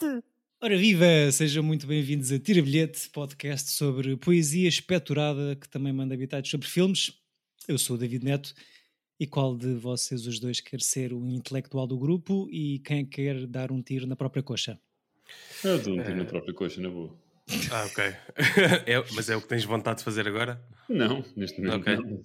bilhete! 0.00 0.24
Ora 0.62 0.76
viva! 0.76 1.30
Sejam 1.32 1.62
muito 1.62 1.86
bem-vindos 1.86 2.32
a 2.32 2.38
Tira 2.38 2.62
Bilhete, 2.62 3.08
podcast 3.10 3.70
sobre 3.70 4.16
poesia 4.16 4.68
espeturada 4.68 5.56
que 5.56 5.68
também 5.68 5.92
manda 5.92 6.14
habitados 6.14 6.50
sobre 6.50 6.66
filmes. 6.66 7.12
Eu 7.68 7.78
sou 7.78 7.96
o 7.96 7.98
David 7.98 8.24
Neto 8.24 8.54
e 9.18 9.26
qual 9.26 9.56
de 9.56 9.74
vocês 9.74 10.26
os 10.26 10.38
dois 10.38 10.60
quer 10.60 10.80
ser 10.80 11.12
o 11.12 11.26
intelectual 11.26 11.86
do 11.86 11.98
grupo 11.98 12.48
e 12.50 12.78
quem 12.80 13.04
quer 13.04 13.46
dar 13.46 13.70
um 13.70 13.82
tiro 13.82 14.06
na 14.06 14.16
própria 14.16 14.42
coxa? 14.42 14.78
Eu 15.62 15.80
dou 15.82 15.98
um 15.98 16.02
tiro 16.02 16.16
na 16.16 16.24
própria 16.24 16.54
coxa, 16.54 16.80
na 16.80 16.88
boa. 16.88 17.14
Ah, 17.70 17.84
ok. 17.84 18.04
é, 18.86 19.04
mas 19.14 19.28
é 19.28 19.36
o 19.36 19.42
que 19.42 19.48
tens 19.48 19.64
vontade 19.64 19.98
de 19.98 20.04
fazer 20.04 20.26
agora? 20.26 20.62
Não, 20.88 21.24
neste 21.36 21.60
momento 21.60 21.82
Ok. 21.82 21.96
não. 21.96 22.22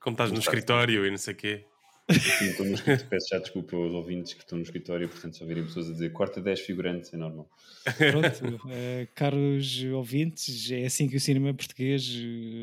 Como 0.00 0.14
estás 0.14 0.30
no 0.30 0.38
escritório 0.38 1.06
e 1.06 1.10
não 1.10 1.18
sei 1.18 1.34
o 1.34 1.36
quê. 1.36 1.64
Sim, 2.10 2.50
estou 2.50 2.66
no 2.66 2.74
escritório. 2.74 3.06
Peço 3.08 3.28
já 3.30 3.38
desculpa 3.38 3.76
aos 3.76 3.92
ouvintes 3.92 4.34
que 4.34 4.40
estão 4.40 4.58
no 4.58 4.64
escritório, 4.64 5.08
portanto, 5.08 5.36
se 5.36 5.42
ouvirem 5.42 5.64
pessoas 5.64 5.88
a 5.88 5.92
dizer 5.92 6.12
corta 6.12 6.40
10 6.40 6.60
figurantes, 6.60 7.12
é 7.14 7.16
normal. 7.16 7.48
Pronto, 7.84 8.60
eh, 8.70 9.08
caros 9.14 9.84
ouvintes, 9.84 10.70
é 10.70 10.84
assim 10.84 11.08
que 11.08 11.16
o 11.16 11.20
cinema 11.20 11.54
português 11.54 12.06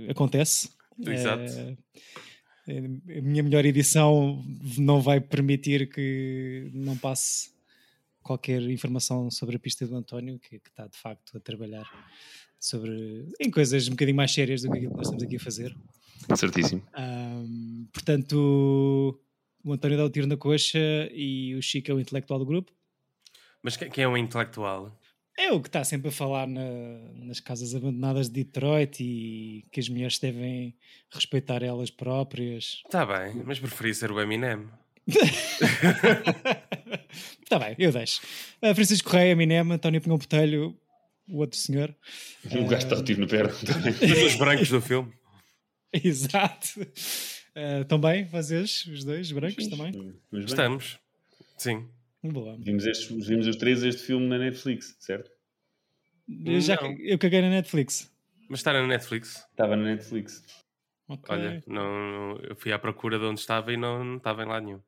eh, 0.07 0.11
acontece. 0.11 0.69
Exato. 0.99 1.43
Eh, 2.67 2.77
a 3.17 3.21
minha 3.21 3.41
melhor 3.41 3.65
edição 3.65 4.43
não 4.77 5.01
vai 5.01 5.19
permitir 5.19 5.89
que 5.89 6.69
não 6.73 6.95
passe 6.95 7.49
qualquer 8.21 8.61
informação 8.69 9.31
sobre 9.31 9.55
a 9.55 9.59
pista 9.59 9.87
do 9.87 9.95
António, 9.95 10.39
que, 10.39 10.59
que 10.59 10.69
está 10.69 10.85
de 10.85 10.97
facto 10.97 11.35
a 11.37 11.39
trabalhar 11.39 11.85
sobre, 12.59 13.27
em 13.39 13.49
coisas 13.49 13.87
um 13.87 13.91
bocadinho 13.91 14.17
mais 14.17 14.31
sérias 14.31 14.61
do 14.61 14.69
que 14.69 14.77
aquilo 14.77 14.91
que 14.91 14.97
nós 14.97 15.07
estamos 15.07 15.23
aqui 15.23 15.37
a 15.37 15.39
fazer. 15.39 15.75
Certíssimo. 16.35 16.83
Ahm, 16.93 17.87
portanto, 17.91 19.19
o 19.63 19.73
António 19.73 19.97
dá 19.97 20.05
o 20.05 20.09
tiro 20.09 20.27
na 20.27 20.37
coxa 20.37 20.79
e 21.13 21.55
o 21.55 21.61
Chico 21.61 21.91
é 21.91 21.93
o 21.93 21.99
intelectual 21.99 22.39
do 22.39 22.45
grupo. 22.45 22.71
Mas 23.63 23.77
quem 23.77 24.03
é 24.03 24.07
um 24.07 24.17
intelectual? 24.17 24.97
É 25.37 25.51
o 25.51 25.61
que 25.61 25.69
está 25.69 25.83
sempre 25.83 26.09
a 26.09 26.11
falar 26.11 26.45
na- 26.47 27.13
nas 27.15 27.39
casas 27.39 27.73
abandonadas 27.73 28.27
de 28.27 28.43
Detroit 28.43 28.99
e 29.01 29.65
que 29.71 29.79
as 29.79 29.87
mulheres 29.89 30.19
devem 30.19 30.75
respeitar 31.11 31.63
elas 31.63 31.89
próprias. 31.89 32.81
Está 32.85 33.05
Tá 33.05 33.17
bem, 33.19 33.41
mas 33.45 33.59
preferia 33.59 33.93
ser 33.93 34.11
o 34.11 34.19
Eminem. 34.19 34.67
Está 37.43 37.59
bem, 37.59 37.75
eu 37.79 37.91
deixo. 37.91 38.21
Uh, 38.61 38.73
Francisco 38.75 39.09
Correia, 39.09 39.31
Eminem, 39.31 39.59
António 39.59 40.01
Pinhão 40.01 40.17
Botelho, 40.17 40.77
o 41.27 41.37
outro 41.39 41.57
senhor. 41.57 41.95
O 42.45 42.65
gajo 42.67 42.85
está 42.85 42.97
a 42.99 43.03
tiro 43.03 43.21
no 43.21 43.27
pé 43.27 43.47
também. 43.47 44.25
Os 44.25 44.35
brancos 44.35 44.69
do 44.69 44.81
filme. 44.81 45.11
Exato. 45.93 46.85
Uh, 47.55 47.83
também, 47.85 48.23
vocês, 48.25 48.85
os 48.87 49.03
dois, 49.03 49.31
brancos 49.31 49.67
também? 49.67 49.91
Mas 50.31 50.45
bem, 50.45 50.45
Estamos. 50.45 50.99
Sim. 51.57 51.87
Boa. 52.23 52.55
vimos, 52.59 52.85
estes, 52.85 53.27
vimos 53.27 53.47
os 53.47 53.55
três 53.55 53.83
este 53.83 54.03
filme 54.03 54.27
na 54.27 54.37
Netflix, 54.37 54.95
certo? 54.99 55.29
Eu, 56.45 56.61
já, 56.61 56.75
Não. 56.75 56.91
eu 56.99 57.17
caguei 57.17 57.41
na 57.41 57.49
Netflix. 57.49 58.09
Mas 58.47 58.59
está 58.59 58.71
na 58.73 58.85
Netflix. 58.87 59.45
Estava 59.51 59.75
na 59.75 59.83
Netflix. 59.83 60.43
Ok, 61.07 61.35
Olha, 61.35 61.63
não, 61.67 62.37
eu 62.37 62.55
fui 62.55 62.71
à 62.71 62.79
procura 62.79 63.17
de 63.19 63.25
onde 63.25 63.39
estava 63.39 63.73
e 63.73 63.77
não, 63.77 64.03
não 64.03 64.17
estava 64.17 64.43
em 64.43 64.45
lado 64.47 64.65
nenhum. 64.65 64.81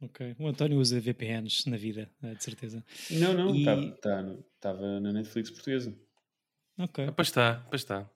ok. 0.00 0.34
O 0.38 0.46
António 0.46 0.78
usa 0.78 0.98
VPNs 1.00 1.68
na 1.68 1.76
vida, 1.76 2.10
uh, 2.22 2.34
de 2.34 2.42
certeza. 2.42 2.82
Não, 3.10 3.34
não, 3.34 3.54
E- 3.54 3.58
estava 3.58 3.90
tá, 3.96 4.36
estava 4.54 5.00
na 5.00 5.12
Netflix 5.12 5.50
portuguesa. 5.50 5.94
Ok. 6.78 7.04
Ah, 7.06 7.12
pois 7.12 7.28
está, 7.28 7.66
pois 7.68 7.82
está. 7.82 8.08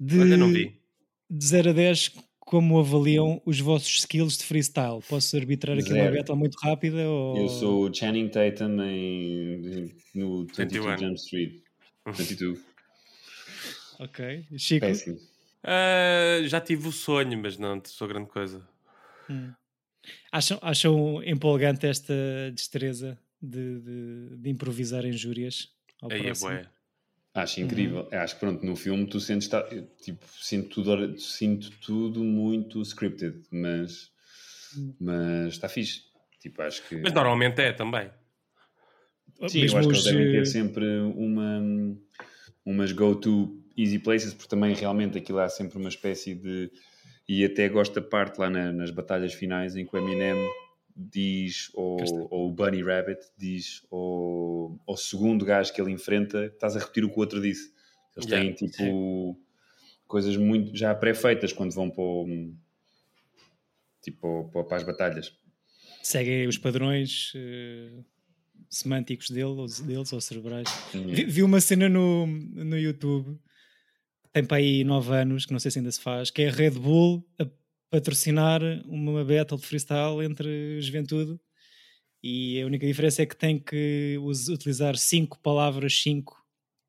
De, 0.00 0.20
Olha, 0.20 0.36
não 0.36 0.50
vi. 0.52 0.80
de 1.28 1.44
0 1.44 1.70
a 1.70 1.72
10, 1.74 2.12
como 2.46 2.78
avaliam 2.78 3.42
os 3.44 3.58
vossos 3.58 3.98
skills 3.98 4.38
de 4.38 4.44
freestyle? 4.44 5.02
Posso 5.08 5.36
arbitrar 5.36 5.76
aqui 5.76 5.92
uma 5.92 6.10
battle 6.12 6.36
muito 6.36 6.54
rápida? 6.62 7.08
Ou... 7.08 7.36
Eu 7.36 7.48
sou 7.48 7.88
o 7.88 7.92
Channing 7.92 8.28
Tatum 8.28 8.80
em, 8.82 9.92
no 10.14 10.46
22 10.46 10.70
21. 10.70 10.98
Jump 10.98 11.14
Street. 11.16 11.62
22. 12.06 12.60
Ok. 13.98 14.46
Chico? 14.56 14.86
Péssimo. 14.86 15.18
Ah, 15.64 16.38
já 16.44 16.60
tive 16.60 16.86
o 16.86 16.92
sonho, 16.92 17.36
mas 17.36 17.58
não 17.58 17.82
sou 17.84 18.06
grande 18.06 18.28
coisa. 18.28 18.64
Hum. 19.28 19.52
Acham, 20.30 20.60
acham 20.62 21.20
empolgante 21.24 21.84
esta 21.84 22.14
destreza 22.54 23.18
de, 23.42 23.80
de, 23.80 24.36
de 24.36 24.50
improvisar 24.50 25.04
injúrias 25.04 25.72
ao 26.00 26.12
Aí 26.12 26.20
é 26.20 26.22
próximo? 26.22 26.60
Acho 27.36 27.60
incrível. 27.60 28.08
Acho 28.12 28.34
que 28.34 28.40
pronto, 28.40 28.64
no 28.64 28.74
filme 28.74 29.06
tu 29.06 29.20
sentes 29.20 29.46
tá- 29.48 29.66
eu, 29.70 29.86
tipo, 30.02 30.24
sinto 30.40 30.82
tudo, 30.82 31.18
sinto 31.20 31.70
tudo 31.84 32.24
muito 32.24 32.80
scripted, 32.82 33.42
mas 33.50 34.10
mas 34.98 35.52
está 35.52 35.68
fixe. 35.68 36.02
Tipo, 36.40 36.62
acho 36.62 36.82
que 36.88 36.96
Mas 36.96 37.12
normalmente 37.12 37.60
é 37.60 37.72
também. 37.72 38.10
sim, 39.48 39.60
Mesmo 39.60 39.76
eu 39.76 39.80
acho 39.80 39.88
que 39.88 39.94
eles 39.94 40.04
devem 40.04 40.26
eh, 40.28 40.30
ter 40.32 40.46
sempre 40.46 40.84
uma 41.14 41.60
umas 42.64 42.90
go-to 42.92 43.62
easy 43.76 43.98
places, 43.98 44.32
porque 44.34 44.48
também 44.48 44.74
realmente 44.74 45.18
aquilo 45.18 45.38
há 45.38 45.48
sempre 45.48 45.78
uma 45.78 45.88
espécie 45.88 46.34
de 46.34 46.70
e 47.28 47.44
até 47.44 47.68
gosto 47.68 47.94
da 47.94 48.00
parte 48.02 48.38
lá 48.38 48.48
na- 48.48 48.72
nas 48.72 48.90
batalhas 48.90 49.34
finais 49.34 49.76
em 49.76 49.84
que 49.84 49.94
o 49.94 49.98
Eminem 49.98 50.34
diz 50.96 51.70
ou, 51.74 52.48
o 52.48 52.50
Bunny 52.52 52.82
Rabbit 52.82 53.20
diz 53.36 53.86
ou 53.90 54.80
ao 54.86 54.96
segundo 54.96 55.44
gajo 55.44 55.72
que 55.72 55.80
ele 55.80 55.90
enfrenta, 55.92 56.46
estás 56.46 56.74
a 56.74 56.78
repetir 56.80 57.04
o 57.04 57.10
que 57.10 57.16
o 57.16 57.20
outro 57.20 57.40
disse. 57.40 57.72
Eles 58.16 58.26
têm 58.26 58.38
Yeah, 58.38 58.56
tipo 58.56 59.38
coisas 60.06 60.36
muito 60.36 60.74
já 60.76 60.94
pré-feitas 60.94 61.52
quando 61.52 61.72
vão 61.72 61.90
para, 61.90 62.02
o, 62.02 62.54
tipo, 64.02 64.48
para, 64.64 64.76
as 64.76 64.82
batalhas. 64.84 65.32
seguem 66.02 66.46
os 66.46 66.56
padrões 66.56 67.32
eh, 67.34 67.90
semânticos 68.70 69.30
dele, 69.30 69.44
ou- 69.44 69.66
deles 69.66 70.12
ou 70.12 70.20
cerebrais. 70.20 70.68
Vi, 70.94 71.24
vi 71.24 71.42
uma 71.42 71.60
cena 71.60 71.88
no, 71.88 72.26
no 72.26 72.78
YouTube, 72.78 73.38
tem 74.32 74.44
para 74.44 74.58
aí 74.58 74.84
9 74.84 75.12
anos, 75.14 75.44
que 75.46 75.52
não 75.52 75.58
sei 75.58 75.70
se 75.70 75.78
ainda 75.78 75.90
se 75.90 76.00
faz, 76.00 76.30
que 76.30 76.42
é 76.42 76.48
a 76.48 76.52
Red 76.52 76.70
Bull 76.70 77.26
a 77.38 77.46
patrocinar 77.90 78.60
uma 78.86 79.24
battle 79.24 79.58
de 79.58 79.66
freestyle 79.66 80.22
entre 80.24 80.80
juventude. 80.80 81.38
E 82.22 82.60
a 82.60 82.66
única 82.66 82.86
diferença 82.86 83.22
é 83.22 83.26
que 83.26 83.36
tem 83.36 83.58
que 83.58 84.16
utilizar 84.18 84.96
cinco 84.96 85.38
palavras, 85.40 85.94
cinco 86.00 86.36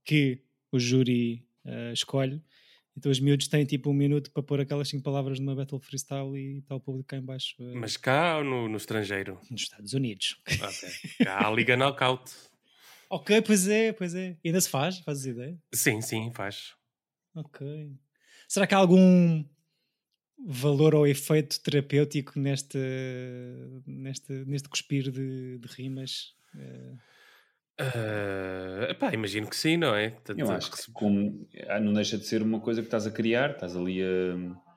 que 0.04 0.42
o 0.72 0.80
júri 0.80 1.46
eh, 1.66 1.92
escolhe. 1.94 2.42
Então 2.98 3.12
os 3.12 3.20
miúdos 3.20 3.48
têm 3.48 3.64
tipo 3.64 3.92
um 3.92 3.94
minuto 3.94 4.32
para 4.32 4.42
pôr 4.42 4.60
aquelas 4.62 4.88
cinco 4.88 5.04
palavras 5.04 5.40
numa 5.40 5.54
battle 5.56 5.80
freestyle 5.80 6.36
e 6.36 6.58
está 6.60 6.74
o 6.76 6.80
público 6.80 7.10
cá 7.10 7.18
em 7.18 7.22
baixo. 7.22 7.56
eh, 7.60 7.74
Mas 7.76 7.96
cá 7.98 8.38
ou 8.40 8.44
no, 8.44 8.68
no 8.68 8.78
estrangeiro? 8.78 9.40
nos 9.52 9.62
Estados 9.62 9.94
Unidos. 9.94 10.42
Ok. 10.48 11.26
Cá 11.26 11.48
a 11.48 11.52
Liga 11.52 11.78
Knockout. 11.78 12.32
ok, 13.10 13.42
pois 13.44 13.68
é, 13.68 13.94
pois 13.94 14.16
é. 14.16 14.36
Ainda 14.44 14.60
se 14.60 14.70
faz, 14.70 14.98
fazes 15.00 15.26
ideia? 15.28 15.56
Sim, 15.72 16.02
sim, 16.02 16.32
faz. 16.34 16.74
Ok. 17.36 17.92
Será 18.48 18.66
que 18.66 18.74
há 18.74 18.78
algum 18.80 19.44
valor 20.46 20.96
ou 20.96 21.08
efeito 21.08 21.60
terapêutico 21.62 22.40
neste, 22.40 22.78
neste, 23.86 24.32
neste 24.46 24.70
cuspir 24.70 25.12
de, 25.12 25.58
de 25.58 25.68
rimas? 25.68 26.36
Epá, 28.90 29.14
imagino 29.14 29.48
que 29.48 29.56
sim, 29.56 29.78
não 29.78 29.96
é? 29.96 30.10
Tanto 30.10 30.40
Eu 30.40 30.50
acho 30.52 30.72
que 30.72 30.92
como, 30.92 31.48
ah, 31.68 31.80
não 31.80 31.94
deixa 31.94 32.18
de 32.18 32.26
ser 32.26 32.42
uma 32.42 32.60
coisa 32.60 32.82
que 32.82 32.88
estás 32.88 33.06
a 33.06 33.12
criar, 33.12 33.52
estás 33.52 33.76
ali 33.76 34.02
a. 34.02 34.68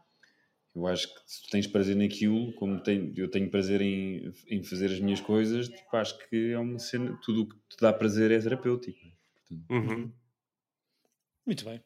Eu 0.73 0.87
acho 0.87 1.13
que 1.13 1.21
se 1.27 1.43
tu 1.43 1.51
tens 1.51 1.67
prazer 1.67 1.97
naquilo, 1.97 2.53
como 2.55 2.81
tenho, 2.81 3.13
eu 3.17 3.29
tenho 3.29 3.51
prazer 3.51 3.81
em, 3.81 4.33
em 4.49 4.63
fazer 4.63 4.87
as 4.87 5.01
minhas 5.01 5.21
coisas, 5.21 5.69
tipo, 5.69 5.97
acho 5.97 6.17
que 6.29 6.53
é 6.53 6.59
uma 6.59 6.79
cena, 6.79 7.19
tudo 7.25 7.43
o 7.43 7.49
que 7.49 7.57
te 7.57 7.81
dá 7.81 7.93
prazer 7.93 8.31
é 8.31 8.39
terapêutico. 8.39 9.01
Uhum. 9.69 10.13
Muito 11.45 11.65
bem. 11.65 11.83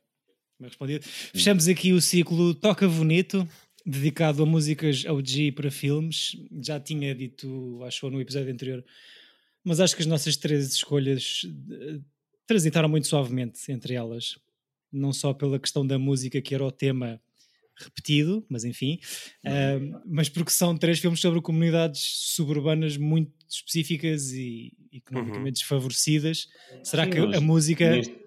Bem 0.64 0.70
respondido. 0.70 1.04
Fechamos 1.04 1.68
aqui 1.68 1.92
o 1.92 2.00
ciclo 2.00 2.54
Toca 2.54 2.88
Bonito, 2.88 3.46
dedicado 3.84 4.42
a 4.42 4.46
músicas 4.46 5.04
OG 5.04 5.52
para 5.52 5.70
filmes. 5.70 6.34
Já 6.62 6.80
tinha 6.80 7.14
dito, 7.14 7.82
acho, 7.84 8.08
no 8.08 8.18
episódio 8.18 8.50
anterior, 8.50 8.82
mas 9.62 9.78
acho 9.78 9.94
que 9.94 10.00
as 10.00 10.06
nossas 10.06 10.38
três 10.38 10.72
escolhas 10.72 11.42
eh, 11.70 12.00
transitaram 12.46 12.88
muito 12.88 13.06
suavemente 13.06 13.70
entre 13.70 13.92
elas. 13.92 14.38
Não 14.90 15.12
só 15.12 15.34
pela 15.34 15.58
questão 15.58 15.86
da 15.86 15.98
música, 15.98 16.40
que 16.40 16.54
era 16.54 16.64
o 16.64 16.72
tema 16.72 17.20
repetido, 17.76 18.42
mas 18.48 18.64
enfim, 18.64 19.00
ah, 19.44 20.00
mas 20.06 20.28
porque 20.30 20.50
são 20.50 20.78
três 20.78 20.98
filmes 20.98 21.20
sobre 21.20 21.42
comunidades 21.42 22.00
suburbanas 22.34 22.96
muito 22.96 23.32
específicas 23.48 24.32
e 24.32 24.72
economicamente 24.92 25.60
desfavorecidas. 25.60 26.48
Será 26.82 27.04
Sim, 27.04 27.10
que 27.10 27.18
a 27.18 27.40
música. 27.40 27.90
Neste, 27.90 28.23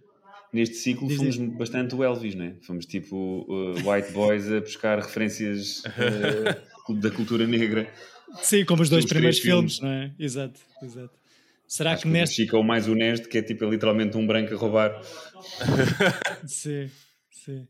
neste 0.54 0.76
ciclo 0.76 1.08
Diz, 1.08 1.18
fomos 1.18 1.38
bastante 1.58 1.96
o 1.96 2.04
Elvis, 2.04 2.36
né? 2.36 2.56
Fomos 2.62 2.86
tipo 2.86 3.46
uh, 3.50 3.90
white 3.90 4.12
boys 4.12 4.52
a 4.52 4.60
buscar 4.60 5.00
referências 5.00 5.84
uh, 5.86 6.94
da 6.96 7.12
cultura 7.12 7.46
negra. 7.46 7.92
Sim, 8.42 8.66
como 8.66 8.82
os 8.82 8.90
dois 8.90 9.06
Os 9.06 9.10
primeiros 9.10 9.40
filmes, 9.40 9.78
filmes. 9.78 9.96
não 9.98 10.04
é? 10.04 10.14
Exato, 10.20 10.60
exato. 10.84 11.18
Será 11.68 11.94
Acho 11.94 12.04
que 12.04 12.08
que 12.08 12.14
neste. 12.14 12.36
Chico 12.36 12.56
é 12.56 12.60
o 12.60 12.64
mais 12.64 12.88
honesto, 12.88 13.28
que 13.28 13.38
é 13.38 13.42
tipo 13.42 13.66
é 13.66 13.70
literalmente 13.70 14.16
um 14.16 14.26
branco 14.26 14.54
a 14.54 14.58
roubar. 14.58 15.02
Sim, 16.46 16.90
sim. 17.30 17.68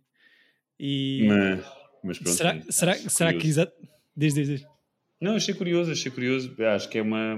E. 0.79 1.25
Mas, 1.27 1.65
mas 2.03 2.19
pronto. 2.19 2.35
será, 2.35 2.55
é, 2.55 2.61
será, 2.69 2.95
será 2.95 3.33
que. 3.33 3.47
Exa... 3.47 3.71
Diz, 4.15 4.33
diz, 4.35 4.47
diz. 4.47 4.65
Não, 5.19 5.35
achei 5.35 5.53
curioso, 5.53 5.91
achei 5.91 6.11
curioso. 6.11 6.55
Acho 6.63 6.87
que 6.89 6.99
é 6.99 7.01
uma. 7.01 7.37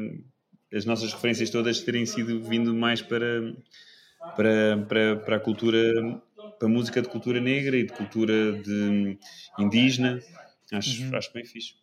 as 0.73 0.83
nossas 0.83 1.13
referências 1.13 1.49
todas 1.49 1.79
terem 1.81 2.05
sido 2.05 2.43
vindo 2.43 2.73
mais 2.73 3.01
para, 3.01 3.55
para, 4.35 4.77
para, 4.87 5.15
para 5.17 5.35
a 5.37 5.39
cultura, 5.39 5.79
para 6.57 6.67
a 6.67 6.71
música 6.71 7.01
de 7.01 7.09
cultura 7.09 7.39
negra 7.39 7.77
e 7.77 7.85
de 7.85 7.93
cultura 7.93 8.53
de 8.53 9.17
indígena. 9.57 10.21
Acho, 10.71 11.03
Uhum. 11.03 11.15
acho 11.15 11.33
bem 11.33 11.45
fixe. 11.45 11.73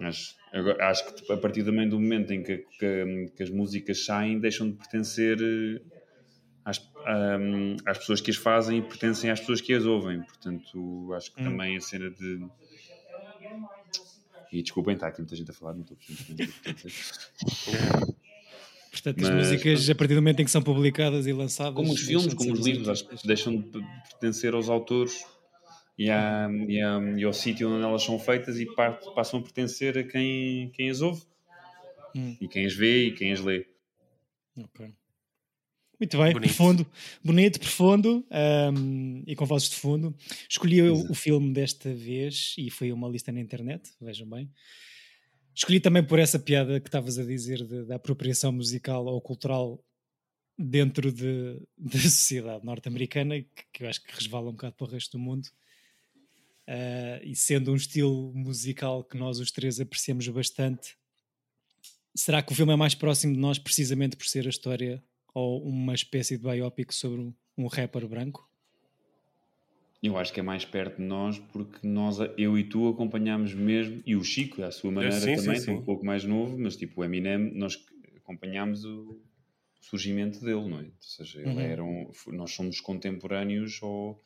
Acho, 0.00 0.34
agora, 0.52 0.88
acho 0.90 1.06
que 1.06 1.14
tipo, 1.16 1.32
a 1.32 1.38
partir 1.38 1.64
também 1.64 1.88
do 1.88 2.00
momento 2.00 2.32
em 2.32 2.42
que, 2.42 2.58
que, 2.78 3.32
que 3.36 3.42
as 3.42 3.50
músicas 3.50 4.04
saem, 4.04 4.40
deixam 4.40 4.70
de 4.70 4.76
pertencer 4.76 5.38
eh, 5.40 5.80
às, 6.64 6.78
ahm, 7.04 7.76
às 7.86 7.98
pessoas 7.98 8.20
que 8.20 8.30
as 8.30 8.36
fazem 8.36 8.78
e 8.78 8.82
pertencem 8.82 9.30
às 9.30 9.40
pessoas 9.40 9.60
que 9.60 9.72
as 9.74 9.84
ouvem. 9.84 10.22
Portanto, 10.22 11.12
acho 11.14 11.32
que 11.34 11.40
Hum. 11.40 11.44
também 11.44 11.76
a 11.76 11.80
cena 11.80 12.10
de. 12.10 12.48
E 14.52 14.62
desculpem, 14.62 14.94
está 14.94 15.08
aqui 15.08 15.20
muita 15.20 15.34
gente 15.34 15.50
a 15.50 15.54
falar, 15.54 15.74
não 15.74 15.82
estou 15.82 15.96
Portanto, 18.92 19.24
as 19.24 19.30
Mas- 19.30 19.46
músicas, 19.50 19.88
a 19.90 19.94
partir 19.94 20.14
do 20.14 20.20
momento 20.20 20.40
em 20.40 20.44
que 20.44 20.50
são 20.50 20.62
publicadas 20.62 21.26
e 21.26 21.32
lançadas. 21.32 21.74
Como 21.74 21.92
os 21.92 22.00
filmes, 22.02 22.34
como 22.34 22.52
os 22.52 22.60
livros, 22.60 22.88
acho 22.90 23.08
que 23.08 23.26
deixam 23.26 23.56
de 23.56 23.70
pertencer 24.10 24.52
aos 24.54 24.68
autores 24.68 25.24
e, 25.98 26.10
à, 26.10 26.46
e, 26.68 26.80
à- 26.80 27.00
e 27.18 27.24
ao 27.24 27.32
sítio 27.32 27.70
onde 27.70 27.82
elas 27.84 28.02
são 28.02 28.18
feitas 28.18 28.60
e 28.60 28.66
par- 28.74 29.00
passam 29.14 29.40
a 29.40 29.42
pertencer 29.42 29.96
a 29.96 30.04
quem, 30.04 30.70
quem 30.74 30.90
as 30.90 31.00
ouve 31.00 31.22
Hum. 32.14 32.36
e 32.38 32.46
quem 32.46 32.66
as 32.66 32.74
vê 32.74 33.06
e 33.06 33.12
quem 33.12 33.32
as 33.32 33.40
lê. 33.40 33.66
Ok. 34.58 34.92
Muito 35.98 36.18
bem, 36.18 36.32
Bonito. 36.32 36.40
profundo, 36.54 36.86
bonito, 37.24 37.60
profundo 37.60 38.26
ahm, 38.30 39.22
e 39.26 39.34
com 39.36 39.46
vozes 39.46 39.70
de 39.70 39.76
fundo. 39.76 40.14
Escolhi 40.50 40.82
o, 40.82 41.10
o 41.12 41.14
filme 41.14 41.52
desta 41.54 41.94
vez 41.94 42.54
e 42.58 42.68
foi 42.70 42.92
uma 42.92 43.08
lista 43.08 43.30
na 43.32 43.40
internet, 43.40 43.88
vejam 44.00 44.28
bem. 44.28 44.50
Escolhi 45.54 45.80
também 45.80 46.04
por 46.04 46.18
essa 46.18 46.38
piada 46.38 46.80
que 46.80 46.88
estavas 46.88 47.18
a 47.18 47.24
dizer 47.24 47.64
da 47.86 47.96
apropriação 47.96 48.52
musical 48.52 49.04
ou 49.06 49.20
cultural 49.20 49.84
dentro 50.58 51.12
de- 51.12 51.60
da 51.76 51.98
sociedade 52.00 52.64
norte-americana, 52.64 53.40
que, 53.40 53.64
que 53.72 53.84
eu 53.84 53.88
acho 53.88 54.02
que 54.02 54.14
resvala 54.14 54.48
um 54.48 54.52
bocado 54.52 54.74
para 54.74 54.86
o 54.86 54.90
resto 54.90 55.18
do 55.18 55.22
mundo. 55.22 55.48
Ah, 56.66 57.20
e 57.22 57.34
sendo 57.34 57.72
um 57.72 57.76
estilo 57.76 58.32
musical 58.34 59.04
que 59.04 59.16
nós 59.16 59.38
os 59.38 59.50
três 59.50 59.80
apreciamos 59.80 60.26
bastante, 60.28 60.96
será 62.14 62.42
que 62.42 62.52
o 62.52 62.54
filme 62.54 62.72
é 62.72 62.76
mais 62.76 62.94
próximo 62.94 63.34
de 63.34 63.38
nós 63.40 63.58
precisamente 63.58 64.16
por 64.16 64.26
ser 64.26 64.46
a 64.46 64.50
história 64.50 65.02
ou 65.34 65.62
uma 65.66 65.94
espécie 65.94 66.36
de 66.36 66.42
biopic 66.42 66.92
sobre 66.92 67.34
um 67.56 67.66
rapper 67.66 68.06
branco? 68.06 68.51
Eu 70.02 70.18
acho 70.18 70.32
que 70.32 70.40
é 70.40 70.42
mais 70.42 70.64
perto 70.64 70.96
de 70.96 71.02
nós 71.04 71.38
porque 71.38 71.86
nós, 71.86 72.18
eu 72.36 72.58
e 72.58 72.64
tu 72.64 72.88
acompanhámos 72.88 73.54
mesmo, 73.54 74.02
e 74.04 74.16
o 74.16 74.24
Chico, 74.24 74.62
à 74.62 74.70
sua 74.72 74.90
maneira 74.90 75.14
sim, 75.20 75.36
sim, 75.36 75.42
também, 75.42 75.60
sim. 75.60 75.66
tem 75.66 75.74
um 75.76 75.82
pouco 75.84 76.04
mais 76.04 76.24
novo, 76.24 76.58
mas 76.58 76.76
tipo 76.76 77.00
o 77.00 77.04
Eminem, 77.04 77.38
nós 77.54 77.78
acompanhámos 78.16 78.84
o 78.84 79.20
surgimento 79.80 80.40
dele, 80.40 80.68
não 80.68 80.80
é? 80.80 80.84
Ou 80.84 80.92
seja, 81.00 81.38
ele 81.40 81.50
Uhum. 81.50 81.60
era 81.60 81.84
um, 81.84 82.10
nós 82.28 82.50
somos 82.52 82.80
contemporâneos 82.80 83.78
ao, 83.82 84.20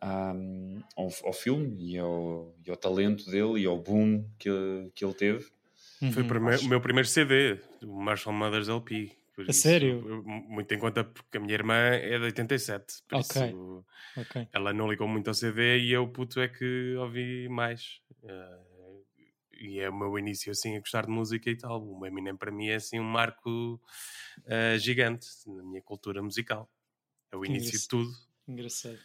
à- 0.00 0.34
ao, 0.96 1.08
ao 1.24 1.32
filme 1.32 1.76
e 1.92 1.98
ao, 1.98 2.54
e 2.64 2.70
ao 2.70 2.76
talento 2.76 3.28
dele 3.30 3.60
e 3.62 3.66
ao 3.66 3.78
boom 3.80 4.24
que, 4.38 4.48
ele- 4.48 4.90
que 4.94 5.04
ele 5.04 5.14
teve. 5.14 5.44
Foi 6.12 6.22
o, 6.22 6.26
Uhum. 6.26 6.66
o 6.66 6.68
meu 6.68 6.80
primeiro 6.80 7.08
CD, 7.08 7.58
o 7.82 8.00
Marshall 8.00 8.34
Mothers 8.36 8.68
LP. 8.68 9.10
Por 9.34 9.48
A 9.50 9.52
sério? 9.52 10.06
eu- 10.08 10.22
muito 10.24 10.72
em 10.72 10.78
conta 10.78 11.02
porque 11.04 11.38
a 11.38 11.40
minha 11.40 11.54
irmã 11.54 11.74
é 11.74 12.18
de 12.18 12.24
87. 12.24 13.02
Por 13.08 13.18
Ok. 13.18 13.42
isso 13.48 13.84
Ok. 14.16 14.48
ela 14.52 14.72
não 14.72 14.88
ligou 14.88 15.08
muito 15.08 15.28
ao 15.28 15.34
CD 15.34 15.78
e 15.78 15.90
eu, 15.92 16.06
puto, 16.08 16.40
é 16.40 16.48
que 16.48 16.94
ouvi 16.96 17.48
mais. 17.48 18.00
Eh, 18.22 18.60
e 19.60 19.80
é 19.80 19.88
o 19.90 19.94
meu 19.96 20.16
início 20.18 20.50
assim 20.52 20.76
a 20.76 20.80
gostar 20.80 21.06
de 21.06 21.10
música 21.10 21.50
e 21.50 21.56
tal. 21.56 21.82
O 21.84 22.06
Eminem 22.06 22.36
para 22.36 22.52
mim 22.52 22.68
é 22.68 22.76
assim 22.76 23.00
um 23.00 23.04
marco 23.04 23.80
eh, 24.46 24.78
gigante 24.78 25.26
na 25.46 25.62
minha 25.64 25.82
cultura 25.82 26.22
musical. 26.22 26.70
É 27.32 27.36
o 27.36 27.44
início 27.44 27.78
de 27.78 27.88
tudo. 27.88 28.10
Engraçado. 28.46 28.98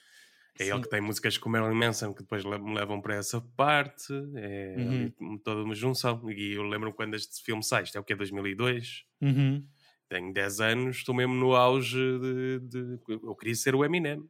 É 0.59 0.63
ele 0.65 0.75
Sim. 0.75 0.81
que 0.81 0.89
tem 0.89 0.99
músicas 1.01 1.37
como 1.37 1.53
Marilyn 1.57 1.79
Manson 1.79 2.13
que 2.13 2.21
depois 2.21 2.43
me 2.43 2.73
levam 2.75 2.99
para 3.01 3.15
essa 3.15 3.39
parte. 3.55 4.11
É 4.35 4.75
Uhum. 5.21 5.37
toda 5.39 5.63
uma 5.63 5.73
junção. 5.73 6.29
E 6.29 6.53
eu 6.53 6.63
lembro-me 6.63 6.93
quando 6.95 7.15
este 7.15 7.41
filme 7.43 7.63
sai, 7.63 7.83
isto 7.83 7.97
é 7.97 8.01
o 8.01 8.03
que 8.03 8.13
é 8.13 8.15
2002. 8.15 9.05
Uhum. 9.21 9.65
Tenho 10.09 10.33
10 10.33 10.59
anos, 10.59 10.97
estou 10.97 11.13
mesmo 11.13 11.35
no 11.35 11.55
auge 11.55 11.95
de, 11.97 12.59
de- 12.61 12.99
Eu 13.23 13.35
queria 13.35 13.53
ser 13.55 13.75
o 13.75 13.85
Eminem. 13.85 14.21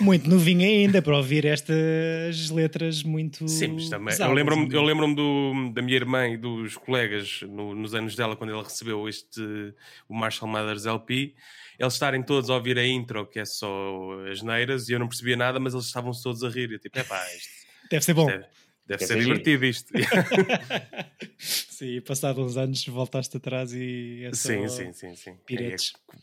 Muito 0.00 0.28
novinho 0.30 0.62
ainda 0.62 1.02
para 1.02 1.16
ouvir 1.16 1.44
estas 1.44 2.48
letras 2.50 3.02
muito. 3.02 3.46
Sim, 3.48 3.76
também. 3.90 4.16
Eu 4.18 4.32
lembro-me 4.32 4.72
é? 4.72 4.76
eu 4.76 4.82
lembro 4.82 5.14
do, 5.14 5.70
da 5.72 5.82
minha 5.82 5.96
irmã 5.96 6.26
e 6.28 6.36
dos 6.36 6.76
colegas 6.76 7.40
no- 7.42 7.74
nos 7.74 7.94
anos 7.94 8.14
dela, 8.16 8.36
quando 8.36 8.50
ela 8.50 8.62
recebeu 8.62 9.06
este 9.08 9.40
o 10.08 10.14
Marshall 10.14 10.50
Mathers 10.50 10.86
LP, 10.86 11.34
eles 11.78 11.92
estarem 11.92 12.22
todos 12.22 12.48
a 12.48 12.54
ouvir 12.54 12.78
a 12.78 12.86
intro, 12.86 13.26
que 13.26 13.38
é 13.38 13.44
só 13.44 14.12
as 14.30 14.40
neiras, 14.42 14.88
e 14.88 14.92
eu 14.92 14.98
não 14.98 15.08
percebia 15.08 15.36
nada, 15.36 15.60
mas 15.60 15.74
eles 15.74 15.86
estavam 15.86 16.10
todos 16.22 16.42
a 16.42 16.48
rir. 16.48 16.70
Eu 16.72 16.78
tipo, 16.78 16.98
é 16.98 17.02
pá, 17.02 17.22
isto, 17.36 17.48
Deve 17.90 18.04
ser 18.04 18.14
bom. 18.14 18.30
isto 18.30 18.40
é- 18.40 18.48
deve 18.86 18.98
Deve 18.98 19.06
ser 19.06 19.06
ser 19.06 19.20
giro. 19.20 19.38
divertido 19.42 19.64
isto. 19.66 19.92
sim, 21.38 22.00
passado 22.00 22.42
uns 22.42 22.56
anos 22.56 22.86
voltaste 22.86 23.36
atrás 23.36 23.72
e 23.72 24.24
é 24.24 24.32
Sim, 24.34 24.68
sim, 24.68 24.92
sim, 24.92 25.14
sim. 25.14 25.36
piretes. 25.44 25.92
É- 26.12 26.16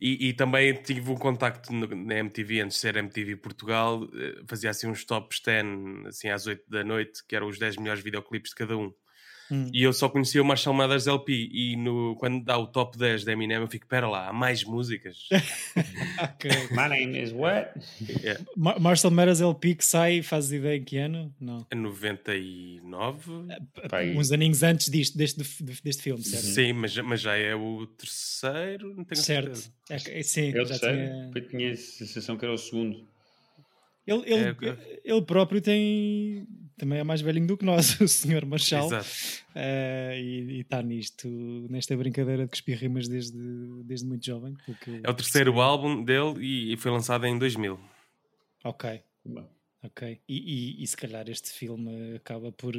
e, 0.00 0.28
e 0.28 0.32
também 0.32 0.74
tive 0.82 1.10
um 1.10 1.16
contacto 1.16 1.72
na 1.72 2.16
MTV, 2.16 2.60
antes 2.62 2.76
de 2.76 2.80
ser 2.80 2.96
MTV 2.96 3.36
Portugal, 3.36 4.08
eh, 4.14 4.42
fazia 4.46 4.70
assim 4.70 4.88
uns 4.88 5.04
tops 5.04 5.40
10, 5.40 5.66
assim 6.06 6.28
às 6.28 6.46
8 6.46 6.68
da 6.68 6.82
noite, 6.84 7.24
que 7.26 7.36
eram 7.36 7.48
os 7.48 7.58
10 7.58 7.76
melhores 7.76 8.02
videoclipes 8.02 8.50
de 8.50 8.56
cada 8.56 8.76
um. 8.76 8.92
Hum. 9.52 9.68
E 9.70 9.82
eu 9.82 9.92
só 9.92 10.08
conhecia 10.08 10.40
o 10.40 10.44
Marshall 10.44 10.74
Mathers 10.74 11.06
LP, 11.06 11.50
e 11.52 11.76
no, 11.76 12.16
quando 12.16 12.42
dá 12.42 12.56
o 12.56 12.66
top 12.66 12.96
10 12.96 13.22
da 13.24 13.32
Eminem 13.32 13.58
eu 13.58 13.68
fico, 13.68 13.86
pera 13.86 14.08
lá, 14.08 14.28
há 14.28 14.32
mais 14.32 14.64
músicas? 14.64 15.28
My 16.72 16.88
name 16.88 17.20
is 17.22 17.32
what? 17.32 17.70
é, 18.24 18.38
Mar- 18.56 18.80
Marshall 18.80 19.12
Mathers 19.12 19.40
LP 19.42 19.74
que 19.74 19.84
sai, 19.84 20.22
fazes 20.22 20.52
ideia 20.52 20.76
em 20.78 20.82
que 20.84 20.96
ano? 20.96 21.34
Não. 21.38 21.66
é 21.70 21.74
99? 21.74 23.30
Pai. 23.88 24.14
Uns 24.16 24.32
aninhos 24.32 24.62
antes 24.62 24.88
disto, 24.90 25.16
deste, 25.18 25.42
deste 25.82 26.02
filme, 26.02 26.22
certo? 26.22 26.44
Sim, 26.44 26.72
mas, 26.72 26.96
mas 26.98 27.20
já 27.20 27.36
é 27.36 27.54
o 27.54 27.86
terceiro, 27.86 28.94
não 28.94 29.04
tenho 29.04 29.20
Certo. 29.20 29.54
certeza. 29.56 30.10
É 30.14 30.20
é- 30.20 30.22
sim, 30.22 30.50
Eu 30.54 30.64
já 30.66 30.74
sei, 30.76 30.90
tinha... 30.92 31.30
eu 31.34 31.48
tinha 31.48 31.72
a 31.72 31.76
sensação 31.76 32.36
que 32.36 32.44
era 32.44 32.54
o 32.54 32.58
segundo. 32.58 33.06
Ele, 34.06 34.22
ele, 34.26 34.44
É, 34.66 35.00
ele 35.04 35.22
próprio 35.22 35.60
tem. 35.60 36.46
Também 36.82 36.98
é 36.98 37.04
mais 37.04 37.20
velhinho 37.20 37.46
do 37.46 37.56
que 37.56 37.64
nós, 37.64 37.94
o 38.02 38.08
senhor 38.08 38.44
Marshall. 38.44 38.86
Exato. 38.86 39.06
Eh, 39.54 40.20
e 40.20 40.60
está 40.62 40.82
nisto, 40.82 41.28
nesta 41.70 41.96
brincadeira 41.96 42.42
de 42.42 42.50
cuspir 42.50 42.76
rimas 42.76 43.06
desde, 43.06 43.38
desde 43.84 44.04
muito 44.04 44.26
jovem. 44.26 44.56
É 45.04 45.08
o 45.08 45.14
terceiro 45.14 45.60
álbum 45.60 46.02
dele 46.02 46.44
e, 46.44 46.72
e 46.72 46.76
foi 46.76 46.90
lançado 46.90 47.24
em 47.24 47.38
2000. 47.38 47.78
Ok, 48.64 49.00
Bom, 49.24 49.48
ok. 49.80 50.20
E, 50.28 50.80
e, 50.80 50.82
e 50.82 50.86
se 50.88 50.96
calhar 50.96 51.30
este 51.30 51.52
filme 51.52 52.16
acaba 52.16 52.50
por 52.50 52.74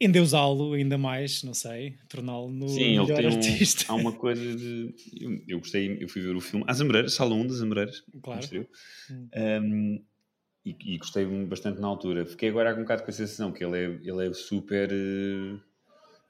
endeusá-lo 0.00 0.72
ainda 0.72 0.98
mais, 0.98 1.44
não 1.44 1.54
sei, 1.54 1.96
torná-lo 2.08 2.50
no 2.50 2.68
Sim, 2.68 2.80
ele 2.80 3.02
melhor 3.02 3.16
tem 3.18 3.26
um, 3.26 3.36
artista. 3.36 3.84
há 3.92 3.94
uma 3.94 4.12
coisa 4.12 4.56
de. 4.56 4.92
Eu, 5.20 5.44
eu 5.46 5.58
gostei, 5.60 5.96
eu 6.00 6.08
fui 6.08 6.22
ver 6.22 6.34
o 6.34 6.40
filme 6.40 6.64
As 6.66 6.80
Amoreiras, 6.80 7.14
Sala 7.14 7.36
1 7.36 7.46
das 7.46 7.62
Amoreiras, 7.62 8.02
Claro. 8.20 8.68
Hum. 9.08 9.28
Um, 9.32 10.04
e, 10.64 10.76
e 10.84 10.98
gostei 10.98 11.24
bastante 11.46 11.80
na 11.80 11.86
altura. 11.88 12.24
Fiquei 12.26 12.48
agora 12.48 12.72
com 12.72 12.80
um 12.80 12.82
bocado 12.84 13.02
com 13.04 13.10
a 13.10 13.14
sensação 13.14 13.52
que 13.52 13.64
ele 13.64 13.76
é, 13.76 13.84
ele 14.08 14.28
é 14.28 14.32
super. 14.32 14.90
eh, 14.92 15.56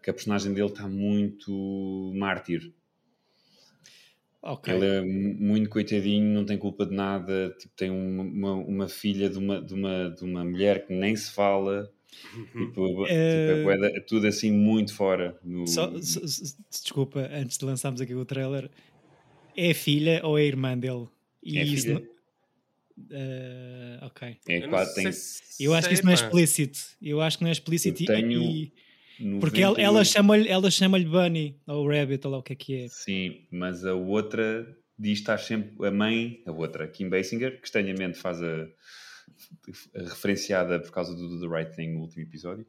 que 0.03 0.11
a 0.11 0.15
personagem 0.15 0.53
dele 0.53 0.69
está 0.69 0.87
muito 0.87 2.13
mártir. 2.15 2.73
Ok. 4.43 4.75
Ele 4.75 4.85
é 4.87 5.01
mu- 5.01 5.35
muito 5.35 5.71
coitadinho, 5.71 6.35
não 6.35 6.45
tem 6.45 6.59
culpa 6.59 6.85
de 6.85 6.95
nada. 6.95 7.55
Tipo, 7.59 7.73
tem 7.75 7.91
uma, 7.91 8.23
uma, 8.23 8.53
uma 8.53 8.89
filha 8.89 9.31
de 9.31 9.39
uma, 9.39 9.63
de, 9.63 9.73
uma, 9.73 10.11
de 10.11 10.23
uma 10.25 10.45
mulher 10.45 10.87
que 10.87 10.93
nem 10.93 11.17
se 11.17 11.31
fala. 11.33 11.91
Uhum. 12.37 12.67
Tipo, 12.67 13.07
Eh, 13.09 13.57
tipo, 13.57 13.71
é 13.71 14.01
tudo 14.01 14.27
assim 14.27 14.53
muito 14.53 14.95
fora. 14.95 15.39
No, 15.43 15.67
Só- 15.67 15.91
só- 16.03 16.21
desculpa, 16.71 17.21
antes 17.33 17.57
de 17.57 17.65
lançarmos 17.65 18.01
aqui 18.03 18.15
o 18.15 18.25
trailer, 18.27 18.71
é 19.57 19.71
a 19.71 19.75
filha 19.75 20.21
ou 20.23 20.39
é 20.39 20.43
a 20.43 20.45
irmã 20.45 20.77
dele? 20.77 21.09
E 21.43 21.59
É 21.59 21.65
isso 21.65 21.91
não- 21.91 22.03
Eh, 23.11 23.99
ok. 24.03 24.37
é 24.49 24.65
Eu 24.65 24.69
quase, 24.69 24.95
tem 24.95 25.13
sei 25.13 25.67
Eu 25.67 25.75
acho 25.75 25.89
que 25.89 25.95
sei, 25.97 26.01
isso 26.01 26.05
não 26.05 26.13
é 26.13 26.15
explícito. 26.15 26.79
Eu 27.03 27.21
acho 27.21 27.39
que 27.39 27.45
não 27.45 27.49
é 27.49 27.53
explícito. 27.53 28.03
Eu 28.03 28.05
e- 28.05 28.07
tenho 28.07 28.43
e- 28.43 28.73
porque 29.41 29.61
ela, 29.63 29.81
ela 29.81 29.93
98. 29.99 30.05
chama-lhe 30.13 30.49
ela 30.49 30.71
chama 30.71 30.99
Bunny, 31.01 31.61
ou 31.67 31.89
Rabbit, 31.89 32.27
ou 32.27 32.33
lá 32.33 32.39
o 32.39 32.43
que 32.43 32.53
é 32.53 32.57
que 32.57 32.83
é. 32.85 32.89
Sim, 32.89 33.47
mas 33.51 33.85
a 33.85 33.95
outra 33.95 34.67
diz 34.99 35.19
estar 35.19 35.39
sempre 35.39 35.87
a 35.87 35.91
mãe, 35.91 36.43
a 36.47 36.53
outra, 36.53 36.87
Kim 36.89 37.09
Basinger, 37.09 37.61
que 37.61 37.67
estranhamente 37.67 38.19
faz 38.19 38.41
a, 38.43 38.69
a 39.97 40.03
referenciada 40.03 40.79
por 40.81 40.91
causa 40.93 41.15
do, 41.15 41.29
do 41.29 41.41
The 41.49 41.57
Right 41.57 41.75
Thing 41.77 41.89
no 41.95 42.01
último 42.01 42.23
episódio. 42.23 42.67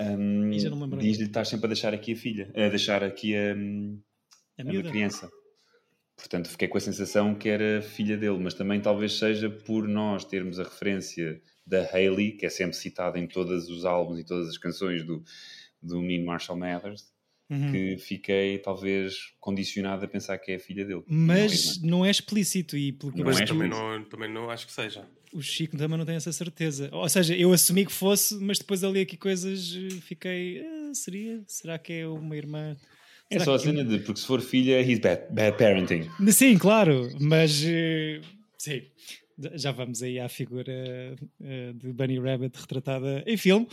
hum, 0.00 0.52
já 0.58 0.68
não 0.70 0.76
me 0.76 0.82
lembro 0.84 0.98
Diz-lhe 1.00 1.24
que 1.24 1.30
está 1.30 1.44
sempre 1.44 1.66
a 1.66 1.68
deixar 1.68 1.92
aqui 1.94 2.12
a 2.12 2.16
filha, 2.16 2.50
a 2.54 2.68
deixar 2.68 3.02
aqui 3.04 3.34
a, 3.36 3.52
A 3.52 4.62
a 4.62 4.64
miúda. 4.64 4.90
criança. 4.90 5.30
Portanto, 6.20 6.48
fiquei 6.50 6.68
com 6.68 6.78
a 6.78 6.80
sensação 6.80 7.34
que 7.34 7.48
era 7.48 7.82
filha 7.82 8.16
dele, 8.16 8.38
mas 8.38 8.54
também 8.54 8.80
talvez 8.80 9.18
seja 9.18 9.50
por 9.50 9.88
nós 9.88 10.24
termos 10.24 10.60
a 10.60 10.64
referência 10.64 11.40
da 11.66 11.82
Hayley, 11.92 12.32
que 12.32 12.46
é 12.46 12.50
sempre 12.50 12.76
citada 12.76 13.18
em 13.18 13.26
todos 13.26 13.68
os 13.68 13.84
álbuns 13.84 14.20
e 14.20 14.24
todas 14.24 14.48
as 14.48 14.58
canções 14.58 15.02
do, 15.04 15.22
do 15.82 16.00
menino 16.00 16.26
Marshall 16.26 16.58
Mathers, 16.58 17.10
Uhum. 17.52 17.72
que 17.72 17.98
fiquei 17.98 18.58
talvez 18.58 19.16
condicionado 19.40 20.04
a 20.04 20.08
pensar 20.08 20.38
que 20.38 20.52
é 20.52 20.54
a 20.54 20.58
filha 20.60 20.84
dele. 20.84 21.02
Mas 21.08 21.80
Não 21.80 21.88
é, 21.88 21.90
não 21.90 22.06
é 22.06 22.10
explícito 22.12 22.76
e 22.76 22.92
pelo 22.92 23.10
que 23.12 23.20
eu 23.22 23.24
Não 23.24 23.32
Mas 23.32 23.40
é 23.40 23.44
também, 23.44 23.68
não, 23.68 24.04
também 24.04 24.32
não 24.32 24.48
acho 24.48 24.68
que 24.68 24.72
seja. 24.72 25.04
o 25.32 25.42
Chico 25.42 25.76
também 25.76 25.98
não 25.98 26.06
tem 26.06 26.14
essa 26.14 26.30
certeza. 26.32 26.88
Ou 26.92 27.08
seja, 27.08 27.34
eu 27.36 27.52
assumi 27.52 27.84
que 27.84 27.90
fosse, 27.90 28.36
mas 28.36 28.60
depois 28.60 28.84
ali 28.84 29.00
aqui 29.00 29.16
coisas 29.16 29.74
eh, 29.76 29.96
fiquei. 30.00 30.60
"Ah, 30.64 30.94
seria? 30.94 31.42
Será 31.48 31.76
que 31.76 31.92
é 31.92 32.06
uma 32.06 32.36
irmã? 32.36 32.76
É 33.30 33.38
só 33.38 33.54
a 33.54 33.58
cena 33.58 33.84
de, 33.84 34.00
porque 34.00 34.20
se 34.20 34.26
for 34.26 34.40
filha, 34.40 34.80
he's 34.80 34.98
bad, 34.98 35.32
bad 35.32 35.56
parenting. 35.56 36.10
Sim, 36.32 36.58
claro, 36.58 37.08
mas 37.20 37.62
eh, 37.64 38.20
sim, 38.58 38.82
já 39.54 39.70
vamos 39.70 40.02
aí 40.02 40.18
à 40.18 40.28
figura 40.28 40.72
eh, 41.40 41.72
de 41.72 41.92
Bunny 41.92 42.18
Rabbit 42.18 42.58
retratada 42.58 43.22
em 43.26 43.36
filme. 43.36 43.68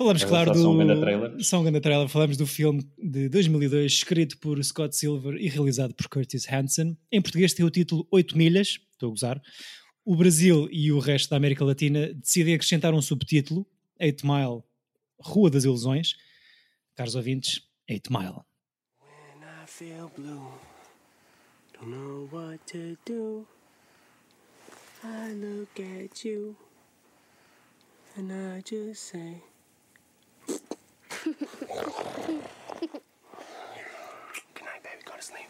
Falamos, 0.00 0.24
claro, 0.24 0.52
do. 0.52 0.70
um 0.70 0.78
grande 0.78 0.98
trailer. 0.98 1.30
Um 1.30 1.62
grande 1.62 1.80
trailer. 1.80 2.08
Falamos 2.08 2.36
do 2.38 2.46
filme 2.46 2.82
de 2.96 3.28
2002, 3.28 3.92
escrito 3.92 4.38
por 4.38 4.62
Scott 4.64 4.96
Silver 4.96 5.34
e 5.34 5.46
realizado 5.46 5.94
por 5.94 6.08
Curtis 6.08 6.50
Hanson. 6.50 6.96
Em 7.12 7.20
português 7.20 7.52
tem 7.52 7.66
o 7.66 7.70
título 7.70 8.08
8 8.10 8.34
Milhas, 8.34 8.78
estou 8.92 9.08
a 9.08 9.10
gozar. 9.10 9.42
O 10.02 10.16
Brasil 10.16 10.66
e 10.72 10.90
o 10.90 10.98
resto 10.98 11.28
da 11.28 11.36
América 11.36 11.62
Latina 11.66 12.14
decidem 12.14 12.54
acrescentar 12.54 12.94
um 12.94 13.02
subtítulo, 13.02 13.66
8 14.00 14.26
Mile, 14.26 14.62
Rua 15.18 15.50
das 15.50 15.64
Ilusões. 15.64 16.14
Caros 16.96 17.14
ouvintes, 17.14 17.60
8 17.88 18.10
Mile. 18.10 18.40
When 19.80 19.92
I 19.92 19.96
feel 19.96 20.10
blue, 20.16 20.42
don't 21.78 21.90
know 21.90 22.28
what 22.30 22.66
to 22.68 22.96
do. 23.04 23.46
I 25.02 25.32
look 25.32 25.78
at 25.78 26.24
you 26.24 26.56
and 28.16 28.30
I 28.32 28.60
just 28.60 29.04
say, 29.08 29.42
Good 30.46 30.60
night, 34.62 34.82
baby. 34.82 35.02
Go 35.04 35.12
to 35.16 35.22
sleep. 35.22 35.48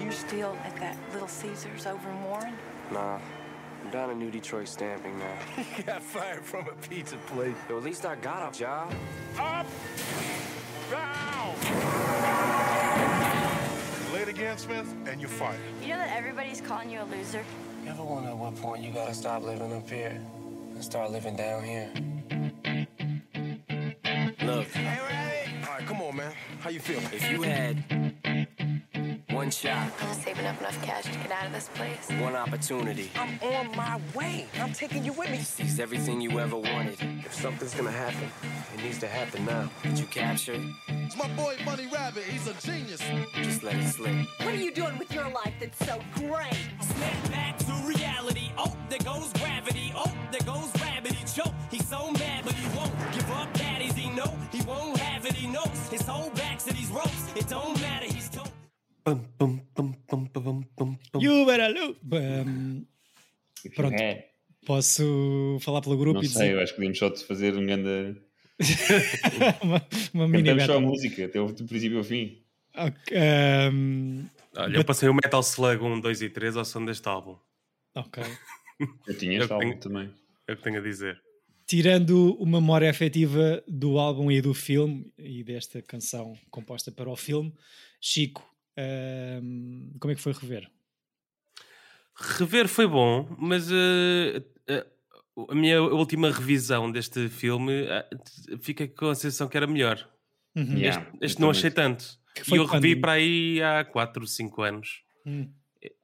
You're 0.00 0.12
still 0.12 0.56
at 0.64 0.76
that 0.76 0.98
Little 1.12 1.28
Caesars 1.28 1.86
over 1.86 2.10
in 2.10 2.24
Warren? 2.24 2.54
Nah, 2.92 3.20
I'm 3.84 3.90
down 3.90 4.10
in 4.10 4.18
New 4.18 4.30
Detroit 4.30 4.68
stamping 4.68 5.18
now. 5.18 5.38
got 5.86 6.02
fired 6.02 6.44
from 6.44 6.68
a 6.68 6.74
pizza 6.88 7.16
place. 7.28 7.56
Yo, 7.70 7.78
at 7.78 7.84
least 7.84 8.04
I 8.04 8.16
got 8.16 8.54
a 8.54 8.58
job. 8.58 8.92
Up, 9.38 9.66
down. 10.90 11.54
Late 14.12 14.28
again, 14.28 14.58
Smith, 14.58 14.92
and 15.06 15.20
you're 15.20 15.28
fired. 15.30 15.58
You 15.82 15.88
know 15.88 15.98
that 15.98 16.16
everybody's 16.16 16.60
calling 16.60 16.90
you 16.90 17.00
a 17.00 17.04
loser? 17.04 17.44
You 17.84 17.90
ever 17.90 18.02
wonder 18.02 18.30
at 18.30 18.36
what 18.36 18.56
point 18.56 18.82
you 18.82 18.92
gotta 18.92 19.14
stop 19.14 19.42
living 19.42 19.72
up 19.72 19.88
here 19.88 20.20
and 20.74 20.84
start 20.84 21.10
living 21.10 21.36
down 21.36 21.62
here? 21.64 21.90
Look, 24.42 24.66
Hey, 24.68 24.98
Riley. 25.00 25.66
All 25.66 25.74
right, 25.78 25.86
come 25.86 26.00
on, 26.02 26.16
man. 26.16 26.32
How 26.60 26.70
you 26.70 26.80
feeling? 26.80 27.04
if 27.12 27.30
you 27.30 27.42
had 27.42 27.76
one 29.30 29.50
shot, 29.50 29.90
I'm 30.00 30.14
saving 30.14 30.46
up 30.46 30.58
enough 30.60 30.80
cash 30.82 31.04
to 31.04 31.10
get 31.18 31.30
out 31.32 31.46
of 31.46 31.52
this 31.52 31.68
place. 31.74 32.08
one 32.20 32.34
opportunity, 32.36 33.10
I'm 33.16 33.38
on 33.42 33.76
my 33.76 34.00
way. 34.14 34.46
I'm 34.60 34.72
taking 34.72 35.04
you 35.04 35.12
with 35.12 35.30
me. 35.30 35.38
seize 35.38 35.80
everything 35.80 36.20
you 36.20 36.38
ever 36.38 36.56
wanted, 36.56 36.96
If 37.24 37.34
something's 37.34 37.74
gonna 37.74 37.90
happen, 37.90 38.30
it 38.74 38.82
needs 38.82 38.98
to 38.98 39.06
happen 39.06 39.44
now. 39.44 39.70
did 39.82 39.98
you 39.98 40.06
capture 40.06 40.54
it? 40.54 40.60
It's 40.88 41.16
my 41.16 41.28
boy 41.28 41.56
Bunny 41.64 41.86
Rabbit. 41.86 42.24
He's 42.24 42.46
a 42.46 42.54
genius. 42.54 43.00
Just 43.34 43.62
let 43.62 43.76
it 43.76 43.88
slip. 43.88 44.14
What 44.38 44.54
are 44.54 44.56
you 44.56 44.72
doing 44.72 44.98
with 44.98 45.12
your 45.12 45.28
life 45.30 45.54
that's 45.60 45.78
so 45.86 46.00
great? 46.14 46.56
Snap 46.80 47.30
back 47.30 47.58
to 47.58 47.72
reality. 47.86 48.50
Oh, 48.58 48.76
there 48.88 48.98
goes 48.98 49.32
gravity. 49.34 49.92
Oh, 49.94 50.12
there 50.32 50.40
goes 50.40 50.70
rabbit. 50.82 51.12
He 51.12 51.24
choke. 51.24 51.54
He's 51.70 51.86
so 51.88 52.10
mad, 52.12 52.44
but 52.44 52.54
he 52.54 52.66
won't 52.76 52.92
give 53.12 53.30
up. 53.30 53.52
Daddies, 53.54 53.94
he 53.94 54.10
know 54.10 54.32
he 54.50 54.62
won't 54.62 54.98
have 54.98 55.24
it. 55.26 55.32
He 55.34 55.46
knows 55.46 55.88
his 55.90 56.02
whole 56.02 56.30
back 56.30 56.58
to 56.60 56.72
these 56.72 56.90
ropes. 56.90 57.32
It 57.36 57.48
don't 57.48 57.80
matter. 57.80 58.06
He's 58.06 58.28
told. 58.28 58.50
Bum, 59.04 59.26
bum, 59.38 59.62
bum, 59.74 59.96
bum, 60.08 60.28
bum, 60.32 60.66
bum, 60.76 60.98
bum. 61.12 61.22
You 61.22 61.46
better 61.46 61.68
look. 61.68 61.96
Um, 62.12 62.86
Pronto. 63.74 63.94
É, 63.94 64.26
posso 64.66 65.58
falar 65.60 65.80
pelo 65.80 65.96
grupo 65.96 66.14
não 66.14 66.22
e 66.22 66.28
sei, 66.28 66.42
dizer 66.42 66.54
eu 66.54 66.60
acho 66.62 66.72
que 66.72 66.76
podíamos 66.76 66.98
só 66.98 67.10
te 67.10 67.24
fazer 67.24 67.54
um 67.56 67.64
grande. 67.66 68.16
uma, 69.62 69.86
uma 70.12 70.28
mini 70.28 70.44
Cantamos 70.48 70.64
só 70.66 70.76
a 70.76 70.80
música, 70.80 71.24
até 71.26 71.40
o 71.40 71.52
do 71.52 71.64
princípio 71.64 71.98
ao 71.98 72.04
fim. 72.04 72.42
Ok, 72.76 73.16
um, 73.72 74.24
Olha, 74.56 74.76
eu 74.76 74.84
passei 74.84 75.08
o 75.08 75.14
Metal 75.14 75.40
Slug 75.40 75.82
1, 75.82 76.00
2 76.00 76.22
e 76.22 76.28
3 76.30 76.56
ao 76.56 76.64
som 76.64 76.84
deste 76.84 77.08
álbum. 77.08 77.36
ok. 77.94 78.22
Eu 79.06 79.16
tinha 79.16 79.34
Eu 79.38 79.42
este 79.42 79.52
álbum 79.52 79.68
tenho- 79.68 79.80
também. 79.80 80.10
É 80.48 80.52
o 80.52 80.56
que 80.56 80.62
tenho 80.64 80.78
a 80.78 80.82
dizer. 80.82 81.20
Tirando 81.66 82.34
uma 82.40 82.60
memória 82.60 82.90
afetiva 82.90 83.62
do 83.68 83.98
álbum 83.98 84.30
e 84.30 84.40
do 84.42 84.52
filme 84.52 85.10
e 85.16 85.42
desta 85.44 85.80
canção 85.80 86.36
composta 86.50 86.90
para 86.92 87.08
o 87.08 87.16
filme, 87.16 87.54
Chico, 88.00 88.44
um, 89.42 89.92
como 90.00 90.12
é 90.12 90.14
que 90.16 90.20
foi 90.20 90.32
rever? 90.32 90.68
Rever 92.16 92.68
foi 92.68 92.86
bom, 92.86 93.28
mas 93.38 93.70
eh, 93.72 94.42
eh, 94.68 94.86
a 95.48 95.54
minha 95.54 95.82
última 95.82 96.30
revisão 96.30 96.90
deste 96.90 97.28
filme 97.28 97.72
eh, 97.86 98.08
fiquei 98.60 98.88
com 98.88 99.08
a 99.08 99.14
sensação 99.14 99.48
que 99.48 99.56
era 99.56 99.66
melhor. 99.66 100.08
Uhum. 100.54 100.76
Yeah, 100.76 101.00
Este, 101.02 101.12
eu 101.12 101.26
este 101.26 101.40
não 101.40 101.50
achei 101.50 101.70
tanto. 101.70 102.04
E 102.50 102.56
eu 102.56 102.64
revi 102.66 102.96
para 102.96 103.12
aí 103.12 103.62
há 103.62 103.84
4, 103.84 104.26
5 104.26 104.62
anos. 104.62 105.02
Hum. 105.26 105.48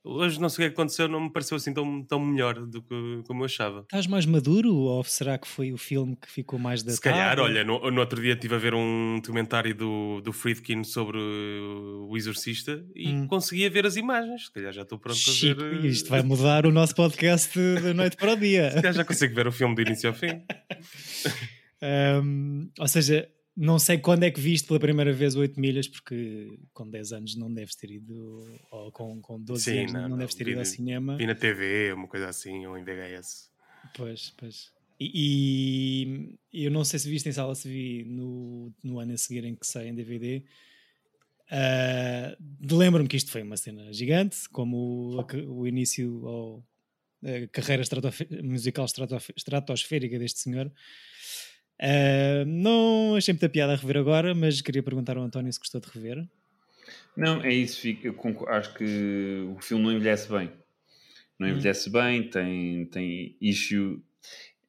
Hoje 0.03 0.41
não 0.41 0.49
sei 0.49 0.65
o 0.67 0.69
que 0.71 0.75
aconteceu, 0.75 1.07
não 1.09 1.21
me 1.21 1.31
pareceu 1.31 1.59
assim 1.59 1.75
tão, 1.75 2.03
tão 2.05 2.19
melhor 2.19 2.55
do 2.67 2.81
que 2.81 3.23
como 3.27 3.43
eu 3.43 3.45
achava. 3.45 3.81
Estás 3.83 4.07
mais 4.07 4.25
maduro 4.25 4.75
ou 4.75 5.05
será 5.05 5.37
que 5.37 5.47
foi 5.47 5.73
o 5.73 5.77
filme 5.77 6.17
que 6.17 6.31
ficou 6.31 6.59
mais 6.59 6.83
datado? 6.83 6.97
Se 6.97 7.01
calhar, 7.03 7.39
olha, 7.39 7.63
no, 7.65 7.91
no 7.91 8.01
outro 8.01 8.21
dia 8.23 8.33
estive 8.33 8.55
a 8.55 8.59
ver 8.59 8.73
um 8.75 9.17
documentário 9.21 9.75
do, 9.75 10.23
do 10.23 10.33
Friedkin 10.33 10.85
sobre 10.85 11.19
o 11.19 12.17
Exorcista 12.17 12.83
e 12.95 13.09
Hum. 13.09 13.27
conseguia 13.27 13.69
ver 13.69 13.85
as 13.85 13.97
imagens. 13.97 14.47
Se 14.47 14.53
calhar 14.53 14.73
já 14.73 14.83
estou 14.83 14.99
pronto 14.99 15.19
Chico, 15.19 15.61
para 15.61 15.69
ver. 15.69 15.81
uh, 15.81 15.87
isto 15.87 16.09
vai 16.09 16.23
mudar 16.23 16.65
o 16.65 16.73
nosso 16.73 16.95
podcast 16.95 17.59
da 17.83 17.93
noite 17.93 18.17
para 18.17 18.33
o 18.33 18.37
dia. 18.37 18.71
Se 18.73 18.77
calhar 18.77 18.95
já 18.95 19.05
consigo 19.05 19.35
ver 19.35 19.47
o 19.49 19.53
filme 19.53 19.75
do 19.75 19.83
início 19.83 20.09
ao 20.09 20.15
fim. 20.15 20.29
Um, 21.83 22.71
ou 22.79 22.87
seja, 22.89 23.27
não 23.61 23.79
sei 23.79 23.99
quando 23.99 24.23
é 24.23 24.31
que 24.31 24.41
viste 24.41 24.67
pela 24.67 24.81
primeira 24.81 25.13
vez 25.13 25.37
o 25.37 25.41
8 25.41 25.61
milhas, 25.61 25.87
porque 25.87 26.59
com 26.73 26.89
10 26.89 27.13
anos 27.13 27.37
não 27.37 27.53
deves 27.53 27.75
ter 27.75 27.91
ido, 27.91 28.43
ou 28.71 28.91
com, 28.91 29.21
com 29.21 29.39
12 29.39 29.63
Sim, 29.63 29.79
anos 29.81 29.93
não, 29.93 30.09
não, 30.09 30.17
deves 30.17 30.35
ter 30.35 30.45
vi 30.45 30.53
ido 30.53 30.61
ao 30.61 30.65
cinema. 30.65 31.17
Vi 31.19 31.27
na 31.27 31.35
TV, 31.35 31.93
uma 31.93 32.09
coisa 32.09 32.31
assim, 32.31 32.65
ou 32.67 32.79
em 32.79 32.83
VHS. 32.83 33.51
Pois, 33.95 34.33
pois. 34.39 34.73
E, 34.99 36.39
e 36.51 36.65
eu 36.65 36.71
não 36.71 36.85
sei 36.85 36.99
se 36.99 37.11
viste 37.11 37.29
em 37.29 37.33
sala, 37.33 37.55
se 37.55 37.69
vi 37.69 38.05
no, 38.05 38.73
no 38.83 38.99
ano 38.99 39.13
a 39.13 39.17
seguir 39.19 39.45
em 39.45 39.55
que 39.55 39.67
sai 39.67 39.89
em 39.89 39.95
DVD. 39.95 40.43
Ah, 41.51 42.35
Lembro-me 42.63 43.09
que 43.11 43.17
isto 43.19 43.31
foi 43.31 43.43
uma 43.43 43.59
cena 43.59 43.93
gigante, 43.93 44.49
como 44.49 45.21
o, 45.21 45.61
o 45.61 45.67
início 45.67 46.25
ou 46.25 46.65
a 47.23 47.47
carreira 47.49 47.83
musical 48.43 48.87
estratosférica 49.37 50.19
deste 50.19 50.41
senhor. 50.41 50.73
Ah, 51.81 52.45
não 52.47 53.15
achei 53.17 53.33
muita 53.33 53.49
piada 53.49 53.73
a 53.73 53.77
rever 53.77 53.97
agora, 53.97 54.35
mas 54.35 54.61
queria 54.61 54.83
perguntar 54.83 55.17
ao 55.17 55.23
António 55.25 55.53
se 55.53 55.59
gostou 55.59 55.81
de 55.81 55.89
rever. 55.89 56.29
Não, 57.17 57.43
é 57.43 57.53
isso. 57.53 57.87
concor- 58.17 58.49
acho 58.51 58.75
que 58.75 59.45
o 59.57 59.61
filme 59.61 59.85
não 59.85 59.93
envelhece 59.93 60.29
bem. 60.31 60.53
Não 61.39 61.49
Hum. 61.49 61.53
envelhece 61.53 61.91
bem, 61.91 62.29
tem, 62.29 62.87
tem 62.87 63.37
issue. 63.41 64.03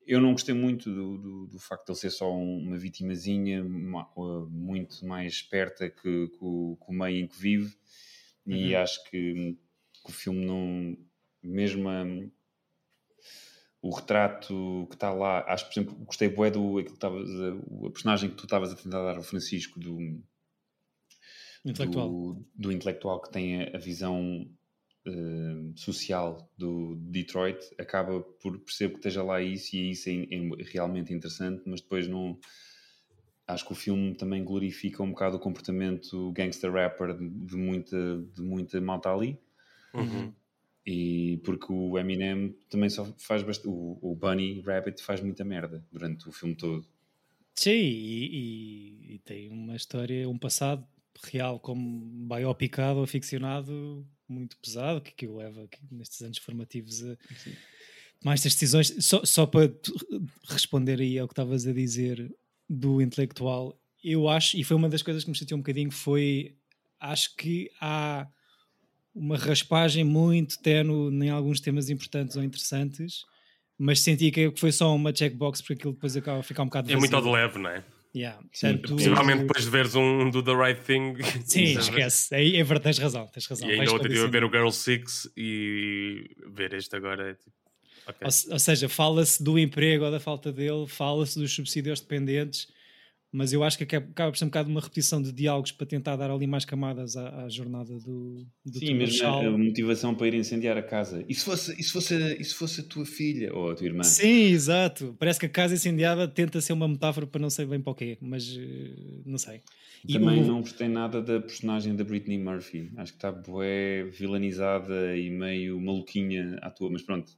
Eu 0.08 0.20
não 0.20 0.32
gostei 0.32 0.56
muito 0.56 0.89
do, 0.94 1.18
do, 1.18 1.48
do 1.48 1.60
facto 1.60 1.86
de 1.86 1.91
ele 1.91 2.00
ser 2.00 2.10
só 2.10 2.34
um- 2.36 2.60
uma 2.60 2.77
vitimazinha 2.77 3.63
ma- 3.63 4.10
uh, 4.15 4.48
muito 4.50 5.06
mais 5.06 5.34
esperta 5.34 5.89
que, 5.89 6.01
que 6.30 6.38
o, 6.41 6.77
que 6.84 6.91
o 6.91 6.94
meio 6.94 7.24
em 7.24 7.27
que 7.27 7.39
vive. 7.39 7.74
E 8.48 8.74
Uhum. 8.74 8.82
acho 8.82 9.03
que, 9.10 9.58
que 10.03 10.10
o 10.10 10.12
filme 10.13 10.46
não. 10.46 10.98
Mesmo 11.44 11.88
a- 11.89 12.06
o 13.81 13.89
retrato 13.89 14.85
que 14.89 14.95
está 14.95 15.11
lá, 15.11 15.43
acho, 15.47 15.65
por 15.65 15.71
exemplo, 15.71 15.95
gostei 16.05 16.29
bué 16.29 16.51
do 16.51 16.77
aquilo 16.77 16.85
que 16.85 16.97
estavas 16.97 17.29
a, 17.29 17.88
a 17.88 17.91
personagem 17.91 18.29
que 18.29 18.35
tu 18.35 18.43
estavas 18.43 18.71
a 18.71 18.75
tentar 18.75 19.03
dar 19.03 19.17
ao 19.17 19.23
Francisco 19.23 19.79
do, 19.79 19.97
Intelectual. 21.65 22.09
do, 22.09 22.45
do 22.55 22.71
intelectual 22.71 23.21
que 23.21 23.31
tem 23.31 23.63
a, 23.63 23.75
a 23.75 23.79
visão 23.79 24.47
eh, 25.05 25.71
social 25.75 26.50
do 26.57 26.95
Detroit 26.95 27.59
acaba 27.79 28.21
por 28.21 28.59
perceber 28.59 28.93
que 28.93 29.00
esteja 29.00 29.23
lá 29.23 29.41
isso 29.41 29.75
e 29.75 29.91
isso 29.91 30.09
é, 30.09 30.13
é 30.13 30.63
realmente 30.71 31.13
interessante, 31.13 31.63
mas 31.65 31.81
depois 31.81 32.07
não 32.07 32.39
acho 33.47 33.65
que 33.65 33.71
o 33.71 33.75
filme 33.75 34.13
também 34.15 34.43
glorifica 34.43 35.01
um 35.01 35.09
bocado 35.09 35.38
o 35.38 35.39
comportamento 35.39 36.31
gangster 36.33 36.71
rapper 36.71 37.17
de, 37.17 37.27
de 37.27 37.55
muita, 37.55 38.23
de 38.35 38.41
muita 38.41 38.79
malta 38.79 39.11
ali 39.11 39.39
Uhum. 39.93 40.33
E 40.85 41.39
porque 41.45 41.71
o 41.71 41.97
Eminem 41.97 42.55
também 42.69 42.89
só 42.89 43.05
faz 43.17 43.43
bastante, 43.43 43.69
o, 43.69 44.00
o 44.01 44.15
Bunny 44.15 44.61
Rabbit 44.61 45.01
faz 45.03 45.21
muita 45.21 45.43
merda 45.43 45.85
durante 45.91 46.27
o 46.27 46.31
filme 46.31 46.55
todo 46.55 46.88
Sim, 47.55 47.71
e, 47.71 48.25
e- 49.11 49.15
e 49.15 49.19
tem 49.19 49.50
uma 49.50 49.75
história, 49.75 50.27
um 50.27 50.38
passado 50.38 50.88
real 51.23 51.59
como 51.59 52.27
biopicado 52.27 53.00
ou 53.00 53.05
ficcionado 53.05 54.07
muito 54.27 54.57
pesado, 54.57 55.01
que, 55.01 55.11
que 55.13 55.27
o 55.27 55.35
leva 55.38 55.63
aqui 55.65 55.79
nestes 55.91 56.21
anos 56.21 56.38
formativos 56.38 57.03
a 57.05 57.17
tomar 58.19 58.33
estas 58.33 58.53
decisões. 58.53 58.95
Só, 59.00 59.23
só 59.25 59.45
para 59.45 59.71
responder 60.47 61.00
aí 61.01 61.19
ao 61.19 61.27
que 61.27 61.33
estavas 61.33 61.67
a 61.67 61.73
dizer 61.73 62.33
do 62.69 63.01
intelectual, 63.01 63.79
eu 64.03 64.27
acho, 64.27 64.57
e 64.57 64.63
foi 64.63 64.77
uma 64.77 64.89
das 64.89 65.01
coisas 65.03 65.23
que 65.23 65.29
me 65.29 65.35
chateou 65.35 65.57
um 65.57 65.61
bocadinho, 65.61 65.91
foi 65.91 66.55
acho 67.00 67.35
que 67.35 67.69
há 67.79 68.27
uma 69.13 69.38
raspagem 69.38 70.03
muito 70.03 70.60
tenue 70.62 71.12
em 71.25 71.30
alguns 71.30 71.60
temas 71.60 71.89
importantes 71.89 72.36
ou 72.36 72.44
interessantes, 72.44 73.24
mas 73.77 74.00
senti 74.00 74.32
que 74.32 74.53
foi 74.58 74.72
só 74.72 74.96
uma 74.96 75.13
checkbox 75.13 75.62
porque 75.62 75.74
aquilo 75.74 75.94
depois 75.94 76.15
acaba 76.15 76.39
a 76.39 76.44
ficar 76.44 76.63
um 76.63 76.68
bocado 76.68 76.91
É 76.91 76.96
muito 76.96 77.12
vazio. 77.12 77.27
ao 77.30 77.34
de 77.36 77.41
leve, 77.41 77.60
não 77.60 77.70
é? 77.70 77.84
Yeah. 78.13 78.44
Sim, 78.51 78.77
Possivelmente 78.77 79.44
depois 79.44 79.63
de 79.63 79.70
veres 79.70 79.96
um 79.96 80.30
do 80.30 80.44
The 80.44 80.53
Right 80.53 80.82
Thing. 80.82 81.15
Sim, 81.46 81.63
esquece. 81.80 82.36
Aí 82.36 82.58
é 82.58 82.63
verdade, 82.63 82.84
tens 82.84 82.98
razão. 83.00 83.25
Tens 83.27 83.48
razão. 83.48 83.70
E 83.70 83.74
ainda 83.80 83.91
outro 83.91 84.10
dia 84.10 84.24
a 84.24 84.27
ver 84.27 84.44
o 84.44 84.50
Girl 84.50 84.70
Six 84.70 85.30
e 85.38 86.30
ver 86.53 86.74
este 86.74 86.94
agora 86.96 87.32
é 87.32 87.34
tipo. 87.36 87.56
ok. 88.08 88.20
Ou, 88.27 88.53
ou 88.53 88.60
seja, 88.60 88.89
fala-se 88.89 89.41
do 89.41 89.58
emprego 89.58 90.03
ou 90.06 90.12
da 90.12 90.20
falta 90.20 90.51
dele, 90.51 90.86
fala-se 90.88 91.39
dos 91.39 91.53
subsídios 91.56 92.01
dependentes, 92.01 92.68
mas 93.31 93.53
eu 93.53 93.63
acho 93.63 93.77
que 93.77 93.83
acaba 93.95 94.31
por 94.31 94.38
ser 94.38 94.45
um 94.45 94.47
bocado 94.50 94.69
uma 94.69 94.81
repetição 94.81 95.21
de 95.21 95.31
diálogos 95.31 95.71
para 95.71 95.88
tentar 95.88 96.15
dar 96.15 96.29
ali 96.29 96.45
mais 96.47 96.65
camadas 96.65 97.15
à, 97.15 97.43
à 97.45 97.50
jornada 97.50 97.93
do, 98.00 98.45
do 98.65 98.79
Sim, 98.79 98.93
mesmo 98.95 99.25
a, 99.27 99.47
a 99.47 99.57
motivação 99.57 100.13
para 100.13 100.27
ir 100.27 100.33
incendiar 100.35 100.77
a 100.77 100.83
casa. 100.83 101.23
E 101.29 101.33
se 101.33 101.45
fosse, 101.45 101.71
e 101.79 101.83
se 101.83 101.91
fosse, 101.91 102.15
e 102.39 102.43
se 102.43 102.53
fosse 102.53 102.81
a 102.81 102.83
tua 102.83 103.05
filha 103.05 103.53
ou 103.55 103.71
a 103.71 103.75
tua 103.75 103.85
irmã? 103.88 104.03
Sim, 104.03 104.51
exato. 104.51 105.15
Parece 105.17 105.39
que 105.39 105.45
a 105.45 105.50
casa 105.50 105.73
incendiada 105.75 106.27
tenta 106.27 106.59
ser 106.59 106.73
uma 106.73 106.88
metáfora 106.88 107.25
para 107.25 107.39
não 107.41 107.50
sei 107.50 107.65
bem 107.65 107.79
para 107.79 107.91
o 107.91 107.95
quê, 107.95 108.17
mas 108.21 108.57
eh, 108.57 109.21
não 109.25 109.38
sei. 109.38 109.61
E 110.07 110.13
Também 110.13 110.41
o- 110.43 110.47
não 110.47 110.61
gostei 110.61 110.88
nada 110.88 111.21
da 111.21 111.39
personagem 111.39 111.95
da 111.95 112.03
Britney 112.03 112.38
Murphy. 112.38 112.91
Acho 112.97 113.13
que 113.13 113.17
está 113.17 113.31
bué 113.31 114.03
vilanizada 114.05 115.15
e 115.15 115.29
meio 115.29 115.79
maluquinha 115.79 116.57
à 116.61 116.69
toa, 116.71 116.89
mas 116.89 117.01
pronto. 117.03 117.31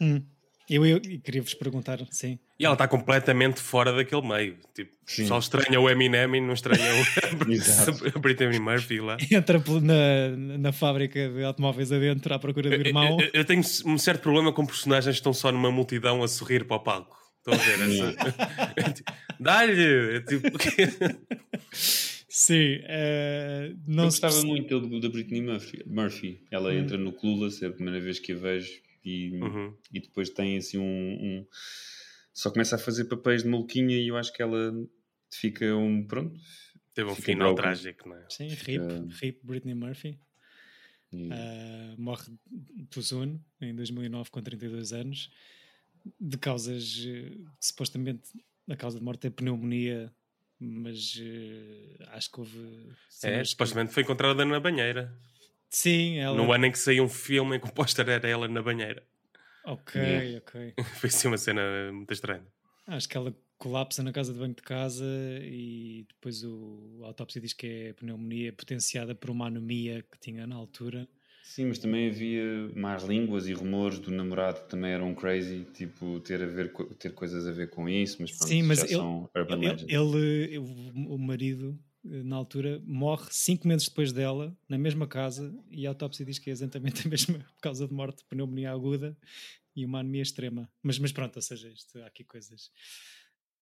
Hum. 0.00 0.22
Eu, 0.70 0.84
eu 0.84 1.00
queria-vos 1.00 1.54
perguntar, 1.54 1.98
sim. 2.10 2.38
E 2.58 2.64
ela 2.64 2.74
está 2.74 2.86
completamente 2.86 3.60
fora 3.60 3.92
daquele 3.92 4.20
meio. 4.26 4.56
Tipo, 4.74 4.90
Sim. 5.06 5.26
só 5.26 5.38
estranha 5.38 5.80
o 5.80 5.88
Eminem 5.88 6.24
e 6.36 6.40
não 6.40 6.52
estranha 6.52 6.84
o 8.14 8.18
Britney 8.20 8.58
Murphy 8.58 9.00
lá. 9.00 9.16
Entra 9.30 9.62
na, 9.80 10.58
na 10.58 10.72
fábrica 10.72 11.28
de 11.30 11.42
automóveis 11.44 11.90
adentro 11.92 12.34
à 12.34 12.38
procura 12.38 12.68
do 12.68 12.86
irmão. 12.86 13.16
Eu, 13.20 13.30
eu 13.32 13.44
tenho 13.44 13.62
um 13.86 13.96
certo 13.96 14.20
problema 14.22 14.52
com 14.52 14.66
personagens 14.66 15.14
que 15.16 15.20
estão 15.20 15.32
só 15.32 15.50
numa 15.50 15.70
multidão 15.70 16.22
a 16.22 16.28
sorrir 16.28 16.64
para 16.66 16.76
o 16.76 16.80
palco. 16.80 17.16
Estão 17.38 17.54
a 17.54 17.56
ver? 17.56 17.80
Essa- 18.76 19.04
Dá-lhe! 19.40 20.16
É 20.16 20.20
tipo... 20.20 20.48
Sim, 22.28 22.80
Eu 22.88 23.76
não 23.86 24.10
se 24.10 24.20
gostava 24.20 24.32
perce- 24.34 24.46
muito 24.46 24.80
do- 24.80 25.00
da 25.00 25.08
Britney 25.08 25.40
Murphy. 25.42 25.82
Murphy. 25.86 26.40
Ela 26.50 26.70
Hum. 26.70 26.78
entra 26.78 26.96
no 26.98 27.12
Clueless, 27.12 27.64
é 27.64 27.68
a 27.68 27.72
primeira 27.72 28.00
vez 28.00 28.18
que 28.18 28.32
a 28.32 28.36
vejo 28.36 28.70
e, 29.08 29.40
Uhum. 29.42 29.74
e 29.92 30.00
depois 30.00 30.28
tem 30.30 30.56
assim 30.58 30.78
um, 30.78 30.84
um- 31.40 31.46
Só 32.32 32.50
começa 32.50 32.76
a 32.76 32.78
fazer 32.78 33.06
papéis 33.06 33.42
de 33.42 33.48
maluquinha 33.48 33.96
e 33.96 34.08
eu 34.08 34.16
acho 34.16 34.32
que 34.32 34.40
ela 34.42 34.72
fica 35.30 35.74
um. 35.74 36.06
Pronto. 36.06 36.38
Teve 36.94 37.10
um 37.10 37.14
final 37.14 37.54
broken. 37.54 37.62
trágico, 37.72 38.08
não 38.08 38.16
é? 38.16 38.26
Sim, 38.30 38.48
RIP, 38.48 38.58
Fica- 38.58 39.06
RIP 39.20 39.40
Britney 39.44 39.74
Murphy. 39.74 40.18
Uh, 41.12 41.94
morre 42.00 42.30
too 42.90 43.02
soon, 43.02 43.40
em 43.60 43.74
2009, 43.74 44.30
com 44.30 44.42
32 44.42 44.92
anos, 44.92 45.30
de 46.20 46.36
causas, 46.36 47.02
eh, 47.06 47.32
supostamente, 47.58 48.30
a 48.68 48.76
causa 48.76 48.98
de 48.98 49.04
morte 49.04 49.26
é 49.26 49.30
pneumonia, 49.30 50.12
mas 50.60 51.18
eh, 51.20 51.96
acho 52.08 52.30
que 52.30 52.40
houve. 52.40 52.58
É, 52.58 52.94
cenas 53.08 53.48
que- 53.48 53.50
supostamente 53.52 53.92
foi 53.94 54.02
encontrada 54.02 54.44
na 54.44 54.60
banheira. 54.60 55.12
Sim, 55.70 56.18
ela. 56.18 56.36
No 56.36 56.52
ano 56.52 56.66
em 56.66 56.72
que 56.72 56.78
saiu 56.78 57.04
um 57.04 57.08
filme 57.08 57.56
em 57.56 57.60
que 57.60 57.68
o 57.68 57.72
póster 57.72 58.08
era 58.08 58.26
ela 58.28 58.48
na 58.48 58.62
banheira. 58.62 59.02
Ok, 59.64 60.00
Yeah. 60.00 60.38
ok. 60.38 60.74
Foi 61.00 61.08
assim 61.08 61.28
uma 61.28 61.36
cena 61.38 61.92
muito 61.92 62.12
estranha. 62.12 62.46
Acho 62.86 63.08
que 63.08 63.16
ela 63.16 63.36
colapsa 63.58 64.02
na 64.02 64.12
casa 64.12 64.32
de 64.32 64.38
banho 64.38 64.54
de 64.54 64.62
casa 64.62 65.04
e 65.42 66.06
depois 66.08 66.42
o, 66.44 67.00
a 67.02 67.06
autópsia 67.08 67.40
diz 67.40 67.52
que 67.52 67.66
é 67.66 67.92
pneumonia 67.92 68.52
potenciada 68.52 69.14
por 69.14 69.30
uma 69.30 69.46
anemia 69.46 70.02
que 70.10 70.18
tinha 70.18 70.46
na 70.46 70.54
altura. 70.56 71.06
Sim, 71.42 71.66
mas 71.66 71.78
também 71.78 72.08
havia 72.08 72.70
más 72.74 73.02
línguas 73.04 73.46
e 73.48 73.52
rumores 73.52 73.98
do 73.98 74.10
namorado 74.10 74.62
que 74.62 74.68
também 74.70 74.92
eram 74.92 75.14
crazy, 75.14 75.64
tipo, 75.74 76.20
ter, 76.20 76.42
a 76.42 76.46
ver, 76.46 76.72
ter 76.98 77.12
coisas 77.14 77.46
a 77.46 77.52
ver 77.52 77.68
com 77.70 77.88
isso, 77.88 78.18
mas 78.20 78.30
pronto, 78.32 78.48
Sim, 78.48 78.62
mas 78.62 78.78
já 78.78 78.84
ele- 78.84 78.94
são 78.94 79.30
urban 79.34 79.56
Ele, 79.56 79.66
legends. 79.66 79.92
ele- 79.92 80.58
o, 80.58 81.18
marido, 81.18 81.78
na 82.24 82.36
altura, 82.36 82.80
morre 82.84 83.26
cinco 83.30 83.66
meses 83.68 83.88
depois 83.88 84.12
dela, 84.12 84.56
na 84.68 84.78
mesma 84.78 85.06
casa, 85.06 85.54
e 85.70 85.86
a 85.86 85.90
autópsia 85.90 86.24
diz 86.24 86.38
que 86.38 86.50
é 86.50 86.52
exatamente 86.52 87.02
a 87.06 87.10
mesma 87.10 87.38
por 87.38 87.60
causa 87.60 87.86
de 87.86 87.92
morte, 87.94 88.24
pneumonia 88.28 88.70
aguda 88.70 89.16
e 89.76 89.84
uma 89.84 90.00
anemia 90.00 90.22
extrema. 90.22 90.68
Mas, 90.82 90.98
mas 90.98 91.12
pronto, 91.12 91.36
ou 91.36 91.42
seja, 91.42 91.68
isto, 91.68 91.98
há 92.00 92.06
aqui 92.06 92.24
coisas. 92.24 92.70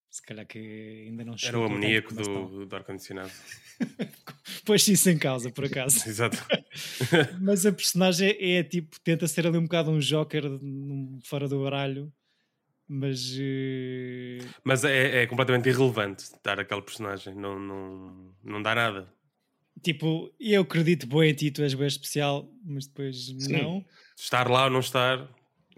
Se 0.09 0.21
calhar 0.21 0.47
que 0.47 0.57
ainda 0.57 1.23
não 1.25 1.33
Era 1.33 1.37
chegou 1.39 1.61
o 1.61 1.65
a 1.65 1.67
tanta 1.67 1.77
amoníaco 1.77 2.13
do, 2.15 2.65
do 2.65 2.75
ar-condicionado. 2.75 3.31
Pôs 4.65 4.87
isso 4.87 5.09
em 5.09 5.17
causa, 5.17 5.51
por 5.51 5.65
acaso. 5.65 5.97
Exato. 6.07 6.37
Mas 7.41 7.65
a 7.65 7.71
personagem 7.71 8.35
é 8.39 8.63
tipo, 8.63 8.99
tenta 9.01 9.27
ser 9.27 9.45
ali 9.45 9.57
um 9.57 9.63
bocado 9.63 9.91
um 9.91 9.99
Joker 9.99 10.49
num- 10.49 11.19
fora 11.23 11.47
do 11.47 11.61
baralho, 11.61 12.11
mas 12.87 13.35
eh, 13.39 14.39
Mas 14.63 14.83
é, 14.83 15.23
é 15.23 15.27
completamente 15.27 15.69
irrelevante 15.69 16.25
dar 16.43 16.59
aquele 16.59 16.81
personagem. 16.81 17.33
Não, 17.35 17.59
não, 17.59 18.33
não 18.43 18.61
dá 18.61 18.73
nada. 18.75 19.13
tipo, 19.81 20.33
eu 20.39 20.61
acredito 20.61 21.07
bem 21.07 21.31
em 21.31 21.33
ti, 21.33 21.51
tu 21.51 21.61
és 21.61 21.73
bem 21.73 21.87
especial, 21.87 22.49
mas 22.63 22.87
depois 22.87 23.29
não. 23.49 23.85
Estar 24.17 24.49
lá 24.49 24.65
ou 24.65 24.69
não 24.69 24.79
estar. 24.79 25.27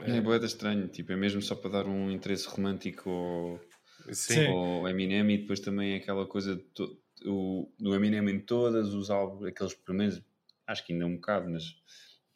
É 0.02 0.22
boeda 0.22 0.46
estranho, 0.46 0.88
tipo, 0.88 1.12
é 1.12 1.16
mesmo 1.16 1.42
só 1.42 1.56
para 1.56 1.70
dar 1.72 1.86
um 1.86 2.10
interesse 2.10 2.48
romântico 2.48 3.10
ao, 3.10 3.60
Sim. 4.14 4.48
ao 4.48 4.88
Eminem 4.88 5.30
e 5.32 5.38
depois 5.40 5.60
também 5.60 5.96
aquela 5.96 6.26
coisa 6.26 6.56
de 6.56 6.62
to- 6.74 6.98
o, 7.26 7.70
do 7.78 7.94
Eminem 7.94 8.26
em 8.30 8.40
todas 8.40 8.94
os 8.94 9.10
álbuns, 9.10 9.46
aqueles 9.46 9.74
pelo 9.74 9.98
menos, 9.98 10.22
acho 10.66 10.86
que 10.86 10.94
ainda 10.94 11.06
um 11.06 11.16
bocado, 11.16 11.50
mas 11.50 11.64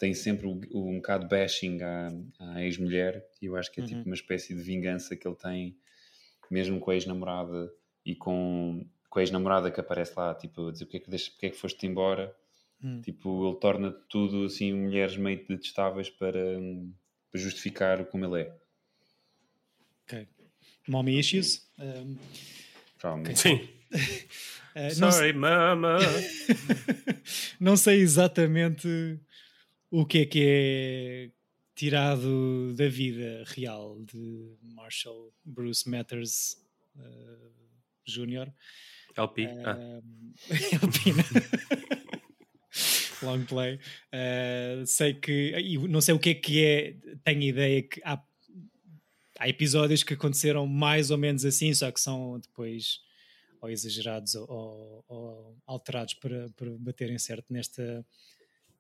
tem 0.04 0.14
sempre 0.14 0.46
o, 0.48 0.60
o- 0.72 0.90
um 0.90 0.96
bocado 0.98 1.28
bashing 1.28 1.82
à, 1.82 2.10
à 2.40 2.62
ex-mulher 2.64 3.26
e 3.42 3.46
eu 3.46 3.56
acho 3.56 3.72
que 3.72 3.80
é 3.80 3.84
tipo 3.86 4.00
Uhum. 4.00 4.06
uma 4.08 4.16
espécie 4.16 4.54
de 4.54 4.62
vingança 4.62 5.16
que 5.16 5.26
ele 5.26 5.36
tem 5.38 5.78
mesmo 6.52 6.80
com 6.80 6.92
a 6.92 6.94
ex-namorada 6.96 7.72
e 8.06 8.14
com, 8.16 8.86
com 9.10 9.20
a 9.20 9.22
ex-namorada 9.22 9.72
que 9.72 9.80
aparece 9.80 10.14
lá, 10.18 10.36
tipo, 10.36 10.68
a 10.68 10.72
dizer 10.74 10.86
porque 10.86 10.98
é 10.98 11.00
que, 11.00 11.10
deixa, 11.10 11.32
porque 11.32 11.46
é 11.46 11.50
que 11.50 11.58
foste 11.58 11.86
embora 11.88 12.36
Hum. 12.86 13.00
Tipo, 13.00 13.48
ele 13.48 13.58
torna 13.62 13.92
tudo 14.10 14.44
assim 14.44 14.74
mulheres 14.74 15.16
meio 15.16 15.38
detestáveis 15.48 16.10
para, 16.10 16.34
para 17.32 17.40
justificar 17.40 18.04
como 18.08 18.26
ele 18.26 18.42
é. 18.44 18.54
Ok. 20.06 20.28
Mommy 20.90 21.18
issues. 21.18 21.66
Um, 21.80 22.18
Provavelmente. 23.00 23.40
Sim. 23.40 23.70
não, 25.00 25.12
Sorry, 25.14 25.32
mama. 25.32 25.98
não 27.58 27.78
sei 27.78 28.02
exatamente 28.02 29.18
o 29.96 30.06
que 30.06 30.20
é 30.20 30.26
que 30.26 30.40
é 30.46 31.32
tirado 31.76 32.74
da 32.76 32.88
vida 32.88 33.44
real 33.48 34.00
de 34.04 34.56
Marshall 34.62 35.32
Bruce 35.46 35.88
Matters 35.90 36.58
eh, 36.98 37.50
Jr. 38.08 38.52
LP. 39.16 39.46
Ah, 39.66 39.78
Um, 40.04 40.34
Alpina. 40.82 41.24
Long 43.22 43.46
play. 43.46 43.76
Uh, 44.12 44.86
sei 44.86 45.14
que. 45.14 45.54
Não 45.88 46.02
sei 46.02 46.14
o 46.14 46.20
que 46.20 46.30
é 46.32 46.34
que 46.34 46.66
é. 46.66 46.96
Tenho 47.24 47.42
ideia 47.44 47.82
que 47.84 48.02
há, 48.04 48.22
há 49.40 49.48
episódios 49.48 50.04
que 50.04 50.14
aconteceram 50.16 50.66
mais 50.68 51.10
ou 51.12 51.18
menos 51.18 51.46
assim, 51.46 51.74
só 51.74 51.92
que 51.92 52.00
são 52.02 52.40
depois 52.40 53.00
ou 53.62 53.70
exagerados 53.70 54.36
ou, 54.36 54.46
ou- 54.50 55.06
ou 55.08 55.58
alterados 55.66 56.16
para, 56.16 56.50
para 56.50 56.70
baterem 56.80 57.18
certo 57.18 57.46
nesta, 57.54 58.06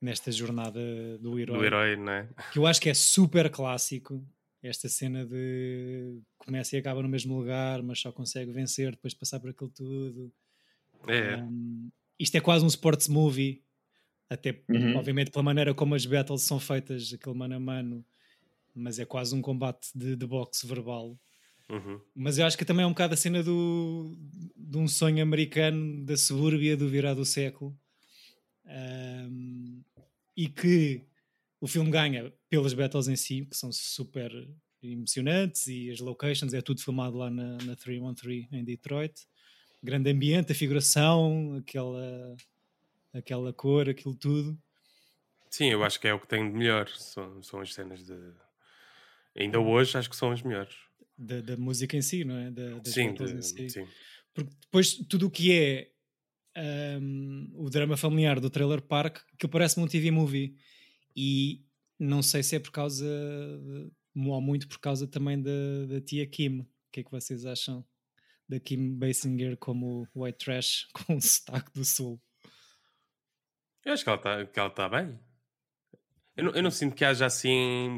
nesta 0.04 0.30
jornada 0.32 0.82
do 1.20 1.40
herói. 1.40 1.58
do 1.58 1.66
herói, 1.66 1.96
não 1.96 2.12
é? 2.12 2.30
Que 2.52 2.60
eu 2.60 2.68
acho 2.68 2.82
que 2.82 2.90
é 2.90 2.94
super 2.94 3.50
clássico. 3.50 4.22
Esta 4.62 4.88
cena 4.90 5.26
de 5.26 6.20
começa 6.38 6.76
e 6.76 6.80
acaba 6.80 7.02
no 7.02 7.10
mesmo 7.10 7.38
lugar, 7.38 7.82
mas 7.82 8.00
só 8.00 8.12
consegue 8.12 8.52
vencer 8.52 8.92
depois 8.92 9.14
de 9.14 9.20
passar 9.20 9.40
por 9.40 9.50
aquilo 9.50 9.70
tudo. 9.70 10.32
É. 11.08 11.38
Um, 11.38 11.90
isto 12.20 12.36
é 12.36 12.42
quase 12.42 12.64
um 12.64 12.68
sports 12.68 13.08
movie, 13.08 13.64
até 14.30 14.62
Uhum. 14.70 14.96
obviamente 14.96 15.32
pela 15.32 15.44
maneira 15.44 15.74
como 15.74 15.96
as 15.96 16.06
battles 16.06 16.44
são 16.44 16.60
feitas, 16.60 17.14
aquele 17.14 17.36
mano 17.38 17.56
a 17.56 17.60
mano, 17.60 18.06
mas 18.76 19.00
é 19.00 19.06
quase 19.06 19.36
um 19.36 19.42
combate 19.42 19.88
de, 19.96 20.16
de 20.16 20.26
boxe 20.26 20.66
verbal. 20.66 21.18
Uhum. 21.70 22.00
Mas 22.16 22.38
eu 22.38 22.46
acho 22.46 22.58
que 22.58 22.66
também 22.66 22.84
é 22.84 22.88
um 22.88 22.92
bocado 22.92 23.14
a 23.14 23.18
cena 23.18 23.42
do, 23.42 24.18
de 24.56 24.78
um 24.78 24.88
sonho 24.88 25.22
americano 25.24 26.06
da 26.06 26.16
subúrbia 26.18 26.76
do 26.76 26.88
virar 26.90 27.14
do 27.14 27.26
século 27.26 27.78
Um, 28.66 29.84
e 30.36 30.48
que 30.50 31.06
o 31.62 31.68
filme 31.68 31.90
ganha 31.92 32.34
pelas 32.50 32.74
battles 32.74 33.08
em 33.08 33.16
si, 33.16 33.46
que 33.46 33.56
são 33.56 33.72
super 33.72 34.32
emocionantes 34.82 35.68
e 35.68 35.90
as 35.92 36.00
locations, 36.00 36.54
é 36.54 36.62
tudo 36.62 36.82
filmado 36.82 37.18
lá 37.18 37.30
na, 37.30 37.58
na 37.60 37.76
313 37.76 38.48
em 38.52 38.64
Detroit. 38.64 39.14
Grande 39.82 40.10
ambiente, 40.12 40.52
a 40.52 40.56
figuração, 40.56 41.56
aquela, 41.56 42.36
aquela 43.14 43.54
cor, 43.54 43.90
aquilo 43.90 44.16
tudo. 44.16 44.58
Sim, 45.50 45.70
eu 45.70 45.84
acho 45.84 46.00
que 46.00 46.08
é 46.08 46.14
o 46.14 46.20
que 46.20 46.28
tem 46.28 46.50
de 46.50 46.58
melhor. 46.58 46.90
São, 46.90 47.42
são 47.44 47.60
as 47.62 47.74
cenas 47.74 48.04
de. 48.06 48.14
Ainda 49.36 49.60
hoje 49.60 49.98
acho 49.98 50.10
que 50.10 50.16
são 50.16 50.32
as 50.32 50.42
melhores. 50.42 50.74
Da, 51.18 51.42
da 51.42 51.58
música 51.58 51.96
em 51.96 52.02
si, 52.02 52.24
não 52.24 52.36
é? 52.38 52.50
Da, 52.52 52.80
das 52.80 52.94
Sim, 52.94 53.14
de- 53.14 53.24
em 53.24 53.42
si. 53.42 53.70
sim. 53.70 53.88
Porque 54.34 54.52
depois 54.62 54.94
tudo 55.08 55.28
o 55.28 55.32
que 55.32 55.52
é 55.54 55.92
um, 56.58 57.52
o 57.56 57.70
drama 57.70 57.98
familiar 57.98 58.40
do 58.40 58.50
Trailer 58.50 58.82
Park, 58.82 59.20
que 59.38 59.48
parece-me 59.48 59.86
um 59.86 59.88
TV 59.88 60.12
movie. 60.12 60.56
E 61.16 61.66
não 62.00 62.22
sei 62.22 62.44
se 62.44 62.56
é 62.56 62.60
por 62.60 62.72
causa, 62.72 63.06
de, 63.06 63.92
ou 64.16 64.42
muito 64.42 64.68
por 64.68 64.80
causa 64.80 65.08
também 65.08 65.42
da, 65.42 65.86
da 65.88 66.02
tia 66.02 66.26
Kim. 66.28 66.60
O 66.60 66.68
que 66.92 67.00
é 67.00 67.04
que 67.04 67.12
vocês 67.12 67.46
acham 67.46 67.86
da 68.48 68.60
Kim 68.60 68.96
Basinger 68.98 69.58
como 69.58 70.08
white 70.16 70.44
trash 70.44 70.88
com 70.94 71.16
o 71.16 71.22
sotaque 71.22 71.72
do 71.74 71.86
sul? 71.86 72.22
Eu 73.86 73.94
acho 73.94 74.04
que 74.04 74.10
ela 74.10 74.18
está 74.18 74.46
que 74.46 74.60
ela 74.60 74.70
tá 74.70 74.90
bem. 74.90 75.20
Eu 76.36 76.46
não, 76.46 76.52
eu 76.54 76.64
não 76.64 76.72
sinto 76.72 76.96
que 76.96 77.06
haja 77.06 77.26
assim 77.26 77.90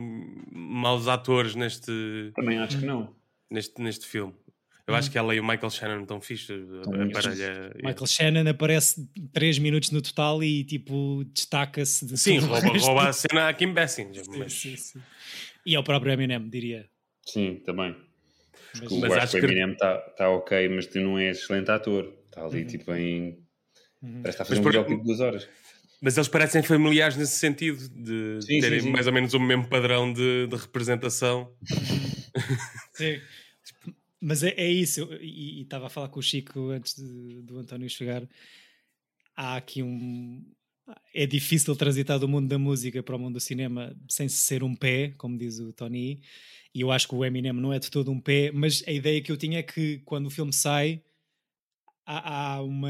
maus 0.52 1.08
atores 1.08 1.56
neste. 1.56 2.32
Também 2.36 2.58
acho 2.60 2.80
que 2.80 2.86
não. 2.86 3.16
Neste, 3.50 3.82
neste 3.82 4.06
filme. 4.06 4.34
Eu 4.88 4.94
acho 4.94 5.10
que 5.10 5.18
ela 5.18 5.34
e 5.34 5.40
o 5.40 5.44
Michael 5.44 5.70
Shannon 5.72 6.04
estão 6.04 6.20
parelha. 7.12 7.72
Michael 7.78 8.06
Shannon 8.08 8.48
aparece 8.50 9.10
3 9.34 9.58
minutos 9.58 9.90
no 9.90 10.00
total 10.02 10.44
e 10.44 10.64
tipo 10.64 11.24
destaca-se 11.34 12.06
de 12.06 12.16
Sim, 12.18 12.38
rouba, 12.38 12.60
rouba 12.78 13.10
a 13.10 13.14
cena 13.14 13.50
a 13.50 13.54
Kim 13.54 13.74
Basinger. 13.74 14.24
Sim, 14.24 14.38
mas- 14.38 14.54
sim, 14.54 14.78
sim. 14.78 15.02
E 15.66 15.74
é 15.74 15.80
o 15.80 15.84
próprio 15.84 16.12
Eminem, 16.14 16.48
diria. 16.48 16.88
Sim, 17.26 17.62
também. 17.66 17.96
Mas- 18.80 18.92
Mas 18.92 18.92
eu 18.92 19.06
acho 19.14 19.18
acho 19.24 19.32
que 19.40 19.46
o 19.46 19.46
Eminem 19.50 19.72
está 19.72 19.98
tá 19.98 20.30
ok, 20.30 20.70
mas 20.70 20.86
tu 20.86 21.00
não 21.00 21.18
és 21.18 21.40
excelente 21.40 21.72
ator. 21.72 22.14
Está 22.28 22.46
ali 22.46 22.62
Uhum. 22.62 22.68
tipo 22.68 22.94
em. 22.94 23.40
Parece 24.02 24.24
que 24.24 24.30
está 24.30 24.44
a 24.44 24.46
fazer 24.46 24.62
Mas 24.62 24.76
um 24.76 24.84
por- 24.84 24.98
de 24.98 25.04
duas 25.04 25.20
horas. 25.20 25.50
Mas 26.00 26.16
eles 26.18 26.28
parecem 26.28 26.62
familiares 26.62 27.18
nesse 27.18 27.40
sentido, 27.40 27.90
de 27.90 28.38
Sim, 28.42 28.56
sim, 28.56 28.60
terem 28.62 28.82
sim. 28.82 28.92
mais 28.92 29.08
ou 29.08 29.14
menos 29.14 29.34
o 29.34 29.40
mesmo 29.40 29.68
padrão 29.68 30.14
de, 30.14 30.46
de 30.46 30.56
representação. 30.56 31.52
Sim. 32.94 33.20
Mas 34.28 34.42
é, 34.42 34.50
é 34.58 34.68
isso, 34.68 35.02
eu- 35.02 35.22
e 35.22 35.62
estava 35.62 35.86
a 35.86 35.90
falar 35.90 36.10
com 36.10 36.20
o 36.20 36.24
Chico 36.24 36.70
antes 36.72 36.96
do 37.44 37.60
António 37.60 37.88
chegar. 37.88 38.28
Há 39.36 39.58
aqui 39.58 39.84
um. 39.84 40.44
É 41.14 41.28
difícil 41.28 41.76
transitar 41.76 42.18
do 42.20 42.28
mundo 42.28 42.48
da 42.48 42.58
música 42.58 43.04
para 43.04 43.16
o 43.16 43.20
mundo 43.20 43.36
do 43.36 43.40
cinema 43.40 43.96
sem 44.10 44.28
ser 44.28 44.64
um 44.64 44.76
pé, 44.76 45.14
como 45.18 45.38
diz 45.38 45.60
o 45.60 45.72
Tony. 45.72 46.22
E 46.74 46.82
eu 46.82 46.92
acho 46.92 47.08
que 47.08 47.14
o 47.14 47.24
Eminem 47.24 47.54
não 47.54 47.72
é 47.72 47.78
de 47.78 47.92
todo 47.92 48.12
um 48.12 48.20
pé, 48.20 48.52
mas 48.52 48.84
a 48.88 48.92
ideia 48.92 49.22
que 49.22 49.32
eu 49.32 49.38
tinha 49.38 49.60
é 49.60 49.64
que 49.64 50.00
quando 50.00 50.26
o 50.26 50.32
filme 50.32 50.52
sai, 50.54 51.04
há, 52.04 52.54
há 52.56 52.62
uma. 52.64 52.90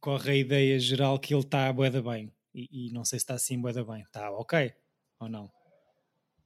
corre 0.00 0.32
a 0.32 0.36
ideia 0.36 0.78
geral 0.78 1.18
que 1.18 1.32
ele 1.34 1.42
está 1.42 1.66
a 1.68 1.72
boeda 1.72 2.02
bem. 2.02 2.30
E, 2.54 2.88
e 2.88 2.92
não 2.92 3.04
sei 3.06 3.18
se 3.18 3.22
está 3.24 3.34
assim 3.34 3.58
boeda 3.58 3.82
bem. 3.84 4.02
Está 4.02 4.30
ok 4.30 4.72
ou 5.18 5.28
não? 5.30 5.50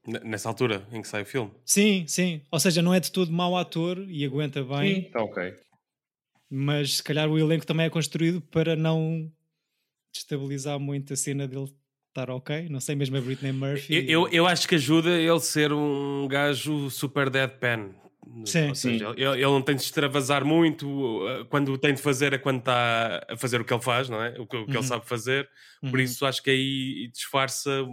Nessa 0.07 0.49
altura 0.51 0.87
em 0.93 1.01
que 1.01 1.09
sai 1.09 1.23
o 1.23 1.27
filme. 1.27 1.51
Sim, 1.65 2.05
sim. 2.07 2.43
Ou 2.51 2.61
seja, 2.61 2.83
não 2.83 2.93
é 2.93 3.01
de 3.01 3.11
todo 3.11 3.33
mau 3.33 3.57
ator 3.57 3.99
e 4.09 4.25
aguenta 4.25 4.63
Sim, 4.63 4.69
bem, 4.69 4.99
está 5.07 5.23
ok. 5.23 5.55
mas 6.51 6.97
se 6.99 7.03
calhar 7.03 7.29
o 7.29 7.39
elenco 7.39 7.67
também 7.67 7.87
é 7.87 7.91
construído 7.91 8.41
para 8.41 8.77
não 8.77 9.31
destabilizar 10.13 10.79
muito 10.79 11.13
a 11.13 11.17
cena 11.17 11.49
dele 11.49 11.73
estar 12.11 12.31
ok. 12.31 12.69
Não 12.69 12.81
sei, 12.81 12.95
mesmo 12.95 13.17
a 13.17 13.21
Britney 13.21 13.53
Murphy. 13.53 13.95
Eu, 13.95 14.03
eu, 14.25 14.29
eu 14.29 14.47
acho 14.47 14.69
que 14.69 14.75
ajuda 14.77 15.11
ele 15.19 15.41
ser 15.41 15.73
um 15.73 16.29
gajo 16.29 16.91
super 16.91 17.29
deadpan. 17.31 17.91
Sim. 18.45 18.69
Ou 18.69 18.75
seja, 18.75 19.09
ele, 19.17 19.25
ele 19.25 19.43
não 19.43 19.61
tem 19.63 19.75
de 19.75 19.83
extravasar 19.83 20.45
muito. 20.45 21.21
Quando 21.51 21.73
o 21.73 21.79
tem 21.79 21.95
de 21.95 22.01
fazer 22.01 22.33
é 22.33 22.39
quando 22.39 22.59
está 22.61 23.25
a 23.29 23.37
fazer 23.37 23.61
o 23.61 23.65
que 23.65 23.73
ele 23.73 23.83
faz, 23.83 24.09
não 24.09 24.23
é? 24.23 24.31
O 24.39 24.47
que, 24.47 24.57
o 24.57 24.65
que 24.67 24.73
Uhum. 24.73 24.79
ele 24.79 24.83
sabe 24.87 25.07
fazer. 25.07 25.49
Por 25.81 25.99
Uhum. 25.99 26.05
isso 26.05 26.25
acho 26.27 26.43
que 26.43 26.51
aí 26.51 27.09
disfarça. 27.13 27.85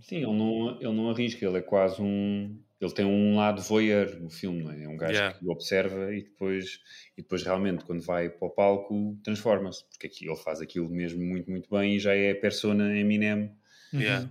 Sim, 0.00 0.16
ele 0.16 0.32
não, 0.32 0.76
ele 0.80 0.92
não 0.92 1.10
arrisca, 1.10 1.44
ele 1.44 1.58
é 1.58 1.62
quase 1.62 2.00
um. 2.00 2.58
Ele 2.80 2.92
tem 2.92 3.04
um 3.04 3.36
lado 3.36 3.60
voyeur 3.60 4.18
no 4.18 4.30
filme, 4.30 4.62
não 4.62 4.70
é? 4.70 4.84
É 4.84 4.88
um 4.88 4.96
gajo 4.96 5.12
Yeah. 5.12 5.38
que 5.38 5.46
observa 5.50 6.14
e 6.14 6.22
depois, 6.22 6.80
e 7.16 7.22
depois 7.22 7.42
realmente, 7.42 7.84
quando 7.84 8.00
vai 8.00 8.30
para 8.30 8.48
o 8.48 8.50
palco, 8.50 9.18
transforma-se, 9.22 9.84
porque 9.84 10.06
aqui 10.06 10.26
ele 10.26 10.36
faz 10.36 10.62
aquilo 10.62 10.88
mesmo 10.88 11.22
muito, 11.22 11.50
muito 11.50 11.68
bem 11.68 11.96
e 11.96 11.98
já 11.98 12.14
é 12.14 12.30
a 12.30 12.40
persona 12.40 12.96
Eminem. 12.96 13.54
Uhum. 13.92 14.00
Yeah. 14.00 14.30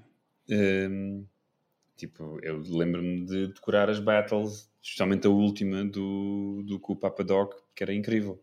Um, 0.50 1.26
tipo, 1.96 2.40
eu 2.42 2.60
lembro-me 2.60 3.24
de 3.26 3.48
decorar 3.50 3.88
as 3.88 4.00
battles, 4.00 4.68
especialmente 4.82 5.28
a 5.28 5.30
última 5.30 5.86
do, 5.86 6.64
do 6.66 6.80
com 6.80 6.94
o 6.94 6.96
Papa 6.96 7.24
Doc, 7.24 7.54
que 7.76 7.84
era 7.84 7.94
incrível. 7.94 8.42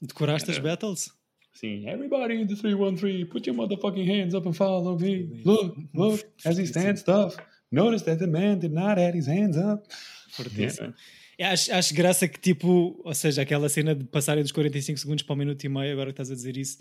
Decoraste 0.00 0.50
as 0.50 0.58
battles? 0.58 1.12
Sim, 1.52 1.88
everybody 1.88 2.40
in 2.40 2.46
the 2.46 2.56
313, 2.56 3.26
put 3.26 3.46
your 3.46 3.56
motherfucking 3.56 4.06
hands 4.06 4.34
up 4.34 4.46
and 4.46 4.56
follow 4.56 4.96
me. 4.98 5.42
Look, 5.44 5.76
look, 5.94 6.24
as 6.46 6.56
he 6.58 6.66
stands 6.66 7.02
tough. 7.02 7.36
Notice 7.72 8.02
that 8.04 8.18
the 8.18 8.26
man 8.26 8.58
did 8.58 8.72
not 8.72 8.98
have 8.98 9.14
his 9.14 9.26
hands 9.26 9.56
up. 9.56 9.86
Fortíssimo. 10.30 10.94
Eu 11.38 11.46
Acho, 11.46 11.72
acho 11.72 11.94
graça 11.94 12.28
que, 12.28 12.38
tipo, 12.38 13.00
ou 13.02 13.14
seja, 13.14 13.42
aquela 13.42 13.68
cena 13.68 13.94
de 13.94 14.04
passarem 14.04 14.42
dos 14.42 14.52
45 14.52 14.98
segundos 14.98 15.22
para 15.22 15.32
o 15.32 15.36
minuto 15.36 15.64
e 15.64 15.68
meio, 15.70 15.92
agora 15.92 16.10
que 16.10 16.12
estás 16.12 16.30
a 16.30 16.34
dizer 16.34 16.56
isso, 16.56 16.78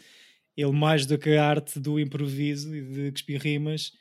ele, 0.56 0.72
mais 0.72 1.06
do 1.06 1.18
que 1.18 1.30
a 1.38 1.46
arte 1.46 1.80
do 1.80 1.98
improviso 1.98 2.76
e 2.76 2.82
de 2.82 3.12
cuspir 3.12 3.42
rimas, 3.42 3.94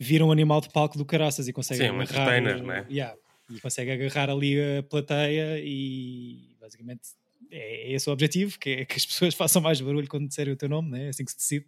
vira 0.00 0.24
um 0.24 0.32
animal 0.32 0.62
de 0.62 0.70
palco 0.70 0.96
do 0.96 1.04
caraças 1.04 1.46
e 1.46 1.52
consegue 1.52 1.84
Sim, 1.84 1.90
um 1.90 2.00
agarrar, 2.00 2.38
entertainer, 2.38 2.62
né? 2.62 2.86
yeah, 2.90 3.14
e 3.50 3.60
consegue 3.60 3.90
agarrar 3.90 4.30
ali 4.30 4.58
a 4.58 4.82
plateia 4.82 5.60
e 5.62 6.56
basicamente 6.58 7.02
é, 7.50 7.92
esse 7.92 8.08
o 8.08 8.12
objetivo, 8.12 8.58
que 8.58 8.70
é 8.70 8.84
que 8.84 8.96
as 8.96 9.06
pessoas 9.06 9.34
façam 9.36 9.62
mais 9.62 9.80
barulho 9.80 10.08
quando 10.08 10.28
disserem 10.28 10.52
o 10.52 10.56
teu 10.56 10.68
nome, 10.68 10.90
né? 10.90 11.06
é 11.06 11.08
assim 11.08 11.24
que 11.24 11.32
se 11.32 11.38
decide. 11.38 11.66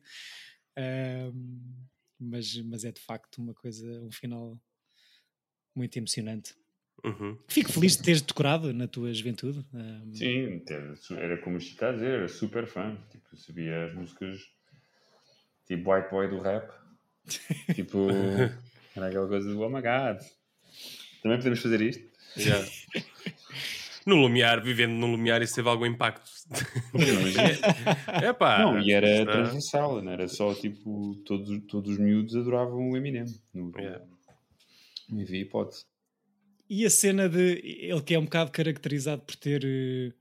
Mas, 2.18 2.56
mas 2.62 2.84
é 2.84 2.92
de 2.92 3.00
facto 3.00 3.38
uma 3.38 3.54
coisa, 3.54 3.86
um 4.02 4.10
final 4.10 4.60
muito 5.74 5.96
emocionante. 5.96 6.54
Uhum. 7.04 7.38
Fico 7.48 7.72
feliz 7.72 7.96
de 7.96 8.02
teres 8.02 8.20
decorado 8.20 8.72
na 8.74 8.86
tua 8.86 9.12
juventude. 9.12 9.64
Ahm, 9.72 10.12
Sim, 10.12 10.62
era, 10.68 10.94
era 11.16 11.38
como 11.38 11.56
o 11.56 11.60
Chico 11.60 11.84
a 11.84 11.92
dizer, 11.92 12.10
era 12.10 12.28
super 12.28 12.66
fã. 12.66 12.96
Tipo, 13.10 13.36
sabia 13.36 13.86
as 13.86 13.94
músicas 13.94 14.40
tipo 15.66 15.92
White 15.92 16.10
Boy 16.10 16.28
do 16.28 16.40
rap. 16.40 16.70
tipo, 17.74 18.08
era 18.94 19.06
aquela 19.06 19.28
coisa 19.28 19.48
do 19.48 19.60
Oh 19.60 19.70
my 19.70 19.80
God. 19.80 20.20
Também 21.22 21.38
podemos 21.38 21.60
fazer 21.60 21.80
isto? 21.80 22.10
Yeah. 22.36 22.68
No 24.06 24.16
Lumiar, 24.16 24.62
vivendo 24.62 24.92
no 24.92 25.06
Lumiar, 25.06 25.42
isso 25.42 25.54
teve 25.54 25.68
algum 25.68 25.84
impacto. 25.86 26.30
é 28.22 28.32
pá. 28.34 28.58
não, 28.60 28.80
e 28.80 28.92
era 28.92 29.08
está- 29.20 29.32
transversal, 29.32 30.02
não 30.02 30.12
era 30.12 30.26
só 30.28 30.54
tipo, 30.54 31.16
todos, 31.24 31.62
todos 31.68 31.92
os 31.92 31.98
miúdos 31.98 32.34
adoravam 32.34 32.90
o 32.90 32.96
Eminem. 32.96 33.24
No, 33.52 33.70
Yeah. 33.78 34.04
não 35.08 35.20
havia 35.22 35.40
hipótese. 35.40 35.84
E 36.68 36.86
a 36.86 36.90
cena 36.90 37.28
de 37.28 37.60
ele 37.64 38.00
que 38.02 38.14
é 38.14 38.18
um 38.18 38.24
bocado 38.24 38.50
caracterizado 38.52 39.22
por 39.22 39.34
ter, 39.36 39.64
eh, 39.64 40.12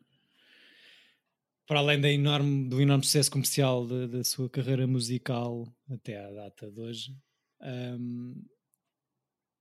para 1.67 1.79
além 1.79 2.01
da 2.01 2.11
enorme, 2.11 2.67
do 2.67 2.81
enorme 2.81 3.03
sucesso 3.03 3.29
comercial 3.31 3.85
da, 3.85 4.07
da 4.07 4.23
sua 4.23 4.49
carreira 4.49 4.87
musical 4.87 5.67
até 5.91 6.17
à 6.25 6.31
data 6.31 6.71
de 6.71 6.81
hoje, 6.81 7.15
ahm, 7.61 8.33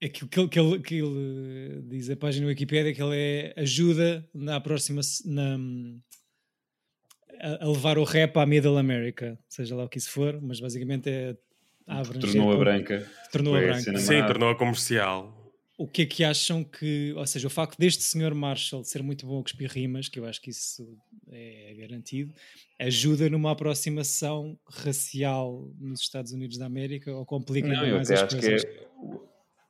aquilo 0.02 0.28
que 0.28 0.38
ele, 0.40 0.48
que, 0.48 0.58
ele, 0.60 0.78
que 0.80 0.94
ele 0.96 1.82
diz 1.88 2.08
a 2.10 2.16
página 2.16 2.46
da 2.46 2.50
Wikipédia 2.50 2.90
é 2.90 2.94
que 2.94 3.02
ele 3.02 3.16
é 3.16 3.54
ajuda 3.56 4.28
na 4.34 4.60
próxima 4.60 5.00
na, 5.24 5.58
a, 7.40 7.64
a 7.64 7.68
levar 7.68 7.98
o 7.98 8.04
rap 8.04 8.36
à 8.36 8.46
Middle 8.46 8.78
America, 8.78 9.38
seja 9.48 9.74
lá 9.76 9.84
o 9.84 9.88
que 9.88 9.98
isso 9.98 10.10
for, 10.10 10.40
mas 10.40 10.60
basicamente 10.60 11.08
é 11.08 11.36
a 11.86 12.02
Tornou 12.02 12.52
a 12.52 12.56
branca. 12.56 13.10
tornou 13.32 13.54
a 13.54 13.58
a 13.58 13.62
branca. 13.62 13.98
Sim, 13.98 14.18
mais- 14.18 14.26
tornou-a 14.26 14.54
comercial. 14.54 15.34
O 15.80 15.86
que 15.86 16.02
é 16.02 16.06
que 16.06 16.24
acham 16.24 16.64
que, 16.64 17.12
ou 17.16 17.24
seja, 17.24 17.46
o 17.46 17.50
facto 17.50 17.78
deste 17.78 18.02
senhor 18.02 18.34
Marshall 18.34 18.82
ser 18.82 19.00
muito 19.00 19.24
bom 19.24 19.38
a 19.38 19.42
cuspir 19.44 19.70
rimas, 19.70 20.08
que 20.08 20.18
eu 20.18 20.24
acho 20.26 20.40
que 20.42 20.50
isso 20.50 20.98
é 21.30 21.72
garantido, 21.78 22.34
ajuda 22.80 23.30
numa 23.30 23.52
aproximação 23.52 24.58
racial 24.68 25.70
nos 25.78 26.00
Estados 26.00 26.32
Unidos 26.32 26.58
da 26.58 26.66
América 26.66 27.14
ou 27.14 27.24
complica 27.24 27.68
Não, 27.68 27.74
ainda 27.76 27.86
eu 27.86 27.94
mais 27.94 28.10
até 28.10 28.20
as 28.20 28.26
acho 28.34 28.40
que 28.40 28.48
coisas? 28.48 28.64
é. 28.64 28.88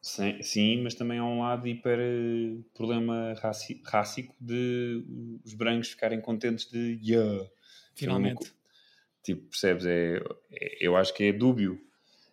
Sim, 0.01 0.43
sim, 0.43 0.83
mas 0.83 0.95
também 0.95 1.19
há 1.19 1.25
um 1.25 1.41
lado 1.41 1.67
hiper 1.67 1.99
eh, 1.99 2.57
problema 2.73 3.35
raci- 3.43 3.83
rácico 3.85 4.35
de 4.41 5.05
os 5.45 5.55
brancos 5.55 5.89
ficarem 5.91 6.21
contentes 6.21 6.71
de 6.71 6.99
yeah. 7.03 7.43
É 7.45 7.49
Finalmente. 7.95 8.53
Tipo, 9.23 9.43
percebes? 9.49 9.85
É, 9.87 10.19
é- 10.53 10.79
eu 10.81 10.97
acho 10.97 11.13
que 11.15 11.25
é 11.25 11.33
dúbio. 11.33 11.81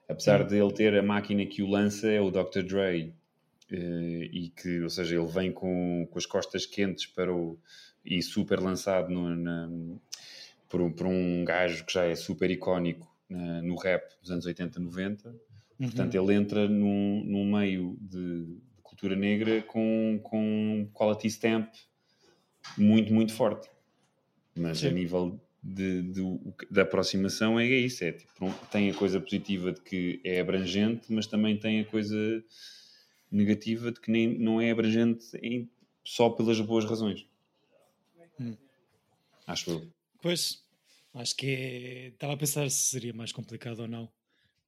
Apesar 0.08 0.44
de 0.44 0.56
ele 0.58 0.72
ter 0.74 0.96
a 0.98 1.04
máquina 1.04 1.46
que 1.46 1.64
o 1.64 1.68
lança, 1.70 2.08
é 2.10 2.22
o 2.22 2.30
Dr. 2.32 2.64
Dre. 2.64 3.14
eh, 3.72 4.30
e 4.32 4.50
que, 4.56 4.82
ou 4.82 4.90
seja, 4.90 5.16
ele 5.16 5.28
vem 5.28 5.52
com, 5.52 6.08
com 6.12 6.20
as 6.20 6.26
costas 6.26 6.66
quentes 6.68 7.08
para 7.08 7.34
o. 7.34 7.58
e 8.06 8.22
super 8.22 8.60
lançado 8.60 9.10
no, 9.12 9.36
na, 9.36 9.68
por, 10.70 10.82
um- 10.82 10.92
por 10.92 11.08
um 11.08 11.44
gajo 11.44 11.84
que 11.86 11.94
já 11.94 12.06
é 12.06 12.16
super 12.16 12.52
icónico 12.52 13.12
no 13.64 13.76
rap 13.76 14.04
dos 14.22 14.30
anos 14.32 14.46
80, 14.46 14.80
90. 14.80 15.36
Uhum. 15.80 15.88
Portanto, 15.88 16.16
ele 16.16 16.34
entra 16.34 16.68
num, 16.70 17.24
num 17.26 17.52
meio 17.58 17.98
de, 18.00 18.46
de 18.46 18.82
cultura 18.82 19.16
negra 19.16 19.62
com, 19.64 20.20
com 20.24 20.90
quality 20.94 21.28
stamp 21.30 21.74
muito, 22.78 23.14
muito 23.14 23.34
forte. 23.34 23.70
Mas 24.56 24.80
Sim. 24.80 24.88
a 24.88 24.92
nível 24.92 25.40
de, 25.62 26.02
de- 26.04 26.40
da 26.72 26.84
aproximação 26.84 27.60
é 27.60 27.66
isso. 27.66 28.04
É, 28.06 28.14
tipo, 28.14 28.50
tem 28.72 28.90
a 28.90 28.94
coisa 28.94 29.20
positiva 29.20 29.72
de 29.74 29.82
que 29.82 30.22
é 30.24 30.40
abrangente, 30.40 31.12
mas 31.12 31.28
também 31.28 31.58
tem 31.58 31.82
a 31.82 31.86
coisa 31.86 32.44
negativa 33.32 33.92
de 33.92 34.00
que 34.00 34.10
nem, 34.12 34.38
não 34.40 34.62
é 34.62 34.72
abrangente 34.72 35.26
em- 35.42 35.70
só 36.06 36.30
pelas 36.30 36.60
boas 36.62 36.86
razões. 36.86 37.28
Acho 39.48 39.72
eu. 39.72 39.88
Pois, 40.22 40.64
acho 41.14 41.36
que 41.36 41.48
é. 41.48 42.08
Estava 42.08 42.34
a 42.34 42.38
pensar 42.38 42.70
se 42.70 42.90
seria 42.90 43.14
mais 43.14 43.32
complicado 43.32 43.80
ou 43.82 43.88
não 43.88 44.10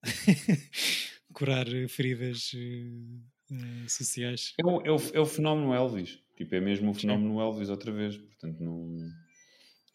curar 1.34 1.66
feridas 1.90 2.52
eh, 2.56 3.88
sociais. 3.88 4.54
É 4.60 4.66
o, 4.66 4.82
é, 4.86 4.92
o, 4.92 4.98
é 5.14 5.20
o 5.20 5.26
fenómeno 5.26 5.74
Elvis. 5.74 6.20
Tipo, 6.36 6.56
é 6.56 6.60
mesmo 6.62 6.92
o 6.92 6.94
fenómeno 6.94 7.40
Elvis 7.40 7.70
outra 7.70 7.92
vez. 7.92 8.18
Portanto, 8.18 8.64
não. 8.64 9.10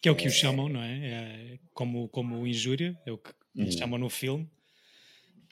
Que 0.01 0.09
é 0.09 0.11
o 0.11 0.15
que 0.15 0.27
o 0.27 0.31
chamam, 0.31 0.67
não 0.67 0.81
é? 0.81 1.07
é 1.07 1.59
como, 1.73 2.09
como 2.09 2.45
injúria, 2.45 2.99
é 3.05 3.11
o 3.11 3.17
que 3.17 3.31
eles 3.55 3.73
Uhum. 3.75 3.79
chamam 3.79 3.99
no 3.99 4.09
filme. 4.09 4.49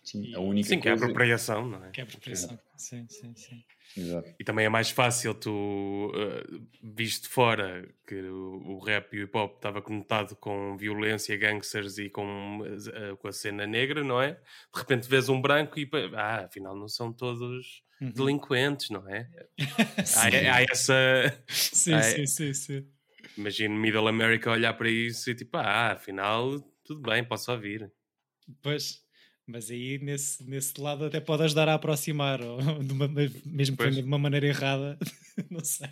Sim, 0.03 0.33
a 0.35 0.39
única 0.39 0.67
Sim, 0.69 0.79
que 0.79 0.87
é 0.89 0.91
a 0.91 0.93
coisa- 0.95 1.05
apropriação, 1.05 1.67
não 1.67 1.85
é? 1.85 1.91
Que 1.91 2.01
é 2.01 2.03
a 2.03 2.07
apropriação. 2.07 2.59
Sim, 2.75 3.05
sim, 3.07 3.33
sim. 3.35 3.63
Exato. 3.95 4.36
E 4.39 4.43
também 4.43 4.65
é 4.65 4.69
mais 4.69 4.89
fácil 4.89 5.36
tu, 5.36 6.12
uh, 6.15 6.67
visto 6.82 7.23
de 7.23 7.30
fora, 7.30 7.88
que 8.08 8.15
o, 8.15 8.77
o 8.77 8.80
rap 8.80 9.13
e 9.15 9.19
o 9.21 9.23
hip 9.25 9.38
hop 9.38 9.56
estava 9.58 9.82
conectado 9.82 10.36
com 10.36 10.75
violência, 10.77 11.38
gangsters 11.38 11.97
e 11.99 12.10
com, 12.10 12.60
uh, 12.62 13.17
com 13.17 13.27
a 13.27 13.32
cena 13.32 13.67
negra, 13.67 14.04
não 14.04 14.21
é? 14.21 14.34
De 14.34 14.80
repente 14.80 15.08
vês 15.08 15.30
um 15.30 15.39
branco 15.41 15.80
e, 15.80 15.89
ah, 16.15 16.45
afinal 16.45 16.75
não 16.75 16.88
são 16.88 17.13
todos 17.13 17.84
Uhum. 18.01 18.12
delinquentes, 18.15 18.89
não 18.89 19.08
é? 19.08 19.30
Há, 20.12 20.25
há 20.27 20.62
essa... 20.63 21.43
Sim, 21.73 21.93
há- 21.95 22.01
sim, 22.01 22.25
sim, 22.27 22.54
sim. 22.54 22.91
Imagino 23.38 23.75
Middle 23.75 24.08
America 24.08 24.49
olhar 24.51 24.73
para 24.73 24.89
isso 24.89 25.30
e 25.30 25.36
tipo, 25.36 25.58
ah, 25.58 25.91
afinal, 25.93 26.60
tudo 26.84 27.01
bem, 27.01 27.23
posso 27.25 27.51
ouvir. 27.51 27.91
Pois, 28.62 29.00
mas 29.51 29.69
aí 29.69 29.99
nesse, 29.99 30.43
nesse 30.43 30.79
lado 30.79 31.05
até 31.05 31.19
pode 31.19 31.43
ajudar 31.43 31.67
a 31.69 31.73
aproximar, 31.75 32.41
ou 32.41 32.57
uma- 32.91 33.09
mesmo 33.45 33.77
que 33.77 33.89
de 33.89 34.01
uma 34.01 34.17
maneira 34.17 34.47
errada, 34.47 34.97
não 35.49 35.63
sei. 35.63 35.89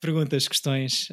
Perguntas, 0.00 0.46
questões. 0.48 1.08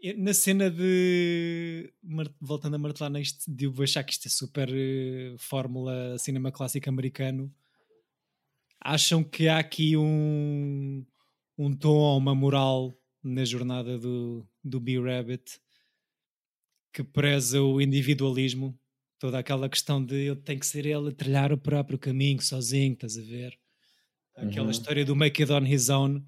Eu- 0.00 0.16
na 0.18 0.32
cena 0.32 0.70
de 0.70 1.92
voltando 2.40 2.74
a 2.76 2.78
martelar 2.78 3.10
nisto, 3.10 3.44
de 3.52 3.64
eu 3.66 3.74
achar 3.82 4.04
que 4.04 4.12
isto 4.12 4.26
é 4.26 4.30
super 4.30 4.68
eh, 4.72 5.34
fórmula 5.38 6.16
cinema 6.18 6.52
clássico 6.52 6.88
americano, 6.88 7.52
acham 8.80 9.24
que 9.24 9.48
há 9.48 9.58
aqui 9.58 9.96
um, 9.96 11.04
um 11.58 11.74
tom, 11.74 12.16
uma 12.16 12.34
moral 12.34 12.94
na 13.22 13.44
jornada 13.44 13.98
do, 13.98 14.46
do 14.62 14.78
B-Rabbit 14.80 15.60
que 16.92 17.02
preza 17.02 17.60
o 17.60 17.80
individualismo, 17.80 18.78
toda 19.18 19.38
aquela 19.38 19.68
questão 19.68 20.04
de 20.04 20.14
ele 20.14 20.36
tem 20.36 20.58
que 20.58 20.66
ser 20.66 20.86
ele 20.86 21.08
a 21.08 21.12
trilhar 21.12 21.52
o 21.52 21.58
próprio 21.58 21.98
caminho 21.98 22.40
sozinho, 22.40 22.92
estás 22.94 23.16
a 23.18 23.22
ver? 23.22 23.58
Aquela 24.36 24.66
Uhum. 24.66 24.70
história 24.70 25.04
do 25.04 25.16
make 25.16 25.42
it 25.42 25.52
on 25.52 25.66
his 25.66 25.88
own. 25.88 26.22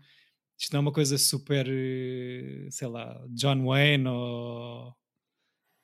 Isto 0.59 0.73
não 0.73 0.79
é 0.79 0.83
uma 0.83 0.93
coisa 0.93 1.17
super, 1.17 1.67
eh, 1.69 2.67
sei 2.71 2.89
lá, 2.89 3.25
John 3.31 3.65
Wayne 3.67 4.09
ou 4.09 4.95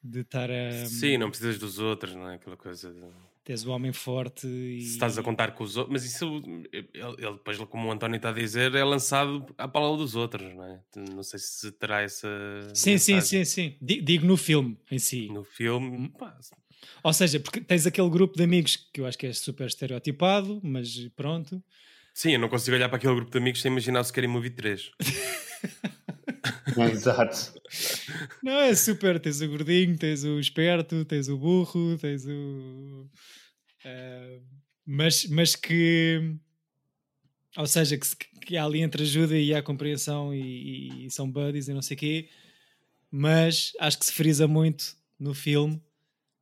de 0.02 0.20
estar 0.20 0.50
a. 0.50 0.86
Sim, 0.86 1.16
não 1.18 1.28
precisas 1.30 1.58
dos 1.58 1.78
outros, 1.78 2.14
não 2.14 2.28
é? 2.28 2.34
Aquela 2.34 2.56
coisa 2.56 2.92
de... 2.92 3.00
Tens 3.44 3.64
o 3.64 3.70
homem 3.70 3.92
forte 3.92 4.46
e. 4.48 4.82
Se 4.82 4.94
estás 4.94 5.16
a 5.16 5.22
contar 5.22 5.52
com 5.52 5.62
os 5.62 5.76
outros, 5.76 5.92
mas 5.92 6.04
isso, 6.04 6.42
ele, 6.72 6.88
ele 6.92 7.32
depois, 7.34 7.56
como 7.58 7.88
o 7.88 7.92
António 7.92 8.16
está 8.16 8.30
a 8.30 8.32
dizer, 8.32 8.74
é 8.74 8.82
lançado 8.84 9.46
à 9.56 9.68
palavra 9.68 9.98
dos 9.98 10.16
outros, 10.16 10.52
não 10.52 10.64
é? 10.64 10.82
Não 11.14 11.22
sei 11.22 11.38
se 11.38 11.70
terá 11.72 12.02
essa. 12.02 12.28
Sim, 12.74 12.98
sim, 12.98 13.14
mensagem 13.14 13.44
sim, 13.44 13.70
sim. 13.70 13.78
Di- 13.80 14.02
Digo 14.02 14.26
no 14.26 14.36
filme 14.36 14.76
em 14.90 14.98
si. 14.98 15.28
No 15.28 15.44
filme, 15.44 16.08
pá, 16.18 16.36
Ou 17.03 17.12
seja, 17.12 17.38
porque 17.40 17.61
tens 17.61 17.87
aquele 17.87 18.09
grupo 18.11 18.37
de 18.37 18.42
amigos 18.44 18.77
que 18.92 19.01
eu 19.01 19.07
acho 19.07 19.16
que 19.18 19.27
é 19.27 19.33
super 19.33 19.66
estereotipado, 19.66 20.61
mas 20.62 21.09
pronto. 21.16 21.62
sim, 22.14 22.33
eu 22.33 22.38
não 22.38 22.49
consigo 22.49 22.77
olhar 22.77 22.88
para 22.88 22.99
aquele 22.99 23.14
grupo 23.14 23.31
de 23.31 23.38
amigos 23.38 23.61
sem 23.61 23.70
imaginar 23.70 24.01
o 24.01 24.05
Scary 24.05 24.27
Movie 24.27 24.51
3. 24.51 24.90
Exato. 26.92 27.55
Não, 28.42 28.61
é 28.61 28.75
super. 28.75 29.18
Tens 29.20 29.40
o 29.40 29.49
gordinho, 29.49 29.96
tens 29.96 30.25
o 30.25 30.38
esperto, 30.38 31.05
tens 31.05 31.29
o 31.29 31.37
burro, 31.37 31.96
tens 31.99 32.25
o. 32.27 33.09
eh, 33.85 34.40
mas, 34.85 35.27
mas 35.27 35.55
que. 35.57 36.37
Ou 37.57 37.66
seja, 37.66 37.96
que, 37.96 38.07
se- 38.07 38.16
que 38.16 38.57
há 38.57 38.64
ali 38.64 38.81
entre 38.83 39.03
ajuda 39.03 39.37
e 39.38 39.55
há 39.55 39.62
compreensão 39.62 40.35
e, 40.35 41.07
e 41.07 41.11
são 41.11 41.31
buddies 41.31 41.68
e 41.68 41.72
não 41.75 41.83
sei 41.83 41.96
o 41.96 41.99
quê. 42.01 42.29
Mas 43.11 43.72
acho 43.81 43.99
que 43.99 44.07
se 44.07 44.12
frisa 44.12 44.46
muito 44.46 44.94
no 45.18 45.33
filme 45.33 45.81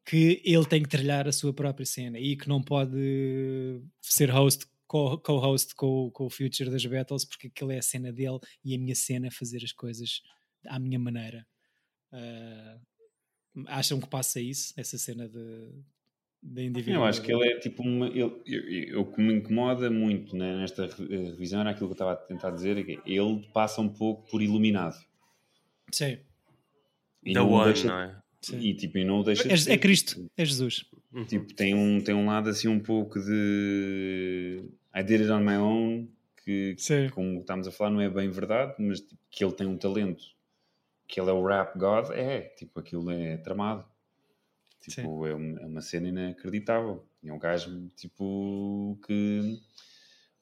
que 0.04 0.40
ele 0.44 0.66
tem 0.66 0.82
que 0.82 0.88
trilhar 0.88 1.26
a 1.26 1.32
sua 1.32 1.52
própria 1.52 1.86
cena 1.86 2.18
e 2.18 2.36
que 2.36 2.48
não 2.48 2.62
pode 2.62 3.80
ser 4.02 4.30
host, 4.30 4.66
co- 4.86 5.18
co-host 5.18 5.74
com, 5.74 6.10
com 6.12 6.26
o 6.26 6.30
Future 6.30 6.70
das 6.70 6.84
Battles 6.84 7.24
porque 7.24 7.46
aquilo 7.46 7.72
é 7.72 7.78
a 7.78 7.82
cena 7.82 8.12
dele 8.12 8.38
e 8.64 8.74
a 8.74 8.78
minha 8.78 8.94
cena 8.94 9.28
é 9.28 9.30
fazer 9.30 9.62
as 9.64 9.72
coisas 9.72 10.20
à 10.66 10.78
minha 10.78 10.98
maneira. 10.98 11.46
Ah, 12.12 12.78
acham 13.68 14.00
que 14.00 14.08
passa 14.08 14.40
isso, 14.40 14.74
essa 14.76 14.98
cena 14.98 15.28
de, 15.28 15.70
de 16.42 16.62
indivíduo? 16.64 17.00
Eu 17.00 17.04
acho 17.04 17.22
que 17.22 17.32
ele 17.32 17.48
é 17.48 17.58
tipo 17.58 17.82
uma. 17.82 18.08
Ele, 18.08 18.94
o 18.96 19.06
que 19.06 19.20
me 19.22 19.34
incomoda 19.34 19.90
muito 19.90 20.36
né, 20.36 20.56
nesta 20.56 20.84
eh, 20.84 20.88
revisão 21.30 21.60
era 21.60 21.70
aquilo 21.70 21.86
que 21.88 21.92
eu 21.92 21.94
estava 21.94 22.12
a 22.12 22.16
tentar 22.16 22.50
dizer: 22.50 22.76
é 22.78 22.82
que 22.84 23.00
ele 23.06 23.48
passa 23.52 23.80
um 23.80 23.88
pouco 23.88 24.28
por 24.30 24.42
iluminado. 24.42 24.96
Sim. 25.92 26.18
E 27.24 27.36
o 27.38 27.48
One, 27.48 27.72
deixa- 27.72 27.88
não 27.88 27.98
é? 28.00 28.22
Sim. 28.46 28.58
E 28.60 28.74
tipo, 28.74 28.98
e 28.98 29.04
não 29.04 29.22
deixa. 29.22 29.42
É, 29.48 29.54
de 29.54 29.60
ser. 29.60 29.72
é 29.72 29.78
Cristo, 29.78 30.30
é 30.36 30.44
Jesus. 30.44 30.84
Tipo, 31.28 31.54
tem 31.54 31.74
um, 31.74 32.00
tem 32.00 32.14
um 32.14 32.26
lado 32.26 32.48
assim 32.48 32.68
um 32.68 32.80
pouco 32.80 33.20
de 33.20 34.62
I 34.94 35.02
did 35.02 35.20
it 35.22 35.30
on 35.30 35.40
my 35.40 35.56
own, 35.56 36.08
que, 36.44 36.74
Sim. 36.78 37.08
como 37.10 37.40
estamos 37.40 37.66
a 37.68 37.70
falar, 37.72 37.90
não 37.90 38.00
é 38.00 38.08
bem 38.10 38.28
verdade, 38.30 38.74
mas 38.78 39.00
tipo, 39.00 39.20
que 39.30 39.44
ele 39.44 39.52
tem 39.54 39.66
um 39.66 39.76
talento, 39.76 40.24
que 41.06 41.20
ele 41.20 41.30
é 41.30 41.32
o 41.32 41.44
rap 41.46 41.78
god, 41.78 42.10
é, 42.10 42.40
tipo, 42.56 42.80
aquilo 42.80 43.10
é 43.10 43.36
tramado. 43.38 43.84
Tipo, 44.80 45.26
é, 45.26 45.34
um- 45.34 45.58
é 45.58 45.66
uma 45.66 45.80
cena 45.80 46.08
inacreditável. 46.08 47.06
É 47.24 47.32
um 47.32 47.38
gajo, 47.38 47.88
tipo, 47.96 48.98
que 49.06 49.58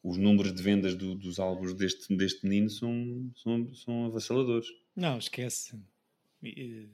os 0.02 0.16
números 0.16 0.52
de 0.52 0.60
vendas 0.62 0.96
do- 0.96 1.14
dos 1.14 1.38
álbuns 1.38 1.74
deste, 1.74 2.16
deste 2.16 2.44
menino 2.44 2.68
são, 2.68 3.30
são, 3.36 3.72
são 3.74 4.06
avassaladores. 4.06 4.66
Não, 4.96 5.16
esquece. 5.18 5.78
E, 6.42 6.88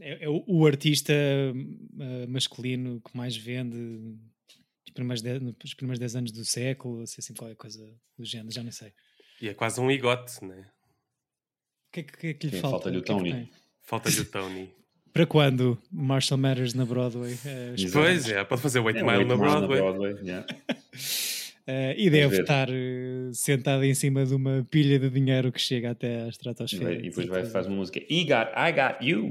É, 0.00 0.24
é 0.24 0.28
o, 0.28 0.42
o 0.46 0.66
artista 0.66 1.12
eh, 1.12 2.26
masculino 2.28 3.00
que 3.00 3.16
mais 3.16 3.36
vende 3.36 3.76
nos 3.76 4.92
primeiros, 4.94 5.22
dez, 5.22 5.40
nos 5.40 5.74
primeiros 5.74 5.98
10 5.98 6.16
anos 6.16 6.32
do 6.32 6.44
século, 6.44 7.06
se 7.06 7.20
assim 7.20 7.34
qualquer 7.34 7.56
coisa 7.56 7.84
do 8.18 8.24
género, 8.24 8.52
já 8.52 8.62
nem 8.62 8.72
sei. 8.72 8.92
E 9.40 9.48
é 9.48 9.54
quase 9.54 9.80
um 9.80 9.90
igote, 9.90 10.44
né? 10.44 10.70
O 11.88 11.92
que 11.92 12.00
é 12.00 12.02
que, 12.02 12.16
que, 12.16 12.26
é 12.28 12.34
que 12.34 12.46
lhe 12.46 12.56
Sim, 12.56 12.60
falta? 12.62 12.76
falta-lhe 12.76 12.98
o 12.98 13.00
é 13.00 13.02
Tony. 13.02 13.50
Falta-lhe 13.82 14.20
o 14.20 14.24
Tony. 14.24 14.74
Para 15.12 15.26
quando 15.26 15.80
Marshall 15.92 16.38
Matters 16.38 16.74
na 16.74 16.84
Broadway? 16.84 17.38
Exato. 17.76 17.92
pois 17.92 18.28
é, 18.28 18.42
pode 18.42 18.60
fazer 18.60 18.80
o 18.80 18.84
8 18.84 18.98
É, 18.98 19.02
Mile 19.02 19.24
na 19.24 19.36
Mile 19.36 19.66
Broadway. 19.68 20.14
yeah. 20.24 20.44
Eh, 21.66 21.94
e 21.96 22.10
deve 22.10 22.40
estar 22.42 22.68
eh, 22.68 23.30
sentado 23.32 23.84
em 23.84 23.94
cima 23.94 24.26
de 24.26 24.34
uma 24.34 24.66
pilha 24.70 24.98
de 24.98 25.08
dinheiro 25.08 25.50
que 25.50 25.60
chega 25.60 25.92
até 25.92 26.22
à 26.22 26.28
estratosfera. 26.28 26.94
e 26.94 27.08
depois 27.08 27.26
vai 27.26 27.46
faz 27.46 27.66
uma 27.66 27.76
música 27.76 28.00
E 28.08 28.24
got, 28.24 28.50
I 28.54 28.70
got 28.72 29.02
you. 29.02 29.30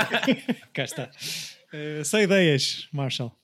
Cá 0.74 0.84
está. 0.84 1.10
Eh, 1.72 2.04
só 2.04 2.20
ideias, 2.20 2.88
Marshall. 2.92 3.34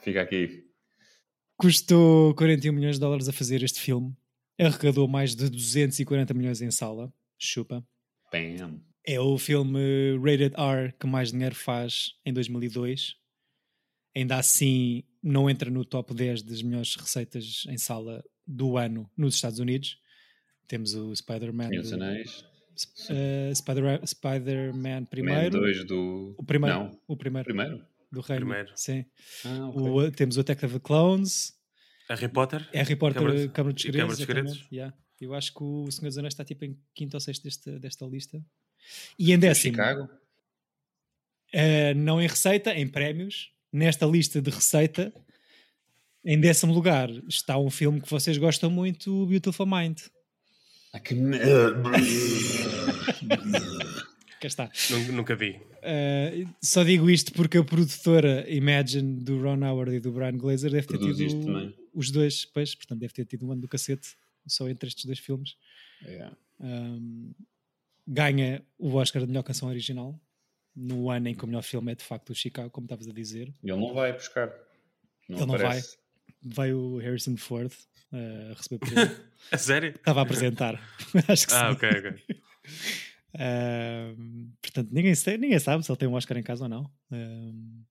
Fica 0.00 0.22
aqui. 0.22 0.64
Custou 1.58 2.34
41 2.34 2.72
milhões 2.72 2.96
de 2.96 3.00
dólares 3.00 3.28
a 3.28 3.32
fazer 3.32 3.62
este 3.62 3.78
filme. 3.78 4.16
Arrecadou 4.58 5.06
mais 5.06 5.34
de 5.34 5.50
240 5.50 6.32
milhões 6.32 6.62
em 6.62 6.70
sala. 6.70 7.12
Chupa. 7.38 7.86
Bam. 8.32 8.80
É 9.06 9.20
o 9.20 9.36
filme 9.36 10.16
Rated 10.18 10.54
R 10.56 10.94
que 10.98 11.06
mais 11.06 11.30
dinheiro 11.30 11.54
faz 11.54 12.14
em 12.24 12.32
2002. 12.32 13.16
Ainda 14.16 14.36
assim, 14.36 15.04
não 15.22 15.48
entra 15.48 15.70
no 15.70 15.84
top 15.84 16.12
10 16.14 16.42
das 16.42 16.62
melhores 16.62 16.96
receitas 16.96 17.64
em 17.68 17.78
sala 17.78 18.24
do 18.46 18.76
ano 18.76 19.10
nos 19.16 19.34
Estados 19.36 19.58
Unidos. 19.58 19.98
Temos 20.66 20.94
o 20.94 21.14
Spider-Man. 21.14 21.70
Do- 21.70 21.94
Anéis. 21.94 22.44
Uh, 23.10 23.54
Spider- 23.54 24.00
Spider-Man 24.06 25.00
Man 25.00 25.04
primeiro. 25.04 25.60
2 25.60 25.84
do. 25.84 26.34
O 26.38 26.44
primeiro. 26.44 26.78
Não. 26.78 27.00
O 27.06 27.16
primeiro. 27.16 27.44
Primeiro? 27.44 27.86
Do 28.10 28.20
Reino. 28.20 28.46
Primeiro. 28.46 28.72
Sim. 28.76 29.04
Ah, 29.44 29.68
ok. 29.68 29.82
O- 29.82 30.10
temos 30.10 30.36
o 30.36 30.40
Attack 30.40 30.64
of 30.64 30.74
the 30.74 30.80
Clones. 30.80 31.54
Harry 32.08 32.28
Potter? 32.28 32.68
Harry 32.74 32.96
Potter, 32.96 33.22
Câmara- 33.22 33.48
Câmara, 33.48 33.72
dos 33.74 33.78
Câmara 33.78 33.78
Segredos. 33.78 34.08
dos 34.16 34.18
Segredos. 34.26 34.50
exatamente, 34.52 34.74
yeah. 34.74 34.96
Eu 35.20 35.34
acho 35.34 35.54
que 35.54 35.62
o 35.62 35.90
Senhor 35.90 36.08
dos 36.08 36.18
Anéis 36.18 36.34
está 36.34 36.44
tipo 36.44 36.64
em 36.64 36.76
quinto 36.94 37.16
ou 37.16 37.20
sexto 37.20 37.44
desta, 37.44 37.78
desta 37.78 38.04
lista. 38.06 38.44
E 39.18 39.32
em 39.32 39.38
décimo, 39.38 39.74
Chicago? 39.76 40.08
eh, 41.52 41.94
não 41.94 42.20
em 42.20 42.26
receita, 42.26 42.74
em 42.74 42.88
prémios, 42.88 43.52
nesta 43.72 44.06
lista 44.06 44.40
de 44.42 44.50
receita, 44.50 45.12
em 46.24 46.38
décimo 46.38 46.72
lugar 46.72 47.10
está 47.28 47.58
um 47.58 47.70
filme 47.70 48.00
que 48.00 48.10
vocês 48.10 48.36
gostam 48.38 48.70
muito, 48.70 49.22
o 49.22 49.26
Beautiful 49.26 49.66
Mind. 49.66 49.98
Ah, 50.92 51.00
que 51.00 51.14
merda. 51.14 51.74
Cá 54.40 54.46
está. 54.48 54.70
Nun- 54.90 55.12
Nunca 55.12 55.36
vi. 55.36 55.50
Uh, 55.82 56.48
só 56.60 56.82
digo 56.82 57.08
isto 57.08 57.32
porque 57.32 57.58
a 57.58 57.64
produtora 57.64 58.44
Imagine 58.50 59.20
do 59.22 59.40
Ron 59.40 59.64
Howard 59.64 59.94
e 59.94 60.00
do 60.00 60.10
Brian 60.12 60.36
Glazer 60.36 60.70
deve 60.72 60.86
ter 60.86 60.98
Produz 60.98 61.18
isto 61.20 61.40
tido 61.40 61.74
os 61.94 62.10
dois, 62.10 62.44
pois, 62.44 62.74
portanto 62.74 62.98
deve 63.00 63.12
ter 63.12 63.24
tido 63.24 63.46
um 63.46 63.52
ano 63.52 63.60
do 63.60 63.68
cacete 63.68 64.16
só 64.46 64.68
entre 64.68 64.88
estes 64.88 65.04
dois 65.04 65.18
filmes. 65.20 65.54
Yeah. 66.04 66.36
Um, 66.60 67.32
ganha 68.06 68.62
o 68.78 68.94
Oscar 68.94 69.22
de 69.22 69.28
melhor 69.28 69.44
canção 69.44 69.68
original 69.68 70.18
no 70.74 71.10
ano 71.10 71.28
em 71.28 71.34
que 71.34 71.44
o 71.44 71.46
melhor 71.46 71.62
filme 71.62 71.92
é 71.92 71.94
de 71.94 72.04
facto 72.04 72.30
o 72.30 72.34
Chicago, 72.34 72.70
como 72.70 72.86
estavas 72.86 73.08
a 73.08 73.12
dizer. 73.12 73.52
Ele 73.62 73.76
não 73.76 73.92
vai 73.94 74.12
buscar. 74.12 74.48
Não 75.28 75.38
Ele 75.38 75.46
não 75.46 75.58
vai. 75.58 75.80
Vai 76.44 76.72
o 76.72 76.96
Harrison 76.98 77.36
Ford 77.36 77.72
uh, 78.12 78.50
a 78.50 78.54
receber 78.54 78.78
por 78.78 78.88
ele. 78.88 79.16
A 79.52 79.58
sério? 79.58 79.90
Estava 79.90 80.20
a 80.20 80.22
apresentar. 80.22 80.74
Acho 81.28 81.46
que 81.46 81.54
Ah, 81.54 81.68
sim. 81.68 81.72
ok, 81.76 81.88
ok. 81.90 82.24
Uh, 83.34 84.50
portanto, 84.60 84.90
ninguém, 84.92 85.14
ninguém 85.38 85.58
sabe 85.58 85.82
se 85.82 85.90
ele 85.90 85.98
tem 85.98 86.06
um 86.08 86.12
Oscar 86.14 86.36
em 86.36 86.42
casa 86.42 86.64
ou 86.64 86.68
não. 86.68 86.84
Uh, 87.10 87.82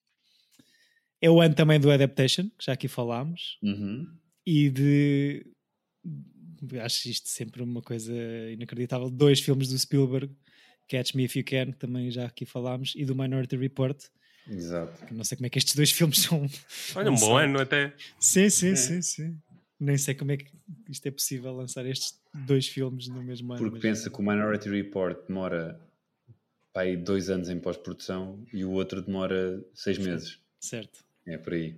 é 1.20 1.30
o 1.32 1.42
ano 1.42 1.56
também 1.56 1.80
do 1.80 1.90
Adaptation, 1.92 2.44
que 2.58 2.66
já 2.66 2.74
aqui 2.74 2.88
falámos, 2.88 3.58
Uhum. 3.64 4.08
e 4.46 4.70
de. 4.70 5.46
Acho 6.84 7.10
isto 7.10 7.28
sempre 7.28 7.64
uma 7.64 7.82
coisa 7.82 8.14
inacreditável. 8.52 9.10
Dois 9.10 9.40
filmes 9.40 9.70
do 9.70 9.80
Spielberg, 9.80 10.32
Catch 10.92 11.14
Me 11.16 11.24
If 11.24 11.36
You 11.38 11.44
Can, 11.46 11.72
que 11.72 11.78
também 11.80 12.12
já 12.12 12.26
aqui 12.26 12.46
falámos, 12.46 12.94
e 12.98 13.06
do 13.06 13.16
Minority 13.16 13.56
Report. 13.56 13.98
Exato. 14.50 15.06
que 15.06 15.14
Não 15.14 15.24
sei 15.24 15.38
como 15.38 15.46
é 15.48 15.50
que 15.50 15.58
estes 15.58 15.76
dois 15.76 15.90
filmes 15.98 16.20
são. 16.20 16.46
Olha, 16.96 17.10
um 17.12 17.16
bom 17.16 17.38
ano 17.38 17.60
até. 17.60 17.94
Sim, 18.20 18.50
sim, 18.50 18.72
É. 18.72 18.76
sim, 18.76 19.02
sim. 19.02 19.38
Nem 19.80 19.98
sei 19.98 20.14
como 20.14 20.32
é 20.32 20.38
que 20.38 20.46
isto 20.90 21.06
é 21.08 21.12
possível 21.12 21.54
lançar 21.54 21.86
estes 21.86 22.20
dois 22.46 22.68
filmes 22.68 23.08
no 23.08 23.24
mesmo 23.24 23.52
ano. 23.54 23.64
Porque 23.64 23.80
pensa 23.80 24.10
que 24.12 24.20
o 24.20 24.22
Minority 24.22 24.70
Report 24.70 25.18
demora 25.28 25.80
pá, 26.74 26.82
aí 26.82 26.96
dois 26.98 27.30
anos 27.32 27.50
em 27.50 27.60
pós-produção 27.60 28.44
e 28.54 28.64
o 28.64 28.72
outro 28.72 29.02
demora 29.02 29.64
seis 29.74 29.98
meses. 29.98 30.40
Certo. 30.60 31.04
É 31.26 31.38
por 31.38 31.54
aí. 31.54 31.76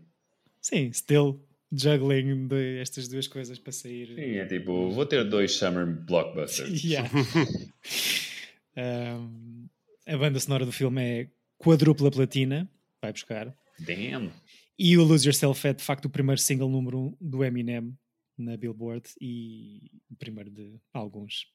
Sim, 0.61 0.91
still 0.91 1.39
juggling 1.71 2.47
de 2.47 2.79
estas 2.79 3.07
duas 3.07 3.27
coisas 3.27 3.57
para 3.57 3.71
sair. 3.71 4.07
Sim, 4.15 4.35
é 4.37 4.45
tipo, 4.45 4.91
vou 4.91 5.05
ter 5.05 5.23
dois 5.23 5.53
summer 5.53 5.85
blockbusters. 5.85 6.83
Yeah. 6.83 7.09
Um, 8.75 9.67
a 10.05 10.17
banda 10.17 10.39
sonora 10.39 10.65
do 10.65 10.71
filme 10.71 11.01
é 11.01 11.29
quadrupla 11.57 12.11
platina, 12.11 12.69
vai 13.01 13.11
buscar. 13.11 13.55
Damn. 13.79 14.31
E 14.77 14.97
o 14.97 15.03
Lose 15.03 15.27
Yourself 15.27 15.67
é 15.67 15.73
de 15.73 15.83
facto 15.83 16.05
o 16.05 16.09
primeiro 16.09 16.41
single 16.41 16.69
número 16.69 16.99
um 16.99 17.17
do 17.21 17.43
Eminem 17.43 17.97
na 18.37 18.57
Billboard 18.57 19.09
e 19.21 19.91
o 20.09 20.15
primeiro 20.15 20.49
de 20.49 20.79
alguns, 20.91 21.47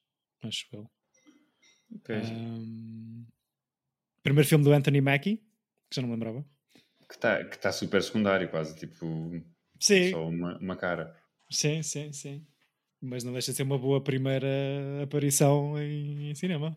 acho 0.43 0.67
eu. 0.73 0.91
Ok. 1.97 2.15
Um, 2.17 3.27
primeiro 4.23 4.49
filme 4.49 4.65
do 4.65 4.73
Anthony 4.73 5.01
Mackie, 5.01 5.37
que 5.91 5.97
já 5.97 6.03
não 6.03 6.09
me 6.09 6.15
lembrava. 6.15 6.45
Que 7.09 7.15
está 7.15 7.45
que 7.45 7.59
tá 7.59 7.73
super 7.73 8.03
secundário, 8.03 8.49
quase. 8.51 8.77
Tipo, 8.77 9.43
Sim. 9.81 10.11
só 10.11 10.29
uma, 10.29 10.59
uma 10.59 10.77
cara. 10.77 11.17
Sim, 11.51 11.83
sim, 11.83 12.13
sim. 12.13 12.47
Mas 13.01 13.23
não 13.25 13.33
deixa 13.33 13.53
de 13.53 13.57
ser 13.57 13.63
uma 13.63 13.79
boa 13.79 14.03
primeira 14.03 14.47
aparição 15.03 15.81
em, 15.81 16.31
em 16.31 16.35
cinema. 16.35 16.77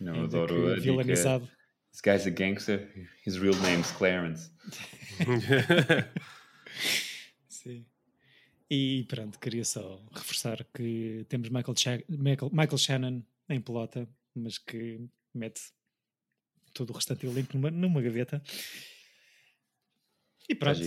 Não, 0.00 0.14
Ainda 0.14 0.24
adoro 0.26 0.66
a 0.66 0.70
dica. 0.70 0.80
vilanizado. 0.82 1.48
This 1.92 2.00
guy's 2.02 2.26
a 2.26 2.30
gangster. 2.30 3.08
His 3.26 3.36
real 3.36 3.54
name's 3.56 3.90
Clarence. 3.92 4.50
Sim. 7.48 7.84
E 8.70 9.04
pronto, 9.08 9.38
queria 9.38 9.64
só 9.64 10.02
reforçar 10.12 10.64
que 10.74 11.24
temos 11.28 11.48
Michael, 11.48 11.76
Cha- 11.76 12.02
Michael, 12.08 12.50
Michael 12.52 12.78
Shannon 12.78 13.22
em 13.48 13.60
pelota, 13.60 14.08
mas 14.34 14.58
que 14.58 15.00
mete 15.32 15.60
todo 16.74 16.90
o 16.90 16.92
restante 16.92 17.26
elenco 17.26 17.56
numa, 17.56 17.70
numa 17.70 18.02
gaveta. 18.02 18.42
E 20.48 20.54
pronto. 20.54 20.80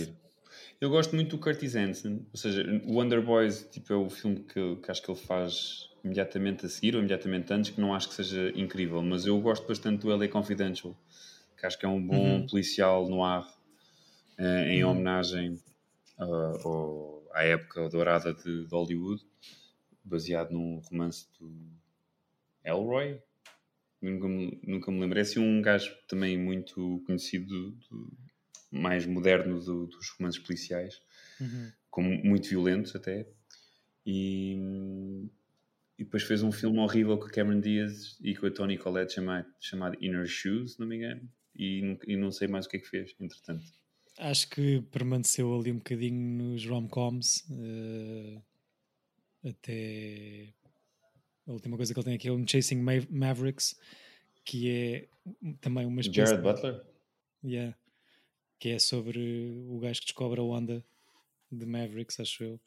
Eu 0.80 0.88
gosto 0.88 1.14
muito 1.14 1.36
do 1.36 1.42
Curtis 1.42 1.76
Hanson, 1.76 2.24
ou 2.32 2.38
seja, 2.38 2.62
o 2.86 2.94
Wonder 2.94 3.22
Boys 3.22 3.68
tipo, 3.70 3.92
é 3.92 3.96
o 3.96 4.08
filme 4.08 4.42
que, 4.44 4.76
que 4.76 4.90
acho 4.90 5.02
que 5.02 5.10
ele 5.10 5.18
faz 5.20 5.90
imediatamente 6.02 6.64
a 6.64 6.68
seguir 6.70 6.94
ou 6.94 7.00
imediatamente 7.00 7.52
antes, 7.52 7.70
que 7.70 7.80
não 7.80 7.94
acho 7.94 8.08
que 8.08 8.14
seja 8.14 8.50
incrível, 8.58 9.02
mas 9.02 9.26
eu 9.26 9.38
gosto 9.40 9.66
bastante 9.68 10.00
do 10.00 10.10
LA 10.10 10.28
Confidential, 10.28 10.96
que 11.58 11.66
acho 11.66 11.78
que 11.78 11.84
é 11.84 11.88
um 11.88 12.04
bom 12.04 12.16
Uhum. 12.16 12.46
policial 12.46 13.08
no 13.10 13.22
ar, 13.22 13.46
em 14.38 14.82
Uhum. 14.82 14.90
homenagem 14.92 15.60
ah, 16.18 16.52
ao- 16.64 17.28
à 17.34 17.44
época 17.44 17.88
dourada 17.90 18.32
de, 18.32 18.64
de 18.66 18.74
Hollywood, 18.74 19.22
baseado 20.02 20.50
num 20.52 20.78
romance 20.90 21.26
do 21.38 21.52
Elroy. 22.64 23.20
Nunca 24.00 24.26
me, 24.28 24.60
nunca 24.66 24.90
me 24.90 24.98
lembro. 25.00 25.18
É 25.18 25.22
assim 25.22 25.38
um 25.40 25.60
gajo 25.60 25.94
também 26.08 26.38
muito 26.38 27.02
conhecido 27.06 27.72
do- 27.90 28.12
mais 28.70 29.04
moderno 29.06 29.58
do- 29.60 29.86
dos 29.86 30.08
romances 30.10 30.40
policiais, 30.40 31.00
Uhum. 31.40 31.72
como 31.90 32.10
muito 32.24 32.48
violentos 32.48 32.94
até. 32.94 33.26
E, 34.06 34.56
e 35.98 36.04
depois 36.04 36.22
fez 36.22 36.42
um 36.42 36.50
filme 36.52 36.78
horrível 36.78 37.18
com 37.18 37.26
a 37.26 37.30
Cameron 37.30 37.60
Diaz 37.60 38.16
e 38.22 38.34
com 38.34 38.46
a 38.46 38.50
Toni 38.50 38.78
Collette 38.78 39.14
chamado, 39.14 39.46
chamado 39.60 39.96
Inner 40.00 40.26
Shoes, 40.26 40.72
se 40.74 40.80
não 40.80 40.86
me 40.86 40.96
engano. 40.96 41.28
E, 41.56 41.98
e 42.06 42.16
não 42.16 42.30
sei 42.30 42.48
mais 42.48 42.66
o 42.66 42.68
que 42.68 42.76
é 42.76 42.80
que 42.80 42.88
fez, 42.88 43.14
entretanto. 43.20 43.64
Acho 44.18 44.48
que 44.50 44.80
permaneceu 44.90 45.52
ali 45.58 45.72
um 45.72 45.76
bocadinho 45.78 46.18
nos 46.42 46.64
rom-coms 46.66 47.44
eh, 47.50 48.40
até 49.44 50.52
a 51.46 51.52
última 51.52 51.76
coisa 51.76 51.92
que 51.92 51.98
ele 52.00 52.04
tem 52.04 52.14
aqui 52.14 52.28
é 52.28 52.32
um 52.32 52.46
Chasing 52.46 52.80
Ma- 52.80 53.06
Mavericks 53.10 53.78
que 54.44 54.70
é 54.70 55.08
também 55.60 55.86
uma 55.86 56.00
espécie 56.00 56.32
Jared 56.32 56.42
Butler? 56.42 56.82
Yeah. 57.44 57.76
Que 58.60 58.68
é 58.68 58.78
sobre 58.78 59.18
o 59.68 59.80
gajo 59.80 60.00
que 60.00 60.06
descobre 60.06 60.38
a 60.38 60.44
onda 60.44 60.84
de 61.50 61.66
Mavericks, 61.66 62.20
acho 62.20 62.44
eu 62.44 62.60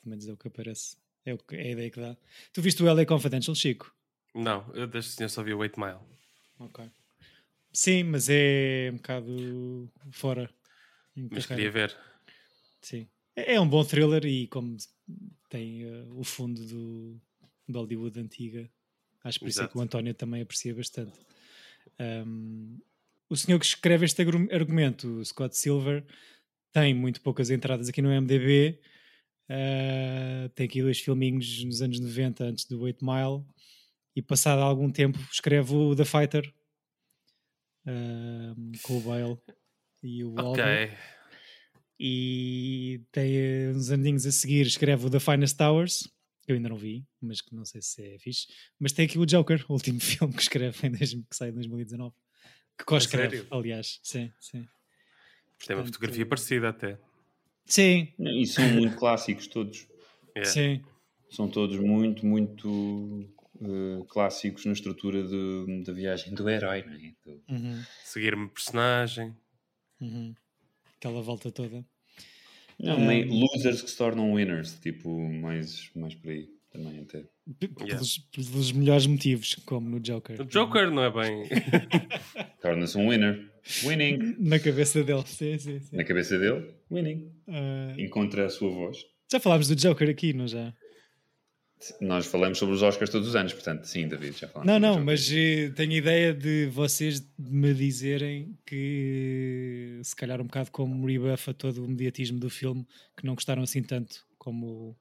pelo 0.00 0.10
menos 0.10 0.26
é 0.26 0.32
o 0.32 0.36
que 0.36 0.48
aparece 0.48 0.96
é, 1.26 1.34
o 1.34 1.38
que, 1.38 1.56
é 1.56 1.60
a 1.60 1.70
ideia 1.72 1.90
que 1.90 2.00
dá 2.00 2.16
tu 2.52 2.62
viste 2.62 2.82
o 2.82 2.88
LA 2.88 3.04
Confidential, 3.04 3.54
Chico? 3.54 3.94
Não, 4.34 4.66
eu 4.74 4.86
deste 4.86 5.12
senhor 5.12 5.28
só 5.28 5.42
vi 5.42 5.52
o 5.52 5.58
8 5.58 5.78
Mile. 5.78 5.98
ok 6.58 6.90
sim, 7.72 8.04
mas 8.04 8.28
é 8.30 8.88
um 8.92 8.96
bocado 8.96 9.92
fora 10.12 10.48
Mas 11.14 11.46
queria 11.46 11.70
ver. 11.70 11.96
Sim. 12.80 13.08
É 13.36 13.54
é 13.54 13.60
um 13.60 13.68
bom 13.68 13.84
thriller 13.84 14.24
e 14.24 14.46
como 14.46 14.76
tem 15.50 15.82
eh, 15.82 16.06
o 16.10 16.22
fundo 16.22 16.64
do, 16.64 17.20
do 17.68 17.78
Hollywood 17.80 18.20
antiga, 18.20 18.70
acho 19.24 19.40
por 19.40 19.48
isso 19.48 19.62
é 19.62 19.68
que 19.68 19.76
o 19.76 19.80
António 19.80 20.14
também 20.14 20.42
aprecia 20.42 20.74
bastante. 20.74 21.18
Um, 21.98 22.78
o 23.28 23.36
senhor 23.36 23.58
que 23.58 23.66
escreve 23.66 24.04
este 24.04 24.22
argumento, 24.52 25.08
o 25.18 25.24
Scott 25.24 25.56
Silver, 25.56 26.04
tem 26.72 26.92
muito 26.92 27.20
poucas 27.20 27.50
entradas 27.50 27.88
aqui 27.88 28.02
no 28.02 28.10
MDB. 28.10 28.80
Uh, 29.48 30.48
tem 30.50 30.66
aqui 30.66 30.82
dois 30.82 30.98
filminhos 30.98 31.62
nos 31.64 31.82
anos 31.82 32.00
90 32.00 32.44
antes 32.44 32.64
do 32.64 32.80
8 32.80 33.04
Mile 33.04 33.44
e 34.16 34.22
passado 34.22 34.62
algum 34.62 34.90
tempo 34.90 35.18
escreve 35.30 35.74
o 35.74 35.94
The 35.94 36.06
Fighter 36.06 36.54
um, 37.86 38.72
com 38.82 38.96
o 38.96 39.00
Bale 39.02 39.38
e 40.02 40.24
o 40.24 40.30
Ok. 40.30 40.42
Wahlberg 40.42 40.96
e 42.00 43.02
tem 43.12 43.36
eh, 43.36 43.72
uns 43.74 43.90
aninhos 43.90 44.26
a 44.26 44.32
seguir 44.32 44.66
escreve 44.66 45.06
o 45.06 45.10
The 45.10 45.20
Finest 45.20 45.58
Towers 45.58 46.08
que 46.42 46.52
eu 46.52 46.56
ainda 46.56 46.68
não 46.68 46.76
vi, 46.76 47.06
mas 47.20 47.40
que 47.40 47.54
não 47.54 47.64
sei 47.66 47.82
se 47.82 48.02
é 48.02 48.18
fixe 48.18 48.46
mas 48.80 48.92
tem 48.92 49.04
aqui 49.04 49.18
o 49.18 49.26
Joker, 49.26 49.62
o 49.68 49.74
último 49.74 50.00
filme 50.00 50.32
que 50.32 50.42
escreve 50.42 50.86
em 50.86 50.90
2000 50.90 51.26
que 51.28 51.36
sai 51.36 51.50
em 51.50 51.52
2019 51.52 52.14
que 52.78 52.84
co-escreve, 52.84 53.36
sério? 53.36 53.46
aliás 53.50 54.00
sim, 54.02 54.32
sim. 54.40 54.68
Tem 55.66 55.74
uma 55.76 55.84
Portanto, 55.84 55.86
fotografia 55.86 56.26
parecida 56.26 56.68
até. 56.68 56.98
sim, 57.66 58.08
E 58.18 58.46
são 58.46 58.68
muito 58.68 58.96
clássicos 58.96 59.46
todos. 59.46 59.86
Yeah. 60.36 60.52
sim 60.52 60.82
São 61.30 61.48
todos 61.48 61.78
muito, 61.78 62.26
muito 62.26 63.28
eh, 63.62 64.04
clássicos 64.08 64.64
na 64.66 64.72
estrutura 64.72 65.22
de- 65.22 65.82
da 65.84 65.92
viagem 65.92 66.34
do 66.34 66.48
herói, 66.48 66.84
não 66.84 66.94
é? 66.94 67.14
Do- 67.24 67.42
Uhum, 67.48 67.86
Seguir-me 68.04 68.48
personagem. 68.48 69.36
uhum. 70.00 70.34
aquela 70.98 71.22
volta 71.22 71.50
toda 71.52 71.86
Não, 72.78 72.98
meio 72.98 73.32
losers 73.32 73.82
que 73.82 73.90
se 73.90 73.96
tornam 73.96 74.32
winners, 74.32 74.78
tipo, 74.80 75.08
mais, 75.30 75.90
mais 75.94 76.14
por 76.14 76.30
aí 76.30 76.48
também 76.74 77.00
até. 77.00 77.24
Pelos, 77.76 78.18
pelos 78.18 78.72
melhores 78.72 79.06
motivos, 79.06 79.54
como 79.64 79.88
no 79.88 80.00
Joker 80.00 80.40
O 80.40 80.44
Joker 80.44 80.90
não 80.90 81.04
é 81.04 81.10
bem. 81.10 81.48
Torna-se 82.60 82.98
um 82.98 83.08
winner. 83.10 83.50
Winning. 83.84 84.36
na 84.40 84.58
cabeça 84.58 85.02
dele, 85.02 85.22
sim, 85.26 85.56
sim, 85.58 85.78
sim. 85.80 85.96
Na 85.96 86.04
cabeça 86.04 86.38
dele, 86.38 86.74
winning. 86.90 87.32
Ah, 87.48 87.94
Encontra 87.96 88.46
a 88.46 88.50
sua 88.50 88.70
voz. 88.70 88.98
já 89.30 89.38
falámos 89.40 89.68
do 89.68 89.76
Joker 89.76 90.10
aqui, 90.10 90.32
não 90.34 90.46
já? 90.48 90.74
Nós 92.00 92.26
falamos 92.26 92.56
sobre 92.58 92.74
os 92.74 92.82
Oscars 92.82 93.10
todos 93.10 93.28
os 93.28 93.36
anos, 93.36 93.52
portanto, 93.52 93.84
sim, 93.84 94.08
David, 94.08 94.38
já 94.38 94.48
falamos. 94.48 94.72
Não, 94.72 94.80
não, 94.80 95.04
mas 95.04 95.30
eh, 95.30 95.70
tenho 95.76 95.92
ideia 95.92 96.32
de 96.32 96.66
vocês 96.66 97.26
me 97.38 97.74
dizerem 97.74 98.56
que 98.64 100.00
se 100.02 100.16
calhar 100.16 100.40
um 100.40 100.46
bocado 100.46 100.70
como 100.70 101.06
rebuff 101.06 101.50
a 101.50 101.54
todo 101.54 101.84
o 101.84 101.88
mediatismo 101.88 102.38
do 102.38 102.48
filme, 102.48 102.86
que 103.16 103.24
não 103.26 103.34
gostaram 103.34 103.62
assim 103.62 103.82
tanto 103.82 104.24
como. 104.38 104.96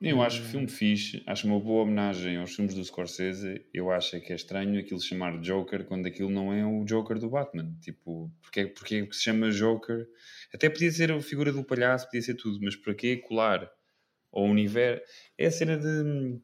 Eu 0.00 0.22
acho 0.22 0.40
que 0.40 0.46
o 0.46 0.50
filme 0.50 0.66
fixe, 0.66 1.22
acho 1.26 1.46
uma 1.46 1.60
boa 1.60 1.82
homenagem 1.82 2.36
aos 2.38 2.54
filmes 2.54 2.74
do 2.74 2.82
Scorsese. 2.82 3.66
Eu 3.72 3.90
acho 3.90 4.16
é 4.16 4.20
que 4.20 4.32
é 4.32 4.36
estranho 4.36 4.80
aquilo 4.80 4.98
chamar 5.00 5.38
Joker 5.40 5.84
quando 5.84 6.06
aquilo 6.06 6.30
não 6.30 6.52
é 6.54 6.64
o 6.64 6.84
Joker 6.84 7.18
do 7.18 7.28
Batman. 7.28 7.76
Tipo, 7.82 8.32
porque, 8.40 8.66
porque 8.66 8.94
é 8.94 9.06
que 9.06 9.14
se 9.14 9.24
chama 9.24 9.50
Joker? 9.50 10.06
Até 10.54 10.70
podia 10.70 10.90
ser 10.90 11.12
a 11.12 11.20
figura 11.20 11.52
do 11.52 11.62
palhaço, 11.62 12.06
podia 12.06 12.22
ser 12.22 12.34
tudo, 12.34 12.58
mas 12.62 12.76
para 12.76 12.94
que 12.94 13.18
colar 13.18 13.70
ao 14.32 14.44
universo? 14.44 15.02
É 15.36 15.46
a 15.46 15.50
cena 15.50 15.76
de. 15.76 16.40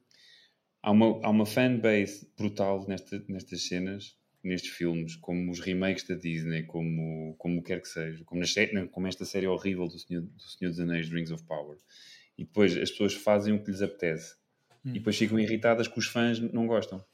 há 0.82 0.90
uma, 0.90 1.06
há 1.24 1.30
uma 1.30 1.46
fanbase 1.46 2.30
brutal 2.36 2.86
nesta, 2.86 3.24
nestas 3.26 3.66
cenas, 3.66 4.18
nestes 4.44 4.70
filmes, 4.72 5.16
como 5.16 5.50
os 5.50 5.60
remakes 5.60 6.06
da 6.06 6.14
Disney, 6.14 6.64
como, 6.64 7.34
como 7.38 7.62
quer 7.62 7.80
que 7.80 7.88
seja, 7.88 8.22
como, 8.24 8.42
na- 8.72 8.86
como 8.88 9.06
esta 9.06 9.24
série 9.24 9.46
horrível 9.46 9.88
do 9.88 9.98
Senhor, 9.98 10.22
do 10.22 10.42
Senhor 10.42 10.70
dos 10.70 10.80
Anéis, 10.80 11.08
Rings 11.08 11.30
of 11.30 11.42
Power. 11.46 11.78
E 12.38 12.44
depois 12.44 12.76
as 12.76 12.90
pessoas 12.90 13.14
fazem 13.14 13.54
o 13.54 13.62
que 13.62 13.70
lhes 13.70 13.82
apetece. 13.82 14.36
Hum. 14.84 14.90
E 14.90 14.92
depois 14.94 15.16
ficam 15.16 15.38
irritadas 15.38 15.88
que 15.88 15.98
os 15.98 16.06
fãs 16.06 16.38
não 16.40 16.66
gostam. 16.66 17.04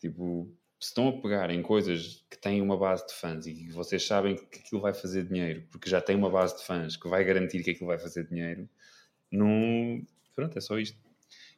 Tipo, 0.00 0.50
se 0.80 0.88
estão 0.88 1.08
a 1.08 1.20
pegar 1.20 1.50
em 1.50 1.60
coisas 1.60 2.24
que 2.30 2.38
têm 2.38 2.62
uma 2.62 2.76
base 2.76 3.06
de 3.06 3.12
fãs 3.14 3.46
e 3.46 3.54
que 3.54 3.72
vocês 3.72 4.06
sabem 4.06 4.36
que 4.36 4.60
aquilo 4.60 4.80
vai 4.80 4.94
fazer 4.94 5.24
dinheiro, 5.24 5.66
porque 5.70 5.90
já 5.90 6.00
tem 6.00 6.14
uma 6.16 6.30
base 6.30 6.56
de 6.56 6.64
fãs 6.64 6.96
que 6.96 7.08
vai 7.08 7.24
garantir 7.24 7.62
que 7.64 7.70
aquilo 7.72 7.88
vai 7.88 7.98
fazer 7.98 8.26
dinheiro, 8.28 8.68
não. 9.30 10.02
Pronto, 10.34 10.56
é 10.56 10.60
só 10.60 10.78
isto. 10.78 10.96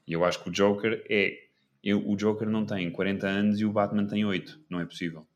E 0.06 0.12
eu 0.12 0.24
acho 0.24 0.42
que 0.42 0.48
o 0.48 0.52
Joker 0.52 1.04
é. 1.08 1.38
eu- 1.84 2.06
o 2.08 2.16
Joker 2.16 2.48
não 2.48 2.64
tem 2.66 2.90
40 2.90 3.26
anos 3.26 3.60
e 3.60 3.64
o 3.64 3.72
Batman 3.72 4.06
tem 4.06 4.24
8. 4.24 4.60
Não 4.68 4.80
é 4.80 4.84
possível. 4.86 5.26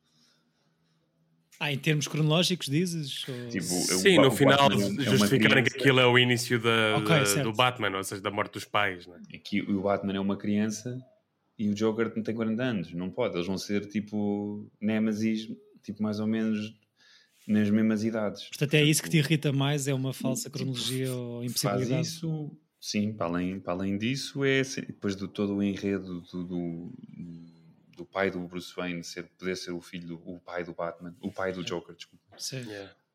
Ah, 1.61 1.73
em 1.73 1.79
termos 1.79 2.09
cronológicos, 2.09 2.67
dizes? 2.69 3.27
Ou- 3.29 3.49
Tipo, 3.49 3.65
Sim, 3.67 4.17
no 4.19 4.29
o 4.29 4.31
final 4.33 4.69
Batman 4.69 4.85
é 4.87 5.05
justificarem 5.05 5.65
que 5.65 5.71
criança. 5.71 5.77
aquilo 5.77 6.01
é 6.01 6.07
o 6.07 6.19
início 6.19 6.61
da, 6.61 6.97
Ok, 6.99 7.07
da- 7.37 7.43
do 7.43 7.53
Batman, 7.53 7.97
ou 7.97 8.05
seja, 8.05 8.21
da 8.21 8.31
morte 8.31 8.55
dos 8.55 8.65
pais. 8.65 9.07
Né? 9.07 9.19
Aqui 9.35 9.61
o 9.63 9.83
Batman 9.83 10.15
é 10.17 10.21
uma 10.21 10.37
criança 10.37 10.99
e 11.59 11.69
o 11.69 11.75
Joker 11.75 12.13
não 12.17 12.23
tem 12.23 12.35
40 12.35 12.63
anos. 12.63 12.93
Não 12.93 13.09
pode. 13.11 13.37
Eles 13.37 13.47
vão 13.47 13.57
ser 13.57 13.87
tipo 13.89 14.69
Nemesis, 14.81 15.49
tipo 15.83 16.03
mais 16.03 16.19
ou 16.21 16.27
menos 16.27 16.75
nas 17.47 17.71
mesmas 17.71 18.03
idades. 18.03 18.49
Portanto, 18.49 18.75
é 18.75 18.83
isso 18.83 19.03
que 19.03 19.09
te 19.11 19.19
irrita 19.19 19.53
mais? 19.53 19.87
É 19.87 19.95
uma 19.95 20.13
falsa 20.13 20.51
cronologia 20.51 21.13
ou 21.15 21.41
Faz 21.41 21.51
impossibilidade? 21.51 22.07
isso, 22.09 22.51
sim, 22.81 23.13
para 23.13 23.27
além, 23.27 23.61
para 23.61 23.75
além 23.75 23.97
disso, 23.99 24.43
é 24.45 24.63
depois 24.63 25.15
de 25.15 25.29
todo 25.29 25.55
o 25.57 25.63
enredo 25.63 26.21
do, 26.23 26.43
do, 26.45 26.93
do 27.97 28.05
pai 28.05 28.31
do 28.31 28.41
Bruce 28.41 28.75
Wayne 28.75 29.03
ser, 29.05 29.25
poder 29.39 29.57
ser 29.57 29.71
o 29.73 29.81
filho, 29.81 30.09
do, 30.09 30.29
o 30.29 30.41
pai 30.41 30.65
do 30.65 30.73
Batman, 30.75 31.15
o 31.21 31.31
pai 31.33 31.53
do 31.53 31.63
Joker, 31.65 31.95
desculpa. 31.95 32.25
Sim. 32.39 32.65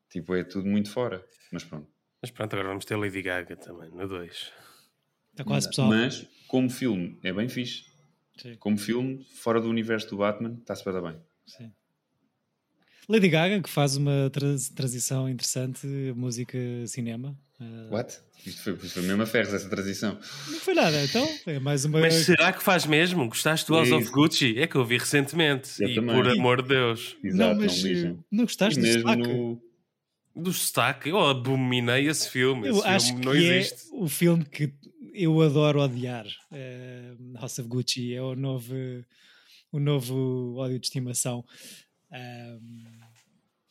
Tipo, 0.08 0.34
é 0.34 0.42
tudo 0.44 0.66
muito 0.66 0.90
fora. 0.90 1.24
Mas 1.52 1.64
pronto. 1.64 1.88
Mas 2.20 2.30
pronto, 2.30 2.52
agora 2.52 2.68
vamos 2.68 2.84
ter 2.84 2.96
Lady 2.96 3.22
Gaga 3.22 3.56
também, 3.56 3.90
no 3.90 4.06
2. 4.08 4.52
Está 5.32 5.44
quase, 5.44 5.68
pessoal. 5.68 5.88
Mas, 5.88 6.26
como 6.48 6.68
filme, 6.68 7.18
é 7.22 7.32
bem 7.32 7.48
fixe. 7.48 7.84
Sim. 8.36 8.56
Como 8.56 8.76
filme, 8.76 9.24
fora 9.36 9.60
do 9.60 9.68
universo 9.68 10.08
do 10.10 10.16
Batman, 10.18 10.56
está-se 10.60 10.82
para 10.82 11.00
dar 11.00 11.12
bem. 11.12 11.20
Sim. 11.46 11.72
Lady 13.08 13.28
Gaga, 13.28 13.60
que 13.62 13.68
faz 13.68 13.96
uma 13.96 14.30
trans- 14.30 14.68
transição 14.68 15.28
interessante, 15.28 15.86
música 16.14 16.58
Ah, 17.60 17.88
What? 17.90 18.18
Isto 18.46 18.62
foi, 18.62 18.76
foi 18.76 19.02
mesmo 19.02 19.22
a 19.22 19.26
ferros, 19.26 19.52
essa 19.52 19.68
transição. 19.68 20.18
não 20.48 20.58
foi 20.60 20.72
nada, 20.74 21.04
então 21.04 21.28
é 21.46 21.58
mais 21.58 21.84
uma. 21.84 22.00
Mas 22.00 22.14
será 22.14 22.52
que 22.54 22.62
faz 22.62 22.86
mesmo? 22.86 23.28
Gostaste 23.28 23.66
do 23.66 23.74
House 23.74 23.90
É 23.90 23.94
of. 23.96 24.10
Gucci? 24.10 24.58
É 24.58 24.66
que 24.66 24.76
eu 24.76 24.84
vi 24.84 24.96
recentemente. 24.96 25.70
Eu 25.82 25.88
e 25.90 25.94
também. 25.94 26.14
por 26.16 26.26
amor 26.28 26.62
de 26.62 26.68
Deus. 26.68 27.16
Não, 27.22 27.30
Exato, 27.30 27.60
mas 27.60 27.82
não 27.84 27.90
eh, 27.90 28.16
não 28.30 28.44
gostaste 28.44 28.78
E 28.78 28.82
do 28.82 28.86
mesmo 28.86 29.00
sotaque? 29.02 29.28
no... 29.28 29.62
Do 30.34 30.52
sotaque, 30.54 31.08
eu 31.10 31.18
abominei 31.20 32.08
esse 32.08 32.30
filme. 32.30 32.68
Eu 32.68 32.78
Esse 32.78 32.86
acho 32.86 33.06
filme 33.08 33.20
que 33.20 33.26
não 33.26 33.34
é 33.34 33.38
existe. 33.58 33.88
o 33.92 34.08
filme 34.08 34.44
que 34.46 34.72
eu 35.12 35.40
adoro 35.42 35.80
odiar. 35.82 36.24
Eh, 36.52 37.12
House 37.34 37.58
of 37.58 37.68
Gucci 37.68 38.14
é 38.14 38.22
o 38.22 38.34
novo, 38.34 38.74
o 39.70 39.78
novo 39.78 40.54
ódio 40.56 40.78
de 40.78 40.86
estimação. 40.86 41.44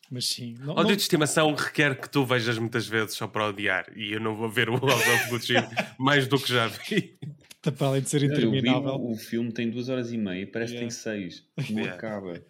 Mas 0.09 0.25
sim, 0.25 0.55
não, 0.59 0.73
Ódio 0.73 0.83
não- 0.89 0.95
de 0.95 1.01
estimação 1.01 1.53
requer 1.53 1.99
que 1.99 2.09
tu 2.09 2.25
vejas 2.25 2.57
muitas 2.57 2.87
vezes 2.87 3.15
só 3.15 3.27
para 3.27 3.47
odiar. 3.47 3.85
E 3.95 4.13
eu 4.13 4.19
não 4.19 4.35
vou 4.35 4.49
ver 4.49 4.69
o 4.69 4.77
House 4.77 5.07
of 5.07 5.29
Gucci 5.29 5.53
mais 5.99 6.27
do 6.27 6.39
que 6.39 6.49
já 6.51 6.67
vi. 6.67 7.17
para 7.61 7.87
além 7.87 8.01
de 8.01 8.09
ser 8.09 8.23
eu 8.23 8.29
vi 8.29 8.35
interminável. 8.35 8.95
o, 8.95 9.11
o 9.11 9.15
filme 9.17 9.51
tem 9.51 9.69
duas 9.69 9.89
horas 9.89 10.11
e 10.11 10.17
meia, 10.17 10.47
parece 10.47 10.73
Yeah. 10.73 10.89
que 10.89 11.03
tem 11.03 11.29
seis. 11.29 11.43
Não 11.69 11.79
Yeah. 11.81 11.95
acaba. 11.95 12.41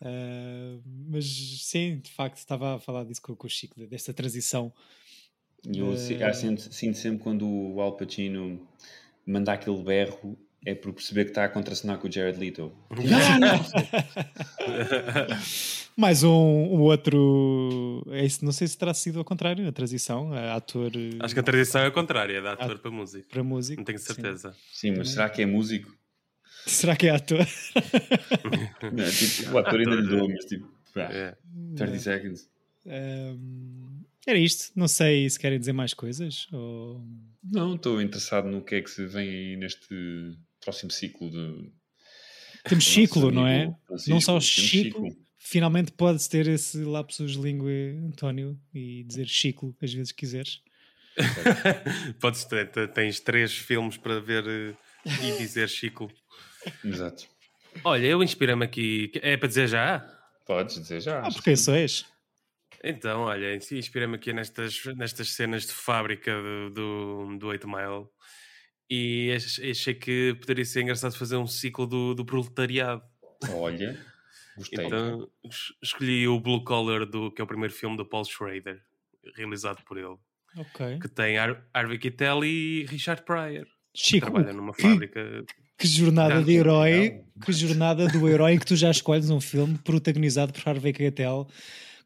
Ah, 0.00 0.78
mas 1.08 1.24
sim, 1.62 2.00
de 2.02 2.10
facto, 2.10 2.36
estava 2.36 2.76
a 2.76 2.78
falar 2.78 3.04
disso 3.04 3.22
com, 3.22 3.34
com 3.36 3.46
o 3.46 3.50
Chico, 3.50 3.84
desta 3.86 4.12
transição. 4.12 4.72
E 5.64 5.78
Eu 5.78 5.92
ah, 5.92 6.32
sinto, 6.34 6.72
sinto 6.74 6.98
sempre 6.98 7.22
quando 7.22 7.46
o 7.48 7.80
Al 7.80 7.96
Pacino 7.96 8.66
manda 9.24 9.52
aquele 9.52 9.80
berro 9.82 10.36
é 10.64 10.74
por 10.74 10.92
perceber 10.92 11.24
que 11.24 11.30
está 11.30 11.44
a 11.44 11.48
contracenar 11.48 11.98
com 11.98 12.08
o 12.08 12.12
Jared 12.12 12.38
Leto. 12.38 12.72
Mais 15.96 16.22
um, 16.22 16.28
um 16.30 16.80
outro. 16.80 18.02
É 18.10 18.24
isso, 18.24 18.44
não 18.44 18.52
sei 18.52 18.66
se 18.66 18.78
terá 18.78 18.94
sido 18.94 19.18
ao 19.18 19.24
contrário, 19.24 19.66
a 19.68 19.72
transição, 19.72 20.32
a 20.32 20.54
ator 20.54 20.90
Acho 21.20 21.34
que 21.34 21.40
a 21.40 21.42
tradição 21.42 21.82
é 21.82 21.86
a 21.86 21.90
contrária, 21.90 22.38
é 22.38 22.40
da 22.40 22.52
ator 22.52 22.78
para 22.78 22.90
música. 22.90 23.26
para 23.28 23.42
música. 23.42 23.80
Não 23.80 23.84
tenho 23.84 23.98
Sim. 23.98 24.14
certeza. 24.14 24.54
Sim, 24.72 24.94
mas 24.96 25.10
será 25.10 25.28
que 25.28 25.42
é 25.42 25.46
músico? 25.46 25.94
Será 26.66 26.96
que 26.96 27.08
é 27.08 27.10
ator? 27.10 27.40
Não, 28.92 29.10
tipo, 29.10 29.50
o 29.52 29.58
ator 29.58 29.80
ainda 29.80 29.94
lhe 29.96 30.08
dou, 30.08 30.28
mas 30.28 30.44
tipo, 30.44 30.68
É. 30.96 31.36
30 31.76 31.98
seconds. 31.98 32.48
Ahm, 32.86 34.02
era 34.26 34.38
isto. 34.38 34.72
Não 34.76 34.88
sei 34.88 35.28
se 35.28 35.38
querem 35.38 35.58
dizer 35.58 35.72
mais 35.72 35.92
coisas. 35.92 36.46
Ou... 36.52 37.04
Não, 37.42 37.74
estou 37.74 38.00
interessado 38.00 38.48
no 38.48 38.62
que 38.62 38.76
é 38.76 38.80
que 38.80 38.90
se 38.90 39.04
vem 39.06 39.28
aí 39.28 39.56
neste 39.56 40.36
próximo 40.62 40.90
ciclo 40.90 41.30
de. 41.30 41.72
Temos 42.64 42.84
do 42.84 42.90
ciclo, 42.90 43.30
não 43.30 43.46
é? 43.46 43.74
Francisco. 43.86 44.10
não 44.10 44.20
só 44.20 44.40
ciclo. 44.40 45.08
Finalmente 45.38 45.90
podes 45.92 46.28
ter 46.28 46.46
esse 46.46 46.78
lapsus 46.84 47.32
língua, 47.32 47.70
António, 48.06 48.58
e 48.72 49.02
dizer 49.04 49.26
Chico 49.26 49.76
às 49.82 49.92
vezes 49.92 50.12
quiseres. 50.12 50.60
Podes 52.20 52.44
ter, 52.44 52.70
te- 52.70 52.88
tens 52.88 53.20
três 53.20 53.52
filmes 53.52 53.96
para 53.96 54.20
ver 54.20 54.44
eh, 54.46 54.74
e 55.04 55.32
dizer 55.38 55.68
Chico. 55.68 56.10
Exato. 56.84 57.26
Olha, 57.84 58.06
eu 58.06 58.22
inspirei-me 58.22 58.64
aqui. 58.64 59.10
É 59.16 59.36
para 59.36 59.48
dizer 59.48 59.68
já? 59.68 60.00
Podes 60.46 60.76
dizer 60.76 61.00
já. 61.00 61.18
Ah, 61.20 61.28
porque 61.30 61.42
que 61.42 61.52
isso 61.52 61.70
és. 61.72 62.04
Então, 62.84 63.22
olha, 63.22 63.54
inspirei-me 63.54 64.16
aqui 64.16 64.32
nestas, 64.32 64.80
nestas 64.96 65.30
cenas 65.30 65.66
de 65.66 65.72
fábrica 65.72 66.32
do, 66.40 66.70
do, 66.70 67.38
do 67.38 67.46
8 67.48 67.68
Mile 67.68 68.06
e 68.94 69.32
ach- 69.36 69.60
achei 69.70 69.94
que 69.94 70.34
poderia 70.40 70.64
ser 70.64 70.82
engraçado 70.82 71.14
fazer 71.16 71.36
um 71.36 71.46
ciclo 71.46 71.86
do, 71.86 72.14
do 72.14 72.24
proletariado. 72.24 73.02
Olha, 73.50 73.98
gostei. 74.56 74.84
Então 74.86 75.28
es- 75.44 75.72
escolhi 75.82 76.28
o 76.28 76.38
Blue 76.40 76.62
Collar, 76.64 77.06
do, 77.06 77.30
que 77.30 77.40
é 77.40 77.44
o 77.44 77.46
primeiro 77.46 77.72
filme 77.72 77.96
do 77.96 78.04
Paul 78.04 78.24
Schrader, 78.24 78.80
realizado 79.36 79.82
por 79.84 79.96
ele, 79.96 80.16
Ok. 80.56 80.98
que 81.00 81.08
tem 81.08 81.38
Har 81.38 81.64
Harvey 81.72 81.98
Keitel 81.98 82.44
e 82.44 82.84
Richard 82.86 83.22
Pryor. 83.24 83.64
que 83.64 83.70
Chico, 84.08 84.30
trabalha 84.30 84.52
numa 84.52 84.72
que- 84.74 84.82
fábrica. 84.82 85.44
Que 85.78 85.88
jornada 85.88 86.42
de 86.44 86.52
herói, 86.52 87.10
não. 87.34 87.42
que 87.44 87.52
jornada 87.52 88.06
do 88.06 88.28
herói 88.28 88.52
em 88.52 88.58
que 88.58 88.66
tu 88.66 88.76
já 88.76 88.90
escolhes 88.90 89.30
um 89.30 89.40
filme 89.40 89.76
protagonizado 89.78 90.52
por 90.52 90.68
Harvey 90.68 90.92
Keitel 90.92 91.48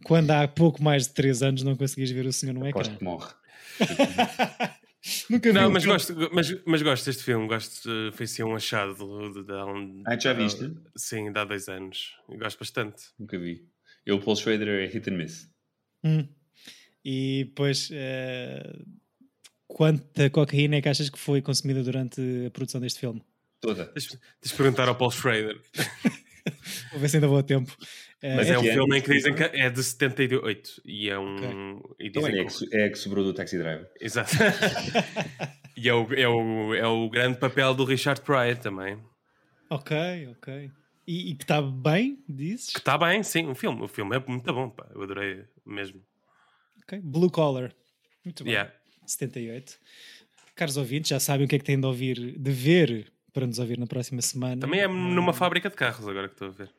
quando 0.03 0.30
há 0.30 0.49
pouco 0.49 0.82
mais 0.82 1.07
de 1.09 1.12
3 1.14 1.43
anos 1.43 1.62
não 1.62 1.76
conseguias 1.76 2.11
ver 2.11 2.24
o 2.26 2.32
senhor 2.32 2.55
no 2.55 2.66
Aposto 2.66 2.93
ecrã. 2.95 2.97
que 2.99 3.05
morre. 3.05 3.34
Nunca 5.30 5.50
vi 5.52 5.54
Não, 5.59 5.68
um 5.68 5.72
mas 5.72 5.84
gosto, 5.84 6.14
mas, 6.32 6.64
mas 6.66 6.82
gosto 6.82 7.04
deste 7.07 7.22
filme. 7.22 7.46
Gosto, 7.46 7.88
foi 8.12 8.24
assim 8.24 8.42
um 8.42 8.54
achado 8.57 8.94
de, 8.94 9.34
de, 9.40 9.46
de, 9.46 9.52
há 9.52 9.64
um- 9.66 10.02
Ah, 10.07 10.18
já 10.18 10.30
há- 10.30 10.34
viste? 10.34 10.72
Sim, 10.96 11.32
de 11.32 11.38
há 11.38 11.44
dois 11.44 11.68
anos. 11.68 12.14
Eu 12.28 12.38
gosto 12.38 12.59
bastante. 12.59 13.02
Nunca 13.18 13.38
vi. 13.38 13.64
Eu, 14.04 14.20
Paul 14.20 14.36
Schrader, 14.36 14.68
é 14.68 14.86
hit 14.86 15.09
and 15.11 15.16
miss. 15.16 15.48
Hum. 16.04 16.28
E 17.04 17.44
depois, 17.44 17.88
eh, 17.92 18.78
quanta 19.66 20.28
cocaína 20.30 20.76
é 20.76 20.82
que 20.82 20.88
achas 20.88 21.09
que 21.11 21.18
foi 21.18 21.40
consumida 21.42 21.82
durante 21.82 22.20
a 22.46 22.50
produção 22.50 22.80
deste 22.80 23.00
filme? 23.00 23.22
Toda. 23.61 23.86
Tens 23.86 24.07
de 24.09 24.54
perguntar 24.54 24.88
ao 24.88 24.96
Paul 24.96 25.11
Schrader. 25.11 25.61
Vou 26.92 27.00
ver 27.00 27.09
se 27.09 27.16
ainda 27.16 27.26
vou 27.26 27.38
a 27.38 27.42
tempo. 27.42 27.76
Eh, 28.27 28.35
Mas 28.35 28.51
é 28.51 28.55
é 28.55 28.59
um 28.59 28.64
é? 28.64 28.72
filme 28.72 28.99
em 28.99 29.01
que 29.03 29.12
dizem 29.12 29.33
que 29.35 29.43
é 29.45 29.70
de 29.70 29.85
78 29.85 30.83
e 30.85 31.09
é 31.09 31.16
um. 31.16 31.81
E 32.01 32.09
Então, 32.09 32.22
dizem 32.24 32.41
é, 32.41 32.45
que- 32.45 32.77
é 32.77 32.89
que 32.89 32.99
sobrou 32.99 33.22
do 33.24 33.33
Taxi 33.33 33.57
Driver. 33.57 33.89
Exato. 34.01 34.31
e 35.77 35.89
é 35.89 35.95
o, 35.95 36.12
é, 36.12 36.29
o, 36.29 36.74
é 36.74 36.87
o 36.89 37.09
grande 37.09 37.39
papel 37.39 37.72
do 37.72 37.85
Richard 37.85 38.20
Pryor 38.22 38.57
também. 38.59 38.99
Ok, 39.70 39.97
ok. 40.33 40.70
E, 41.07 41.31
e 41.31 41.35
que 41.37 41.45
está 41.45 41.62
bem, 41.62 42.18
dizes? 42.29 42.72
Que 42.72 42.79
está 42.81 42.99
bem, 42.99 43.22
sim, 43.22 43.47
o 43.49 43.55
filme. 43.55 43.81
O 43.83 43.87
filme 43.89 44.16
é 44.16 44.24
muito 44.27 44.53
bom, 44.53 44.70
pá. 44.70 44.89
Eu 44.93 45.03
adorei 45.05 45.45
mesmo. 45.64 46.03
Ok. 46.83 47.01
Blue 47.05 47.31
Collar. 47.31 47.72
Muito 48.24 48.43
bem. 48.43 48.55
Yeah. 48.55 48.72
78. 49.07 49.79
Caros 50.57 50.77
ouvintes, 50.77 51.11
já 51.11 51.20
sabem 51.20 51.47
o 51.47 51.49
que 51.49 51.55
é 51.55 51.59
que 51.61 51.64
têm 51.64 51.79
de 51.79 51.87
ouvir, 51.87 52.37
de 52.37 52.51
ver 52.51 53.12
para 53.33 53.47
nos 53.47 53.61
ouvir 53.61 53.79
na 53.79 53.87
próxima 53.87 54.20
semana. 54.20 54.61
Também 54.61 54.81
é 54.81 54.89
numa 54.89 55.33
fábrica 55.33 55.70
de 55.70 55.77
carros, 55.77 56.09
agora 56.09 56.27
que 56.27 56.35
estou 56.35 56.49
a 56.49 56.51
ver. 56.51 56.70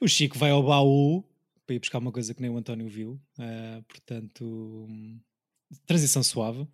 O 0.00 0.08
Chico 0.08 0.38
vai 0.38 0.50
ao 0.50 0.62
baú 0.62 1.24
para 1.66 1.74
ir 1.76 1.78
buscar 1.78 1.98
uma 1.98 2.12
coisa 2.12 2.34
que 2.34 2.42
nem 2.42 2.50
o 2.50 2.56
António 2.58 2.86
viu. 2.88 3.18
Ah, 3.38 3.80
portanto, 3.88 4.86
transição 5.86 6.22
suave 6.22 6.66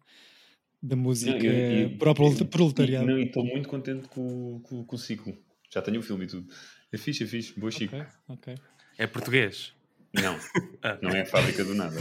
da 0.82 0.96
música 0.96 1.32
Não, 1.38 1.44
eu- 1.44 1.88
eu- 1.90 1.98
para 1.98 2.10
o 2.10 2.14
proletariado. 2.46 3.06
Não, 3.06 3.18
estou 3.18 3.44
muito 3.44 3.68
contente 3.68 4.08
com, 4.08 4.56
o- 4.56 4.60
com, 4.60 4.84
com 4.84 4.96
o 4.96 4.98
ciclo. 4.98 5.36
Já 5.72 5.80
tenho 5.82 6.00
o 6.00 6.02
filme 6.02 6.24
e 6.24 6.28
tudo. 6.28 6.52
É 6.92 6.98
fixe, 6.98 7.22
é 7.22 7.26
fixe. 7.26 7.58
Boa 7.58 7.70
Chico. 7.70 7.94
Ok, 7.94 8.06
ok. 8.28 8.54
É 8.98 9.06
português. 9.06 9.72
Não, 10.12 10.36
Ah. 10.82 10.98
não 11.00 11.10
é 11.10 11.20
a 11.20 11.26
fábrica 11.26 11.62
do 11.64 11.74
nada. 11.74 11.96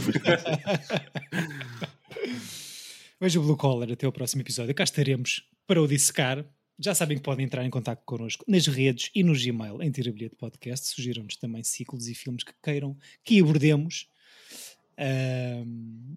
Veja 3.20 3.38
o 3.38 3.42
Blue 3.42 3.56
Collar 3.56 3.92
até 3.92 4.08
o 4.08 4.12
próximo 4.12 4.42
episódio. 4.42 4.74
Cá 4.74 4.82
estaremos 4.84 5.46
para 5.66 5.80
o 5.80 5.86
dissecar. 5.86 6.44
Já 6.82 6.94
sabem 6.94 7.18
que 7.18 7.22
podem 7.22 7.44
entrar 7.44 7.62
em 7.64 7.68
contato 7.70 8.02
connosco 8.06 8.42
nas 8.48 8.66
redes 8.66 9.10
e 9.14 9.22
no 9.22 9.34
Gmail 9.34 9.82
em 9.82 9.90
Tirabilhete 9.90 10.34
Podcast. 10.34 10.86
Sugiram-nos 10.88 11.36
também 11.36 11.62
ciclos 11.62 12.08
e 12.08 12.14
filmes 12.14 12.42
que 12.42 12.52
queiram 12.62 12.96
que 13.22 13.38
abordemos. 13.40 14.06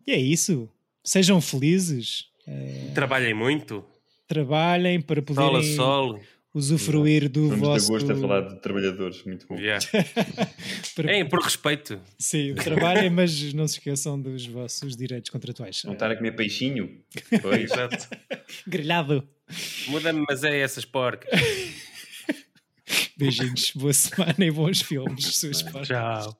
E 0.08 0.12
é 0.12 0.18
isso. 0.18 0.70
Sejam 1.04 1.42
felizes. 1.42 2.30
Ah, 2.48 2.94
Trabalhem 2.94 3.34
muito. 3.34 3.84
trabalhem 4.28 5.02
para 5.02 5.22
Sol 5.22 5.44
a 5.44 5.50
poderem 5.52 5.76
sol. 5.76 6.20
Usufruir 6.54 7.30
do 7.30 7.50
Vamos 7.50 7.60
vosso... 7.68 7.86
de 7.88 7.92
gosto 7.92 8.12
a 8.12 8.16
falar 8.16 8.42
de 8.42 8.62
trabalhadores, 8.62 9.24
muito 9.24 9.48
bom. 9.48 9.58
Yeah. 9.58 9.84
para- 10.96 11.12
É, 11.12 11.24
por 11.24 11.40
respeito. 11.42 12.00
Sim, 12.18 12.54
trabalhem, 12.56 13.10
mas 13.10 13.54
não 13.54 13.68
se 13.68 13.80
esqueçam 13.80 14.20
dos 14.22 14.46
vossos 14.46 14.96
direitos 14.96 15.30
contratuais. 15.32 15.82
Não 15.84 15.94
estar 15.94 16.12
a 16.12 16.16
comer 16.16 16.34
peixinho. 16.36 17.02
Pois. 17.42 17.72
Exato. 17.72 18.08
Grelhado. 18.68 19.28
Muda-me, 19.88 20.24
mas 20.28 20.44
é 20.44 20.60
essas 20.60 20.86
porcas. 20.86 21.30
Beijinhos, 23.18 23.72
boa 23.76 23.94
semana 23.94 24.36
e 24.46 24.52
bons 24.52 24.82
filmes. 24.82 25.36
Suas 25.36 25.62
partes. 25.62 25.88
Tchau. 25.90 26.38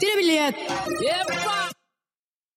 Tira 0.00 0.16
bilhete. 0.18 0.66
Yep. 1.02 1.79